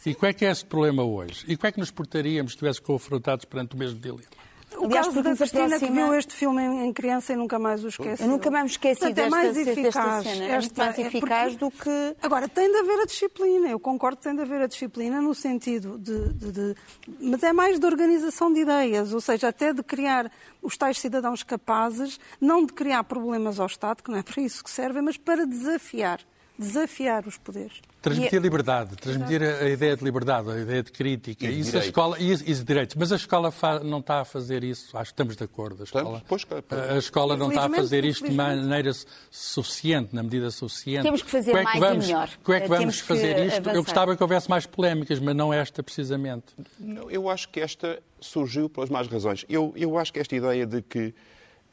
E 0.05 0.15
qual 0.15 0.31
é 0.31 0.33
que 0.33 0.45
é 0.45 0.51
esse 0.51 0.65
problema 0.65 1.05
hoje? 1.05 1.45
E 1.47 1.57
como 1.57 1.69
é 1.69 1.73
que 1.73 1.79
nos 1.79 1.93
portaríamos 1.93 2.53
se 2.53 2.57
estivéssemos 2.57 2.85
confrontados 2.87 3.45
perante 3.45 3.77
o 3.77 3.79
mesmo 3.79 4.01
dilema? 4.01 4.42
O 4.83 4.87
Aliás, 4.87 5.07
caso 5.07 5.23
da 5.23 5.37
Cristina 5.37 5.69
que 5.69 5.75
aproxima- 5.77 6.07
viu 6.07 6.15
este 6.17 6.35
filme 6.35 6.63
em, 6.63 6.93
criança 6.93 7.33
e 7.33 7.37
nunca 7.37 7.57
mais 7.59 7.85
o 7.85 7.89
esqueceu. 7.89 8.27
Eu 8.27 8.31
nunca 8.33 8.51
mais 8.51 8.65
me 8.65 8.71
esqueci 8.71 9.01
Portanto, 9.01 9.19
é 9.19 9.23
desta, 9.23 9.31
mais 9.31 9.55
desta 9.55 9.71
eficaz. 9.81 10.23
cena. 10.25 10.45
É 10.45 10.51
Esta- 10.57 10.85
mais 10.85 10.99
é 10.99 11.03
eficaz 11.03 11.57
porque- 11.57 11.65
do 11.65 11.71
que... 11.71 12.17
Agora, 12.21 12.49
tem 12.49 12.71
de 12.71 12.77
haver 12.79 13.01
a 13.01 13.05
disciplina. 13.07 13.69
Eu 13.69 13.79
concordo 13.79 14.17
que 14.17 14.25
tem 14.25 14.35
de 14.35 14.43
haver 14.43 14.61
a 14.63 14.67
disciplina 14.67 15.21
no 15.23 15.35
sentido 15.35 15.99
de, 15.99 16.33
de- 16.33 16.53
de- 16.53 16.75
Mas 17.21 17.43
é 17.45 17.53
mais 17.53 17.79
de 17.79 17.87
organização 17.87 18.53
de 18.53 18.61
ideias, 18.61 19.13
ou 19.15 19.21
seja, 19.21 19.49
até 19.49 19.73
de 19.73 19.83
criar 19.85 20.31
os 20.61 20.77
tais 20.77 20.99
cidadãos 20.99 21.43
capazes, 21.45 22.19
não 22.41 22.67
de 22.67 22.73
criar 22.73 23.05
problemas 23.05 23.61
ao 23.61 23.67
Estado, 23.67 24.03
que 24.03 24.11
não 24.11 24.19
é 24.19 24.23
para 24.23 24.43
isso 24.43 24.65
que 24.65 24.71
servem, 24.71 25.01
mas 25.03 25.17
para 25.17 25.47
desafiar. 25.47 26.21
Desafiar 26.59 27.27
os 27.27 27.39
poderes. 27.39 27.81
Transmitir 28.01 28.35
E- 28.35 28.37
a 28.37 28.41
liberdade, 28.41 28.97
transmitir 28.97 29.43
a 29.43 29.65
a 29.65 29.69
ideia 29.71 29.97
de 29.97 30.05
liberdade, 30.05 30.51
a 30.51 30.59
ideia 30.61 30.83
de 30.83 30.93
crítica. 30.93 31.47
E 31.47 31.49
de 31.53 31.61
isso 31.61 31.69
a 31.71 31.81
direitos. 31.81 31.87
escola, 31.89 32.17
e, 32.21 32.33
e 32.33 32.55
de 32.55 32.65
direitos. 32.65 32.97
Mas 32.97 33.11
a 33.13 33.17
escola 33.17 33.51
fa- 33.51 33.81
não 33.81 34.01
está 34.01 34.21
a 34.21 34.25
fazer 34.25 34.63
isso. 34.63 34.97
Acho 34.97 35.11
que 35.11 35.15
estamos 35.15 35.37
de 35.37 35.45
acordo. 35.45 35.83
A 35.83 35.85
escola, 35.85 36.03
Estamos? 36.05 36.23
Pois, 36.29 36.45
claro. 36.45 36.65
a 36.93 36.99
escola 36.99 37.37
não 37.37 37.49
está 37.49 37.65
a 37.67 37.71
fazer 37.71 38.05
isto 38.05 38.29
de 38.29 38.35
maneira 38.35 38.93
su- 38.93 39.07
suficiente, 39.31 40.15
na 40.15 40.23
medida 40.23 40.51
suficiente. 40.51 41.03
Temos 41.05 41.23
que 41.23 41.31
fazer 41.31 41.53
é 41.57 41.63
mais 41.63 41.77
e 41.77 41.81
vamos, 41.81 42.07
melhor. 42.07 42.31
Como 42.43 42.57
é 42.57 42.61
que 42.61 42.69
vamos 42.69 42.81
temos 42.83 43.01
que 43.01 43.07
fazer 43.09 43.47
isto? 43.47 43.57
avançar. 43.59 43.75
Eu 43.75 43.83
gostava 43.85 44.17
que 44.17 44.23
houvesse 44.23 44.51
mais 44.51 44.67
polémicas, 44.67 45.19
mas 45.21 45.35
não 45.35 45.53
esta 45.53 45.83
precisamente. 45.83 46.47
Não, 46.79 47.11
eu 47.11 47.29
acho 47.29 47.49
que 47.49 47.61
esta 47.61 48.01
surgiu 48.21 48.69
pelas 48.69 48.91
más 48.91 49.07
razões. 49.09 49.45
Eu, 49.49 49.73
eu 49.77 49.97
acho 49.99 50.13
que 50.13 50.19
esta 50.21 50.35
ideia 50.37 50.67
de 50.67 50.83
que 50.83 51.15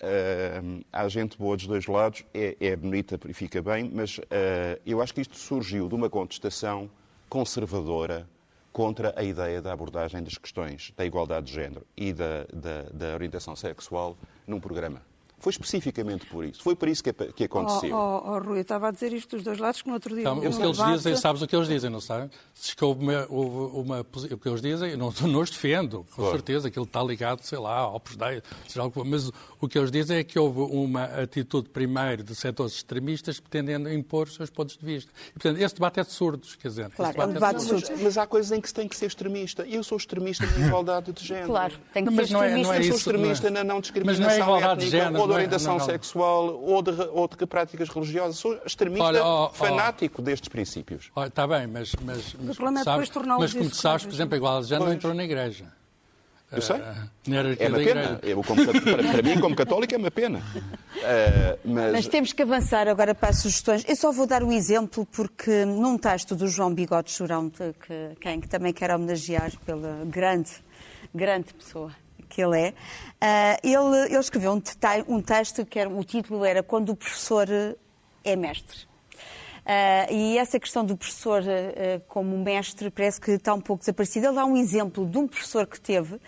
ah, 0.01 0.61
há 0.91 1.07
gente 1.07 1.37
boa 1.37 1.55
dos 1.55 1.67
dois 1.67 1.85
lados 1.87 2.23
é, 2.33 2.55
é 2.59 2.75
bonita 2.75 3.19
e 3.27 3.33
fica 3.33 3.61
bem, 3.61 3.89
mas 3.93 4.19
ah, 4.29 4.79
eu 4.85 5.01
acho 5.01 5.13
que 5.13 5.21
isto 5.21 5.37
surgiu 5.37 5.87
de 5.87 5.95
uma 5.95 6.09
contestação 6.09 6.89
conservadora 7.27 8.27
contra 8.71 9.13
a 9.15 9.23
ideia 9.23 9.61
da 9.61 9.73
abordagem 9.73 10.23
das 10.23 10.37
questões 10.37 10.93
da 10.95 11.05
igualdade 11.05 11.47
de 11.47 11.53
género 11.53 11.85
e 11.97 12.13
da, 12.13 12.45
da, 12.53 12.83
da 12.93 13.13
orientação 13.13 13.55
sexual 13.55 14.17
num 14.47 14.59
programa. 14.59 15.08
Foi 15.39 15.51
especificamente 15.51 16.25
por 16.25 16.43
isso. 16.45 16.61
Foi 16.61 16.75
por 16.75 16.87
isso 16.89 17.03
que, 17.03 17.13
que 17.13 17.43
aconteceu. 17.45 17.95
Oh, 17.95 18.21
oh, 18.25 18.31
oh, 18.35 18.39
Rui, 18.39 18.57
eu 18.57 18.61
estava 18.61 18.89
a 18.89 18.91
dizer 18.91 19.13
isto 19.13 19.35
dos 19.35 19.43
dois 19.43 19.57
lados, 19.57 19.81
que 19.81 19.87
no 19.87 19.93
outro 19.93 20.13
dia... 20.13 20.21
Então, 20.21 20.37
o 20.37 20.41
que 20.41 20.47
eles 20.47 20.57
debate- 20.77 20.93
dizem, 20.97 21.15
sabes 21.15 21.41
o 21.41 21.47
que 21.47 21.55
eles 21.55 21.67
dizem, 21.67 21.89
não 21.89 22.01
sabem? 22.01 22.29
Que 22.75 22.83
houve 22.85 23.03
uma, 23.03 23.25
houve 23.29 23.77
uma 23.77 23.99
o 24.01 24.37
que 24.37 24.49
eles 24.49 24.61
dizem, 24.61 24.97
não, 24.97 25.13
não 25.27 25.39
os 25.41 25.49
defendo, 25.49 26.05
com 26.11 26.15
Claro. 26.17 26.31
certeza, 26.31 26.67
aquilo 26.67 26.85
está 26.85 27.01
ligado, 27.03 27.41
sei 27.43 27.57
lá, 27.57 27.77
ao 27.77 28.01
Dei, 28.17 28.41
mas 29.05 29.31
o 29.61 29.67
que 29.67 29.77
eles 29.77 29.91
dizem 29.91 30.17
é 30.17 30.23
que 30.23 30.37
houve 30.37 30.59
uma 30.59 31.03
atitude 31.05 31.69
primeiro 31.69 32.23
de 32.23 32.35
setores 32.35 32.73
extremistas 32.73 33.39
pretendendo 33.39 33.91
impor 33.91 34.27
os 34.27 34.35
seus 34.35 34.49
pontos 34.49 34.77
de 34.77 34.85
vista. 34.85 35.11
E, 35.29 35.33
portanto, 35.33 35.57
esse 35.61 35.73
debate 35.75 35.99
é 35.99 36.03
de 36.03 36.11
surdos, 36.11 36.55
quer 36.55 36.67
dizer, 36.67 36.89
Claro, 36.89 37.11
esse 37.11 37.19
é 37.21 37.25
um 37.25 37.33
debate 37.33 37.55
de 37.57 37.61
de 37.63 37.67
surdos. 37.69 37.87
surdos. 37.87 38.03
Mas 38.03 38.17
há 38.17 38.27
coisas 38.27 38.51
em 38.51 38.59
que 38.61 38.67
se 38.67 38.73
tem 38.73 38.87
que 38.87 38.95
ser 38.95 39.05
extremista. 39.05 39.65
Eu 39.65 39.83
sou 39.83 39.97
extremista 39.97 40.45
na 40.45 40.67
igualdade 40.67 41.11
de 41.13 41.23
género. 41.25 41.47
Claro, 41.47 41.73
tem 41.93 42.03
que 42.03 42.09
Não, 42.09 42.15
mas 42.17 42.27
ser 42.27 42.33
não 42.33 42.43
é- 42.43 42.47
extremista. 42.47 42.67
não 42.67 42.73
é 42.73 42.79
Eu 42.79 42.83
sou 42.83 42.89
isso, 42.89 42.97
extremista 43.09 43.49
não 43.49 43.59
é? 43.59 43.63
na 43.63 43.67
não 43.69 43.75
Mas 43.75 43.81
discriminação 43.83 44.23
não 44.25 44.31
é 44.31 44.37
igualdade 44.39 44.79
de 44.81 44.85
étnica, 44.87 45.03
género, 45.05 45.23
não 45.29 45.35
é- 45.35 45.37
orientação 45.37 45.73
não, 45.73 45.79
não. 45.79 45.85
sexual, 45.85 46.59
ou 46.61 46.81
de, 46.81 46.91
ou 47.11 47.27
de 47.27 47.45
práticas 47.45 47.89
religiosas. 47.89 48.37
Sou 48.37 48.59
extremista 48.65 49.05
Olha, 49.05 49.23
ó, 49.23 49.45
ó. 49.45 49.49
fanático 49.49 50.21
destes 50.21 50.49
princípios. 50.49 51.11
Está 51.25 51.47
bem, 51.47 51.67
mas, 51.67 51.93
mas, 52.03 52.35
mas, 52.39 52.55
problema 52.57 52.81
é 52.81 52.83
sabes, 52.83 53.09
mas 53.39 53.53
como 53.53 53.69
tu 53.69 53.75
sabes, 53.75 54.05
por 54.05 54.13
exemplo, 54.13 54.33
a 54.35 54.37
igualdade 54.37 54.65
de 54.65 54.69
género 54.69 54.85
não 54.87 54.93
entrou 54.93 55.13
na 55.13 55.23
igreja. 55.23 55.65
Eu 56.51 56.63
sei. 56.63 56.77
Ah, 56.77 57.07
É 57.59 57.67
uma 57.67 57.77
pena. 57.77 58.19
Eu, 58.23 58.43
como 58.43 58.65
para, 58.65 58.81
para 58.81 59.21
mim, 59.21 59.39
como 59.39 59.55
católico, 59.55 59.93
é 59.93 59.97
uma 59.99 60.09
pena. 60.09 60.41
Ah, 61.03 61.57
mas, 61.63 61.91
Mas 61.91 62.07
temos 62.07 62.33
que 62.33 62.41
avançar 62.41 62.87
agora 62.87 63.13
para 63.13 63.29
as 63.29 63.39
sugestões. 63.39 63.85
Eu 63.87 63.95
só 63.95 64.11
vou 64.11 64.25
dar 64.25 64.43
um 64.43 64.51
exemplo, 64.51 65.05
porque 65.11 65.63
num 65.65 65.95
texto 65.97 66.35
do 66.35 66.47
João 66.47 66.73
Bigode 66.73 67.11
Churão, 67.11 67.49
de 67.49 67.73
que, 67.73 68.15
quem 68.19 68.41
que 68.41 68.47
também 68.49 68.73
quero 68.73 68.95
homenagear 68.95 69.51
pela 69.63 70.03
grande, 70.05 70.49
grande 71.13 71.53
pessoa 71.53 71.91
que 72.29 72.41
ele 72.41 72.59
é, 72.59 72.73
ah, 73.19 73.57
ele, 73.63 74.05
ele 74.05 74.17
escreveu 74.17 74.53
um, 74.53 74.61
um 75.07 75.21
texto 75.21 75.65
que 75.65 75.79
era, 75.79 75.89
o 75.89 76.03
título 76.03 76.45
era 76.45 76.63
Quando 76.63 76.91
o 76.91 76.95
professor 76.95 77.47
é 78.23 78.35
mestre. 78.35 78.87
Ah, 79.65 80.11
e 80.11 80.37
essa 80.37 80.59
questão 80.59 80.83
do 80.83 80.97
professor 80.97 81.43
ah, 81.43 82.01
como 82.07 82.35
mestre 82.37 82.89
parece 82.89 83.21
que 83.21 83.31
está 83.31 83.53
um 83.53 83.61
pouco 83.61 83.81
desaparecida. 83.81 84.27
Ele 84.27 84.35
dá 84.35 84.45
um 84.45 84.57
exemplo 84.57 85.05
de 85.05 85.17
um 85.17 85.27
professor 85.27 85.67
que 85.67 85.79
teve, 85.79 86.19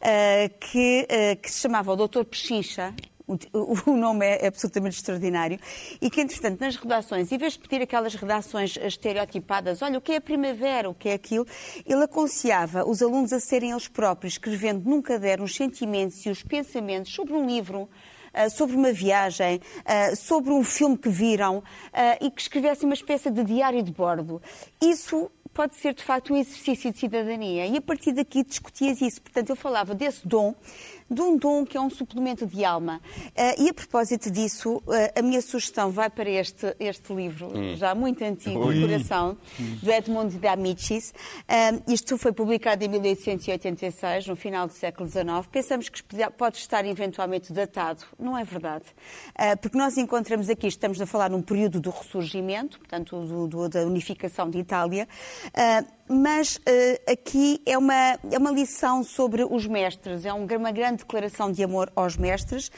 ah, 0.00 0.48
que, 0.60 1.06
que 1.40 1.50
se 1.50 1.60
chamava 1.60 1.92
o 1.92 1.96
Dr. 1.96 2.24
Pechincha, 2.24 2.94
o, 3.28 3.92
o 3.92 3.96
nome 3.96 4.26
é 4.26 4.46
absolutamente 4.46 4.96
extraordinário, 4.96 5.58
e 6.00 6.08
que, 6.10 6.20
entretanto, 6.20 6.60
nas 6.60 6.76
redações, 6.76 7.30
em 7.30 7.38
vez 7.38 7.52
de 7.52 7.58
pedir 7.60 7.82
aquelas 7.82 8.14
redações 8.14 8.76
estereotipadas, 8.76 9.82
olha, 9.82 9.98
o 9.98 10.00
que 10.00 10.12
é 10.12 10.16
a 10.16 10.20
primavera, 10.20 10.88
o 10.88 10.94
que 10.94 11.08
é 11.08 11.14
aquilo, 11.14 11.46
ele 11.86 12.04
aconselhava 12.04 12.88
os 12.88 13.02
alunos 13.02 13.32
a 13.32 13.40
serem 13.40 13.70
eles 13.70 13.88
próprios, 13.88 14.34
escrevendo 14.34 14.88
num 14.88 15.02
caderno 15.02 15.44
os 15.44 15.54
sentimentos 15.54 16.24
e 16.24 16.30
os 16.30 16.42
pensamentos 16.42 17.12
sobre 17.12 17.34
um 17.34 17.46
livro, 17.46 17.88
ah, 18.32 18.48
sobre 18.48 18.76
uma 18.76 18.92
viagem, 18.92 19.60
ah, 19.84 20.14
sobre 20.14 20.52
um 20.52 20.62
filme 20.62 20.96
que 20.96 21.08
viram 21.08 21.62
ah, 21.92 22.18
e 22.20 22.30
que 22.30 22.40
escrevessem 22.40 22.86
uma 22.86 22.94
espécie 22.94 23.30
de 23.30 23.44
diário 23.44 23.82
de 23.82 23.92
bordo. 23.92 24.40
Isso 24.80 25.30
pode 25.52 25.74
ser, 25.74 25.92
de 25.92 26.04
facto, 26.04 26.32
um 26.32 26.36
exercício 26.36 26.92
de 26.92 26.98
cidadania. 26.98 27.66
E 27.66 27.76
a 27.76 27.80
partir 27.80 28.12
daqui 28.12 28.44
discutias 28.44 29.00
isso. 29.00 29.20
Portanto, 29.20 29.50
eu 29.50 29.56
falava 29.56 29.92
desse 29.92 30.26
dom, 30.26 30.54
de 31.10 31.20
um 31.22 31.36
dom 31.36 31.64
que 31.64 31.76
é 31.76 31.80
um 31.80 31.88
suplemento 31.90 32.46
de 32.46 32.64
alma. 32.64 33.00
Ah, 33.36 33.54
e 33.58 33.68
a 33.68 33.74
propósito 33.74 34.30
disso, 34.30 34.82
ah, 34.88 35.18
a 35.20 35.22
minha 35.22 35.40
sugestão 35.40 35.90
vai 35.90 36.10
para 36.10 36.28
este, 36.28 36.74
este 36.78 37.12
livro, 37.14 37.50
já 37.76 37.94
muito 37.94 38.22
antigo, 38.22 38.58
O 38.68 38.80
Coração, 38.88 39.38
do 39.82 39.90
Edmond 39.90 40.36
de 40.36 40.46
Amicis. 40.46 41.14
Ah, 41.48 41.72
isto 41.88 42.18
foi 42.18 42.32
publicado 42.32 42.84
em 42.84 42.88
1886, 42.88 44.26
no 44.26 44.36
final 44.36 44.66
do 44.66 44.72
século 44.72 45.08
XIX. 45.08 45.26
Pensamos 45.50 45.88
que 45.88 46.02
pode 46.36 46.58
estar 46.58 46.84
eventualmente 46.84 47.52
datado. 47.52 48.04
Não 48.18 48.36
é 48.36 48.44
verdade. 48.44 48.84
Porque 49.62 49.78
nós 49.78 49.96
encontramos 49.96 50.48
aqui, 50.50 50.66
estamos 50.66 51.00
a 51.00 51.06
falar 51.06 51.30
num 51.30 51.42
período 51.42 51.80
do 51.80 51.90
ressurgimento, 51.90 52.78
portanto, 52.78 53.18
do- 53.24 53.46
do- 53.48 53.68
da 53.68 53.80
unificação 53.86 54.50
de 54.50 54.58
Itália. 54.58 55.08
Mas 56.10 56.58
ah, 56.66 57.12
aqui 57.12 57.60
é 57.66 57.76
uma, 57.76 58.18
é 58.30 58.38
uma 58.38 58.50
lição 58.50 59.04
sobre 59.04 59.44
os 59.44 59.66
mestres, 59.66 60.24
é 60.24 60.32
um- 60.32 60.46
uma 60.46 60.72
grande 60.72 60.98
declaração 60.98 61.52
de 61.52 61.62
amor 61.62 61.92
aos 61.94 62.16
mestres, 62.16 62.70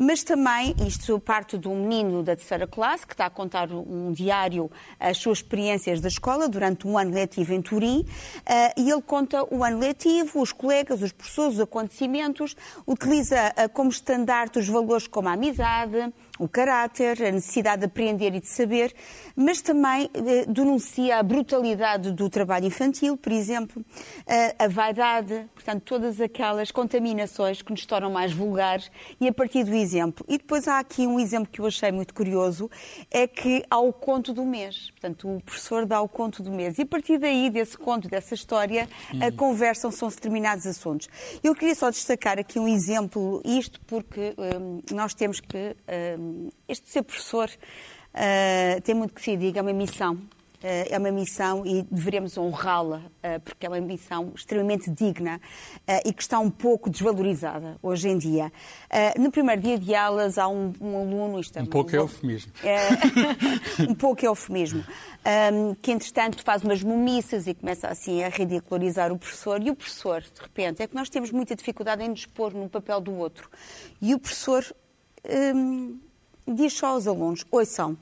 mas 0.00 0.24
também, 0.24 0.74
isto 0.86 1.20
parte 1.20 1.58
de 1.58 1.68
um 1.68 1.82
menino 1.82 2.22
da 2.22 2.34
terceira 2.34 2.66
classe, 2.66 3.06
que 3.06 3.12
está 3.12 3.26
a 3.26 3.30
contar 3.30 3.70
um 3.70 4.10
diário, 4.10 4.70
as 4.98 5.18
suas 5.18 5.38
experiências 5.38 6.00
da 6.00 6.08
escola 6.08 6.48
durante 6.48 6.86
um 6.88 6.96
ano 6.96 7.12
letivo 7.12 7.52
em 7.52 7.60
Turim, 7.60 8.06
eh, 8.46 8.72
e 8.76 8.90
ele 8.90 9.02
conta 9.02 9.44
o 9.54 9.62
ano 9.62 9.78
letivo, 9.78 10.40
os 10.40 10.52
colegas, 10.52 11.02
os 11.02 11.12
professores, 11.12 11.54
os 11.54 11.60
acontecimentos, 11.60 12.56
utiliza 12.86 13.52
eh, 13.54 13.68
como 13.68 13.90
estandarte 13.90 14.58
os 14.58 14.66
valores 14.68 15.06
como 15.06 15.28
a 15.28 15.32
amizade, 15.32 16.12
o 16.38 16.48
caráter, 16.48 17.22
a 17.22 17.30
necessidade 17.30 17.80
de 17.80 17.86
aprender 17.86 18.34
e 18.34 18.40
de 18.40 18.48
saber, 18.48 18.94
mas 19.34 19.60
também 19.60 20.10
eh, 20.14 20.44
denuncia 20.46 21.18
a 21.18 21.22
brutalidade 21.22 22.12
do 22.12 22.28
trabalho 22.28 22.66
infantil, 22.66 23.16
por 23.16 23.32
exemplo, 23.32 23.84
eh, 24.26 24.54
a 24.58 24.68
vaidade, 24.68 25.46
portanto, 25.54 25.82
todas 25.84 26.20
aquelas 26.20 26.70
contaminações 26.70 27.62
que 27.62 27.70
nos 27.70 27.84
tornam 27.86 28.10
mais 28.10 28.32
vulgares 28.32 28.90
e 29.20 29.28
a 29.28 29.32
partir 29.32 29.64
do 29.64 29.74
exemplo. 29.74 30.24
E 30.28 30.38
depois 30.38 30.68
há 30.68 30.78
aqui 30.78 31.06
um 31.06 31.18
exemplo 31.18 31.48
que 31.50 31.60
eu 31.60 31.66
achei 31.66 31.90
muito 31.92 32.14
curioso, 32.14 32.70
é 33.10 33.26
que 33.26 33.64
há 33.70 33.78
o 33.78 33.92
conto 33.92 34.32
do 34.32 34.44
mês. 34.44 34.90
Portanto, 34.90 35.28
o 35.28 35.42
professor 35.42 35.86
dá 35.86 36.00
o 36.00 36.08
conto 36.08 36.42
do 36.42 36.50
mês. 36.50 36.78
E 36.78 36.82
a 36.82 36.86
partir 36.86 37.18
daí, 37.18 37.50
desse 37.50 37.76
conto, 37.76 38.08
dessa 38.08 38.34
história, 38.34 38.88
hum. 39.12 39.18
conversam-se 39.36 39.98
determinados 40.08 40.66
assuntos. 40.66 41.08
Eu 41.42 41.54
queria 41.54 41.74
só 41.74 41.90
destacar 41.90 42.38
aqui 42.38 42.58
um 42.58 42.68
exemplo, 42.68 43.40
isto 43.44 43.80
porque 43.86 44.34
hum, 44.38 44.80
nós 44.92 45.14
temos 45.14 45.40
que 45.40 45.76
hum, 46.18 46.27
este 46.68 46.88
ser 46.90 47.02
professor 47.02 47.48
uh, 47.48 48.80
tem 48.82 48.94
muito 48.94 49.14
que 49.14 49.22
se 49.22 49.36
diga, 49.36 49.60
é 49.60 49.62
uma 49.62 49.72
missão. 49.72 50.14
Uh, 50.58 50.90
é 50.90 50.98
uma 50.98 51.12
missão 51.12 51.64
e 51.64 51.84
devemos 51.88 52.36
honrá-la, 52.36 52.96
uh, 52.98 53.40
porque 53.44 53.64
é 53.64 53.68
uma 53.68 53.80
missão 53.80 54.32
extremamente 54.34 54.90
digna 54.90 55.40
e 56.04 56.12
que 56.12 56.20
está 56.20 56.40
um 56.40 56.50
pouco 56.50 56.90
desvalorizada 56.90 57.78
hoje 57.80 58.08
em 58.08 58.18
dia. 58.18 58.52
no 59.18 59.30
primeiro 59.30 59.62
dia 59.62 59.78
de 59.78 59.94
aulas 59.94 60.36
há 60.36 60.48
um, 60.48 60.72
um 60.80 60.96
aluno... 60.96 61.38
Isto 61.38 61.60
é 61.60 61.62
um 61.62 61.66
pouco 61.66 61.94
é 61.94 61.98
eufemismo. 61.98 62.52
um 63.88 63.94
pouco 63.94 64.24
é 64.24 64.28
eufemismo. 64.28 64.84
Um, 65.52 65.74
que, 65.76 65.92
entretanto, 65.92 66.42
faz 66.42 66.64
umas 66.64 66.82
momiças 66.82 67.46
e 67.46 67.54
começa 67.54 67.86
assim 67.86 68.24
a 68.24 68.28
ridicularizar 68.28 69.12
o 69.12 69.18
professor. 69.18 69.62
E 69.62 69.70
o 69.70 69.76
professor, 69.76 70.22
de 70.22 70.40
repente, 70.40 70.82
é 70.82 70.88
que 70.88 70.94
nós 70.94 71.08
temos 71.08 71.30
muita 71.30 71.54
dificuldade 71.54 72.02
em 72.02 72.08
nos 72.08 72.26
pôr 72.26 72.52
no 72.52 72.68
papel 72.68 73.00
do 73.00 73.14
outro. 73.14 73.48
E 74.02 74.12
o 74.12 74.18
professor... 74.18 74.64
Um, 76.48 76.54
diz 76.54 76.72
só 76.72 76.86
aos 76.88 77.06
alunos: 77.06 77.44
ouçam, 77.50 77.96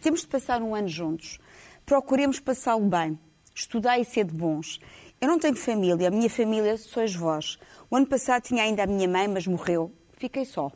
temos 0.00 0.20
de 0.20 0.28
passar 0.28 0.62
um 0.62 0.76
ano 0.76 0.86
juntos, 0.86 1.40
procuremos 1.84 2.38
passá-lo 2.38 2.84
bem, 2.88 3.18
estudar 3.52 3.98
e 3.98 4.04
ser 4.04 4.26
de 4.26 4.32
bons. 4.32 4.80
Eu 5.20 5.26
não 5.26 5.40
tenho 5.40 5.56
família, 5.56 6.06
a 6.06 6.10
minha 6.10 6.30
família 6.30 6.76
sois 6.76 7.14
vós. 7.16 7.58
O 7.90 7.96
ano 7.96 8.06
passado 8.06 8.42
tinha 8.42 8.62
ainda 8.62 8.84
a 8.84 8.86
minha 8.86 9.08
mãe, 9.08 9.26
mas 9.26 9.46
morreu. 9.46 9.90
Fiquei 10.16 10.44
só. 10.44 10.70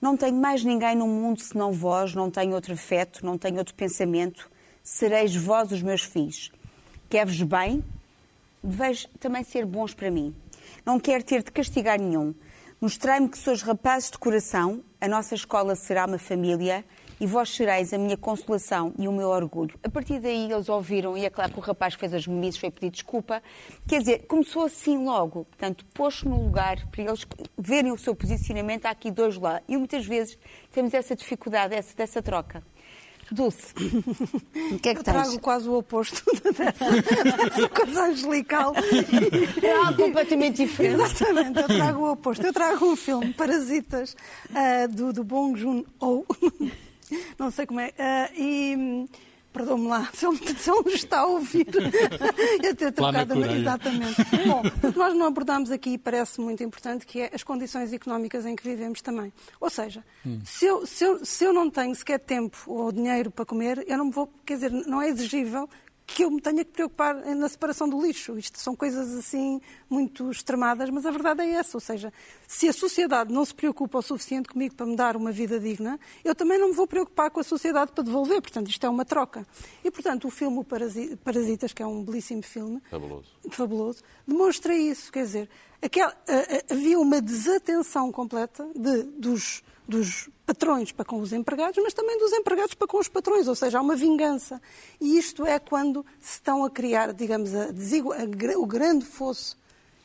Não 0.00 0.16
tenho 0.16 0.36
mais 0.36 0.62
ninguém 0.62 0.94
no 0.94 1.08
mundo 1.08 1.40
senão 1.40 1.72
vós, 1.72 2.14
não 2.14 2.30
tenho 2.30 2.54
outro 2.54 2.74
afeto, 2.74 3.26
não 3.26 3.36
tenho 3.36 3.58
outro 3.58 3.74
pensamento. 3.74 4.48
Sereis 4.84 5.34
vós 5.34 5.72
os 5.72 5.82
meus 5.82 6.02
filhos. 6.02 6.52
Quer-vos 7.08 7.42
bem? 7.42 7.82
Deveis 8.62 9.08
também 9.18 9.42
ser 9.42 9.66
bons 9.66 9.94
para 9.94 10.10
mim. 10.10 10.34
Não 10.86 11.00
quero 11.00 11.24
ter 11.24 11.42
de 11.42 11.50
castigar 11.50 12.00
nenhum. 12.00 12.34
Mostrai-me 12.80 13.28
que 13.28 13.36
sois 13.36 13.60
rapazes 13.60 14.10
de 14.10 14.16
coração, 14.16 14.82
a 14.98 15.06
nossa 15.06 15.34
escola 15.34 15.74
será 15.74 16.06
uma 16.06 16.16
família 16.16 16.82
e 17.20 17.26
vós 17.26 17.54
sereis 17.54 17.92
a 17.92 17.98
minha 17.98 18.16
consolação 18.16 18.94
e 18.98 19.06
o 19.06 19.12
meu 19.12 19.28
orgulho. 19.28 19.78
A 19.84 19.90
partir 19.90 20.18
daí 20.18 20.50
eles 20.50 20.66
ouviram, 20.66 21.14
e 21.14 21.26
é 21.26 21.28
claro 21.28 21.52
que 21.52 21.58
o 21.58 21.62
rapaz 21.62 21.94
que 21.94 22.00
fez 22.00 22.14
as 22.14 22.26
mimices 22.26 22.58
foi 22.58 22.70
pedir 22.70 22.88
desculpa. 22.88 23.42
Quer 23.86 23.98
dizer, 23.98 24.26
começou 24.26 24.64
assim 24.64 25.04
logo, 25.04 25.44
portanto, 25.44 25.84
pôs 25.92 26.22
no 26.22 26.42
lugar 26.42 26.86
para 26.86 27.02
eles 27.02 27.26
verem 27.58 27.92
o 27.92 27.98
seu 27.98 28.14
posicionamento. 28.14 28.86
Há 28.86 28.90
aqui 28.92 29.10
dois 29.10 29.36
lá. 29.36 29.60
E 29.68 29.76
muitas 29.76 30.06
vezes 30.06 30.38
temos 30.72 30.94
essa 30.94 31.14
dificuldade, 31.14 31.74
essa, 31.74 31.94
dessa 31.94 32.22
troca. 32.22 32.62
Dulce, 33.30 33.72
o 34.72 34.78
que 34.78 34.88
é 34.88 34.94
que 34.94 35.00
eu 35.00 35.04
trago 35.04 35.30
tens? 35.30 35.40
quase 35.40 35.68
o 35.68 35.78
oposto 35.78 36.22
dessa, 36.42 36.90
dessa 37.48 37.68
coisa 37.68 38.04
angelical. 38.06 38.74
É 39.62 39.72
algo 39.72 40.02
completamente 40.02 40.64
diferente. 40.64 41.02
Exatamente, 41.02 41.60
eu 41.60 41.68
trago 41.68 42.00
o 42.00 42.12
oposto. 42.12 42.44
Eu 42.44 42.52
trago 42.52 42.84
um 42.84 42.96
filme, 42.96 43.32
Parasitas, 43.32 44.16
uh, 44.50 44.88
do, 44.88 45.12
do 45.12 45.22
Bong 45.22 45.58
Joon-ho. 45.58 46.26
Não 47.38 47.50
sei 47.50 47.66
como 47.66 47.80
é. 47.80 47.88
Uh, 47.88 48.40
e 48.40 49.08
Perdão-me 49.52 49.88
lá, 49.88 50.08
se 50.12 50.26
ele, 50.26 50.36
se 50.36 50.70
ele 50.70 50.94
está 50.94 51.20
a 51.20 51.26
ouvir. 51.26 51.66
eu 52.62 52.76
ter 52.76 52.92
trocado 52.92 53.34
a... 53.34 53.52
Exatamente. 53.52 54.22
Bom, 54.46 54.62
o 54.88 54.92
que 54.92 54.98
nós 54.98 55.14
não 55.14 55.26
abordamos 55.26 55.70
aqui 55.70 55.98
parece 55.98 56.40
muito 56.40 56.62
importante, 56.62 57.04
que 57.04 57.20
é 57.20 57.30
as 57.34 57.42
condições 57.42 57.92
económicas 57.92 58.46
em 58.46 58.54
que 58.54 58.62
vivemos 58.62 59.02
também. 59.02 59.32
Ou 59.60 59.68
seja, 59.68 60.04
hum. 60.24 60.40
se, 60.44 60.66
eu, 60.66 60.86
se, 60.86 61.04
eu, 61.04 61.24
se 61.24 61.44
eu 61.44 61.52
não 61.52 61.68
tenho 61.68 61.94
sequer 61.94 62.20
tempo 62.20 62.58
ou 62.66 62.92
dinheiro 62.92 63.30
para 63.30 63.44
comer, 63.44 63.84
eu 63.88 63.98
não 63.98 64.10
vou. 64.10 64.32
Quer 64.46 64.54
dizer, 64.54 64.70
não 64.70 65.02
é 65.02 65.08
exigível 65.08 65.68
que 66.14 66.24
eu 66.24 66.30
me 66.30 66.40
tenha 66.40 66.64
que 66.64 66.72
preocupar 66.72 67.14
na 67.14 67.48
separação 67.48 67.88
do 67.88 68.00
lixo. 68.00 68.36
Isto 68.36 68.58
são 68.58 68.74
coisas 68.74 69.16
assim 69.16 69.60
muito 69.88 70.30
extremadas, 70.30 70.90
mas 70.90 71.06
a 71.06 71.10
verdade 71.10 71.42
é 71.42 71.50
essa. 71.52 71.76
Ou 71.76 71.80
seja, 71.80 72.12
se 72.46 72.68
a 72.68 72.72
sociedade 72.72 73.32
não 73.32 73.44
se 73.44 73.54
preocupa 73.54 73.98
o 73.98 74.02
suficiente 74.02 74.48
comigo 74.48 74.74
para 74.74 74.86
me 74.86 74.96
dar 74.96 75.16
uma 75.16 75.30
vida 75.30 75.60
digna, 75.60 75.98
eu 76.24 76.34
também 76.34 76.58
não 76.58 76.68
me 76.68 76.74
vou 76.74 76.86
preocupar 76.86 77.30
com 77.30 77.40
a 77.40 77.44
sociedade 77.44 77.92
para 77.92 78.02
devolver. 78.02 78.40
Portanto, 78.42 78.68
isto 78.68 78.84
é 78.84 78.88
uma 78.88 79.04
troca. 79.04 79.46
E, 79.84 79.90
portanto, 79.90 80.26
o 80.26 80.30
filme 80.30 80.64
Parasitas, 81.22 81.72
que 81.72 81.82
é 81.82 81.86
um 81.86 82.02
belíssimo 82.02 82.42
filme, 82.42 82.82
fabuloso, 82.90 83.28
fabuloso 83.50 84.02
demonstra 84.26 84.74
isso. 84.74 85.12
Quer 85.12 85.22
dizer, 85.22 85.48
aquela, 85.80 86.14
havia 86.70 86.98
uma 86.98 87.20
desatenção 87.20 88.10
completa 88.10 88.68
de, 88.74 89.02
dos 89.02 89.62
dos 89.87 90.29
patrões 90.45 90.91
para 90.91 91.05
com 91.05 91.19
os 91.19 91.31
empregados, 91.31 91.77
mas 91.81 91.93
também 91.93 92.17
dos 92.17 92.33
empregados 92.33 92.73
para 92.73 92.87
com 92.87 92.97
os 92.97 93.07
patrões, 93.07 93.47
ou 93.47 93.55
seja, 93.55 93.77
há 93.77 93.81
uma 93.81 93.95
vingança. 93.95 94.61
E 94.99 95.17
isto 95.17 95.45
é 95.45 95.59
quando 95.59 96.05
se 96.19 96.33
estão 96.33 96.63
a 96.63 96.69
criar, 96.69 97.13
digamos, 97.13 97.53
a 97.53 97.65
a, 97.65 98.59
o 98.59 98.65
grande 98.65 99.05
fosso 99.05 99.57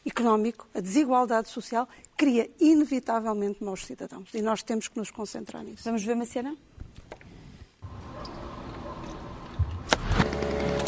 económico, 0.04 0.66
a 0.74 0.80
desigualdade 0.80 1.48
social, 1.48 1.88
cria 2.16 2.50
inevitavelmente 2.61 3.62
maus 3.62 3.84
cidadãos. 3.84 4.28
E 4.34 4.42
nós 4.42 4.62
temos 4.62 4.88
que 4.88 4.98
nos 4.98 5.11
concentrar 5.11 5.62
nisso. 5.62 5.84
Vamos 5.84 6.02
ver 6.02 6.14
uma 6.14 6.26
cena? 6.26 6.54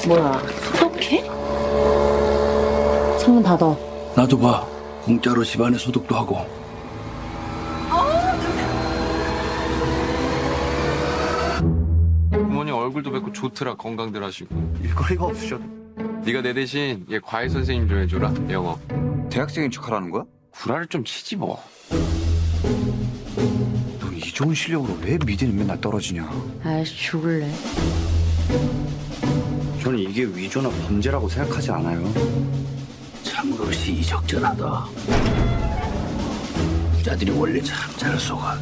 뭐야, 0.07 0.43
소독해? 0.79 1.23
창문 3.21 3.43
닫아. 3.43 3.77
나도 4.17 4.37
봐. 4.39 4.67
공짜로 5.05 5.45
집안에 5.45 5.79
소독도 5.79 6.15
하고. 6.17 6.45
얼굴도 12.98 13.12
뵙고 13.12 13.32
좋더라 13.34 13.76
건강들 13.76 14.24
하시고. 14.24 14.80
일거리가 14.82 15.26
없으셔도. 15.26 15.64
네가 16.26 16.42
내 16.42 16.54
대신 16.54 17.06
얘 17.10 17.20
과외 17.20 17.48
선생님 17.50 17.88
좀 17.88 18.00
해줘라 18.00 18.34
영어. 18.52 18.80
대학생인 19.30 19.70
척하라는 19.72 20.10
거야? 20.10 20.24
구라를 20.52 20.88
좀 20.88 21.04
치지 21.04 21.36
뭐. 21.36 21.62
넌 24.00 24.16
이 24.16 24.22
좋은 24.22 24.54
실력으로 24.54 24.98
왜 25.04 25.18
미대는 25.24 25.56
맨날 25.56 25.80
떨어지냐? 25.80 26.28
아이씨 26.64 26.96
죽을래. 26.96 27.52
저는 29.82 30.00
이게 30.00 30.24
위조나 30.26 30.70
범죄라고 30.70 31.30
생각하지 31.30 31.72
않아요. 31.72 32.12
참으로 33.24 33.72
시적절하다. 33.72 34.86
부자들이 36.94 37.32
원래 37.32 37.62
참 37.62 37.96
잘 37.98 38.18
속아. 38.20 38.58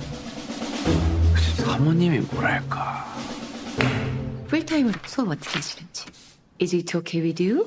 사모님이 1.58 2.20
뭐랄까 2.20 3.06
풀타임으로 4.48 5.00
수업 5.06 5.30
어떻게 5.30 5.56
하시는지. 5.56 6.06
Is 6.62 6.76
it 6.76 6.98
okay 6.98 7.26
with 7.26 7.44
you? 7.44 7.66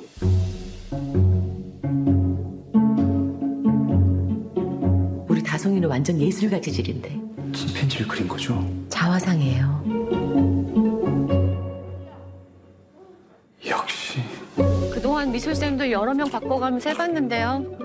우리 5.29 5.43
다송이는 5.43 5.89
완전 5.89 6.19
예술가 6.21 6.61
재질인데. 6.61 7.21
침팬지를 7.53 8.07
그린 8.07 8.29
거죠? 8.29 8.67
자화상이에요. 8.89 9.85
역시. 13.67 14.21
그동안 14.93 15.33
미술쌤도 15.33 15.91
여러 15.91 16.15
명 16.15 16.31
바꿔가면서 16.31 16.91
해봤는데요. 16.91 17.79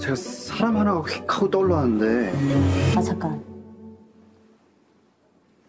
제가 0.00 0.14
사람 0.14 0.76
하나가 0.76 1.00
휙 1.00 1.22
하고 1.28 1.50
떠올랐는데. 1.50 2.32
아, 2.96 3.02
잠깐. 3.02 3.49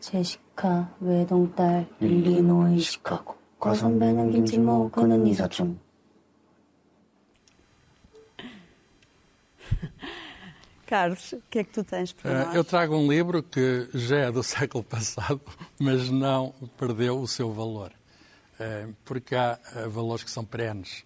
제시카, 0.00 0.94
외동딸, 1.00 1.88
일리노이, 2.00 2.78
시카고. 2.78 3.36
과선배는 3.58 4.32
김치모, 4.32 4.90
그는 4.90 5.26
이사촌. 5.26 5.78
Carlos, 10.86 11.32
o 11.32 11.42
que 11.50 11.58
é 11.58 11.64
que 11.64 11.72
tu 11.72 11.82
tens 11.82 12.12
para 12.12 12.30
eh, 12.30 12.44
nós? 12.44 12.54
Eu 12.54 12.62
trago 12.62 12.96
um 12.96 13.10
livro 13.10 13.42
que 13.42 13.88
já 13.92 14.18
é 14.18 14.30
do 14.30 14.42
século 14.42 14.84
passado, 14.84 15.40
mas 15.80 16.08
não 16.10 16.54
perdeu 16.78 17.20
o 17.20 17.26
seu 17.26 17.52
valor. 17.52 17.92
Eh, 18.60 18.86
porque 19.04 19.34
há 19.34 19.58
eh, 19.74 19.88
valores 19.88 20.22
que 20.22 20.30
são 20.30 20.44
perenes. 20.44 21.04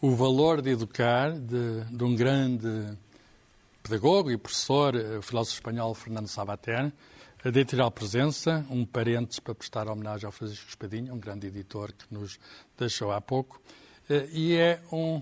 O 0.00 0.14
valor 0.16 0.62
de 0.62 0.70
educar 0.70 1.32
de, 1.32 1.84
de 1.84 2.02
um 2.02 2.16
grande 2.16 2.96
pedagogo 3.82 4.30
e 4.30 4.38
professor, 4.38 4.94
o 4.96 5.20
filósofo 5.20 5.56
espanhol 5.56 5.94
Fernando 5.94 6.26
Sabater, 6.26 6.86
a 6.86 6.92
editorial 7.49 7.91
Presença, 7.91 8.65
um 8.71 8.83
parênteses 8.83 9.39
para 9.39 9.53
prestar 9.53 9.87
homenagem 9.87 10.25
ao 10.25 10.31
Francisco 10.31 10.67
Espadinha, 10.67 11.13
um 11.13 11.19
grande 11.19 11.45
editor 11.45 11.93
que 11.93 12.11
nos 12.11 12.39
deixou 12.77 13.11
há 13.11 13.21
pouco, 13.21 13.61
e 14.31 14.55
é 14.55 14.81
um, 14.91 15.21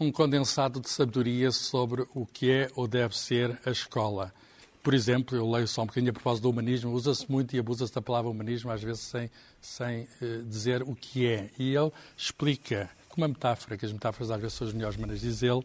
um 0.00 0.10
condensado 0.10 0.80
de 0.80 0.90
sabedoria 0.90 1.52
sobre 1.52 2.04
o 2.14 2.26
que 2.26 2.50
é 2.50 2.70
ou 2.74 2.88
deve 2.88 3.16
ser 3.16 3.60
a 3.64 3.70
escola. 3.70 4.34
Por 4.82 4.92
exemplo, 4.92 5.36
eu 5.36 5.48
leio 5.48 5.68
só 5.68 5.82
um 5.82 5.86
bocadinho 5.86 6.10
a 6.10 6.14
propósito 6.14 6.42
do 6.42 6.50
humanismo, 6.50 6.90
usa-se 6.90 7.30
muito 7.30 7.54
e 7.54 7.60
abusa-se 7.60 7.94
da 7.94 8.02
palavra 8.02 8.28
humanismo, 8.28 8.68
às 8.72 8.82
vezes 8.82 9.02
sem, 9.02 9.30
sem 9.60 10.08
uh, 10.20 10.42
dizer 10.44 10.82
o 10.82 10.96
que 10.96 11.24
é. 11.28 11.50
E 11.56 11.76
ele 11.76 11.92
explica, 12.16 12.90
com 13.08 13.20
uma 13.20 13.28
metáfora, 13.28 13.78
que 13.78 13.86
as 13.86 13.92
metáforas 13.92 14.32
às 14.32 14.40
vezes 14.40 14.54
são 14.54 14.66
as 14.66 14.72
melhores 14.72 14.96
maneiras 14.96 15.20
de 15.20 15.28
dizê-lo, 15.28 15.64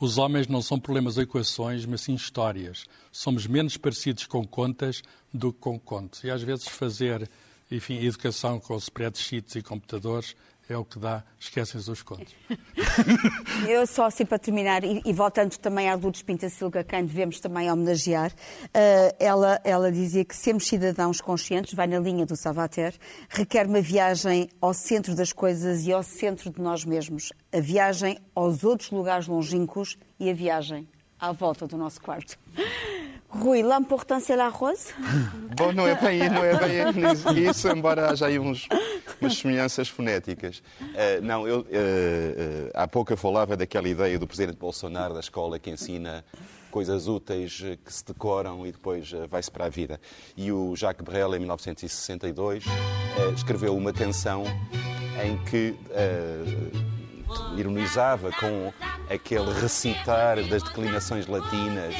os 0.00 0.18
homens 0.18 0.46
não 0.46 0.62
são 0.62 0.78
problemas 0.78 1.16
ou 1.16 1.22
equações, 1.22 1.84
mas 1.84 2.02
sim 2.02 2.14
histórias. 2.14 2.86
Somos 3.10 3.46
menos 3.46 3.76
parecidos 3.76 4.26
com 4.26 4.46
contas 4.46 5.02
do 5.32 5.52
que 5.52 5.58
com 5.58 5.78
contos. 5.78 6.22
E 6.22 6.30
às 6.30 6.42
vezes 6.42 6.68
fazer, 6.68 7.28
enfim, 7.70 7.98
educação 8.04 8.60
com 8.60 8.76
spreadsheets 8.76 9.56
e 9.56 9.62
computadores 9.62 10.36
é 10.68 10.76
o 10.76 10.84
que 10.84 10.98
dá, 10.98 11.24
esquecem-se 11.38 11.90
os 11.90 12.02
contos. 12.02 12.34
Eu 13.66 13.86
só 13.86 14.06
assim 14.06 14.24
para 14.24 14.38
terminar, 14.38 14.84
e, 14.84 15.00
e, 15.04 15.12
voltando 15.12 15.56
também 15.56 15.88
à 15.88 15.94
Lourdes 15.94 16.22
Pinta 16.22 16.48
Silva, 16.48 16.84
quem 16.84 17.04
devemos 17.04 17.40
também 17.40 17.70
homenagear, 17.70 18.30
uh, 18.30 19.16
ela, 19.18 19.60
ela 19.64 19.90
dizia 19.90 20.24
que 20.24 20.36
sermos 20.36 20.66
cidadãos 20.66 21.20
conscientes, 21.20 21.74
vai 21.74 21.86
na 21.86 21.98
linha 21.98 22.26
do 22.26 22.36
Savater, 22.36 22.94
requer 23.28 23.66
uma 23.66 23.80
viagem 23.80 24.48
ao 24.60 24.74
centro 24.74 25.14
das 25.14 25.32
coisas 25.32 25.86
e 25.86 25.92
ao 25.92 26.02
centro 26.02 26.50
de 26.50 26.60
nós 26.60 26.84
mesmos. 26.84 27.32
A 27.52 27.60
viagem 27.60 28.18
aos 28.34 28.62
outros 28.64 28.90
lugares 28.90 29.26
longínquos 29.26 29.96
e 30.20 30.30
a 30.30 30.34
viagem 30.34 30.86
à 31.18 31.32
volta 31.32 31.66
do 31.66 31.76
nosso 31.76 32.00
quarto. 32.00 32.38
Rui, 33.30 33.62
l'important 33.62 34.20
c'est 34.20 34.36
la 34.36 34.48
rose? 34.48 34.94
Bom, 35.56 35.72
não 35.72 35.86
é 35.86 35.94
bem, 35.94 36.30
não 36.30 36.42
é 36.42 36.92
bem 36.92 37.44
isso, 37.48 37.68
embora 37.68 38.10
haja 38.10 38.26
aí 38.26 38.38
uns, 38.38 38.66
umas 39.20 39.36
semelhanças 39.36 39.88
fonéticas. 39.88 40.62
Uh, 40.80 41.22
não, 41.22 41.46
eu 41.46 41.58
uh, 41.58 41.62
uh, 41.62 42.70
há 42.72 42.88
pouco 42.88 43.12
eu 43.12 43.16
falava 43.18 43.54
daquela 43.54 43.86
ideia 43.86 44.18
do 44.18 44.26
presidente 44.26 44.56
Bolsonaro 44.56 45.12
da 45.12 45.20
escola 45.20 45.58
que 45.58 45.70
ensina 45.70 46.24
coisas 46.70 47.06
úteis 47.06 47.60
que 47.84 47.92
se 47.92 48.04
decoram 48.04 48.66
e 48.66 48.72
depois 48.72 49.10
vai-se 49.28 49.50
para 49.50 49.66
a 49.66 49.68
vida. 49.68 50.00
E 50.36 50.50
o 50.52 50.74
Jacques 50.76 51.04
Brel, 51.04 51.34
em 51.34 51.38
1962, 51.38 52.64
escreveu 53.34 53.74
uma 53.74 53.92
canção 53.92 54.44
em 55.24 55.36
que 55.44 55.74
ironizava 57.56 58.30
com 58.32 58.72
aquele 59.12 59.50
recitar 59.60 60.36
das 60.46 60.62
declinações 60.62 61.26
latinas 61.26 61.94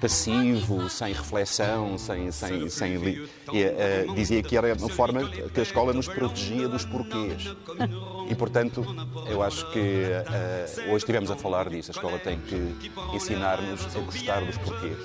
passivo, 0.00 0.88
sem 0.88 1.12
reflexão, 1.12 1.98
sem. 1.98 2.30
sem, 2.30 2.68
sem 2.68 2.96
uh, 2.96 4.14
dizia 4.14 4.42
que 4.42 4.56
era 4.56 4.74
uma 4.74 4.88
forma 4.88 5.28
que 5.52 5.60
a 5.60 5.62
escola 5.62 5.92
nos 5.92 6.08
protegia 6.08 6.68
dos 6.68 6.84
porquês. 6.84 7.54
E, 8.30 8.34
portanto, 8.34 8.84
eu 9.26 9.42
acho 9.42 9.70
que 9.70 9.78
uh, 9.78 10.90
hoje 10.90 10.96
estivemos 10.96 11.30
a 11.30 11.36
falar 11.36 11.68
disso. 11.68 11.90
A 11.90 11.94
escola 11.94 12.18
tem 12.18 12.38
que 12.40 12.74
ensinar-nos 13.14 13.96
a 13.96 14.00
gostar 14.00 14.44
dos 14.44 14.56
porquês. 14.58 14.96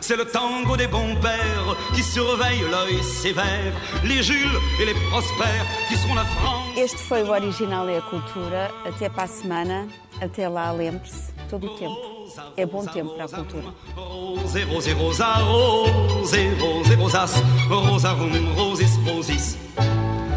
C'est 0.00 0.16
le 0.16 0.24
tango 0.24 0.76
des 0.76 0.86
bons 0.86 1.16
pères 1.16 1.76
qui 1.94 2.02
surveille 2.02 2.62
l'œil 2.70 3.02
sévère, 3.02 3.72
les 4.04 4.22
Jules 4.22 4.58
et 4.80 4.86
les 4.86 4.94
Prospères 5.10 5.66
qui 5.88 5.96
seront 5.96 6.14
la 6.14 6.24
France. 6.24 6.68
Este 6.76 6.98
foi 6.98 7.22
o 7.22 7.30
Original 7.30 7.90
e 7.90 7.96
a 7.96 8.02
Cultura. 8.02 8.70
Até 8.84 9.08
para 9.08 9.24
a 9.24 9.26
semana. 9.26 9.47
Até. 10.20 10.46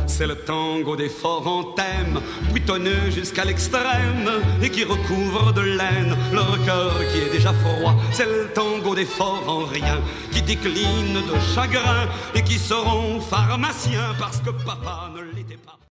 C'est 0.08 0.28
le 0.28 0.36
tango 0.36 0.96
des 0.96 1.10
forts 1.10 1.48
en 1.48 1.64
thème, 1.74 2.22
buitonneux 2.54 3.10
jusqu'à 3.10 3.46
l'extrême, 3.46 4.30
et 4.62 4.70
qui 4.70 4.84
recouvre 4.84 5.54
de 5.54 5.62
laine 5.62 6.16
leur 6.32 6.64
cœur 6.66 6.92
qui 7.12 7.20
est 7.20 7.32
déjà 7.32 7.54
froid. 7.54 7.96
C'est 8.12 8.26
le 8.26 8.52
tango 8.54 8.94
des 8.94 9.06
forts 9.06 9.44
en 9.48 9.66
rien, 9.66 10.00
qui 10.32 10.42
décline 10.42 11.14
de 11.14 11.40
chagrin, 11.56 12.08
et 12.36 12.44
qui 12.44 12.60
seront 12.60 13.20
pharmaciens 13.20 14.16
parce 14.20 14.40
que 14.40 14.52
papa 14.52 15.10
ne 15.16 15.22
l'était 15.36 15.58
pas. 15.58 15.81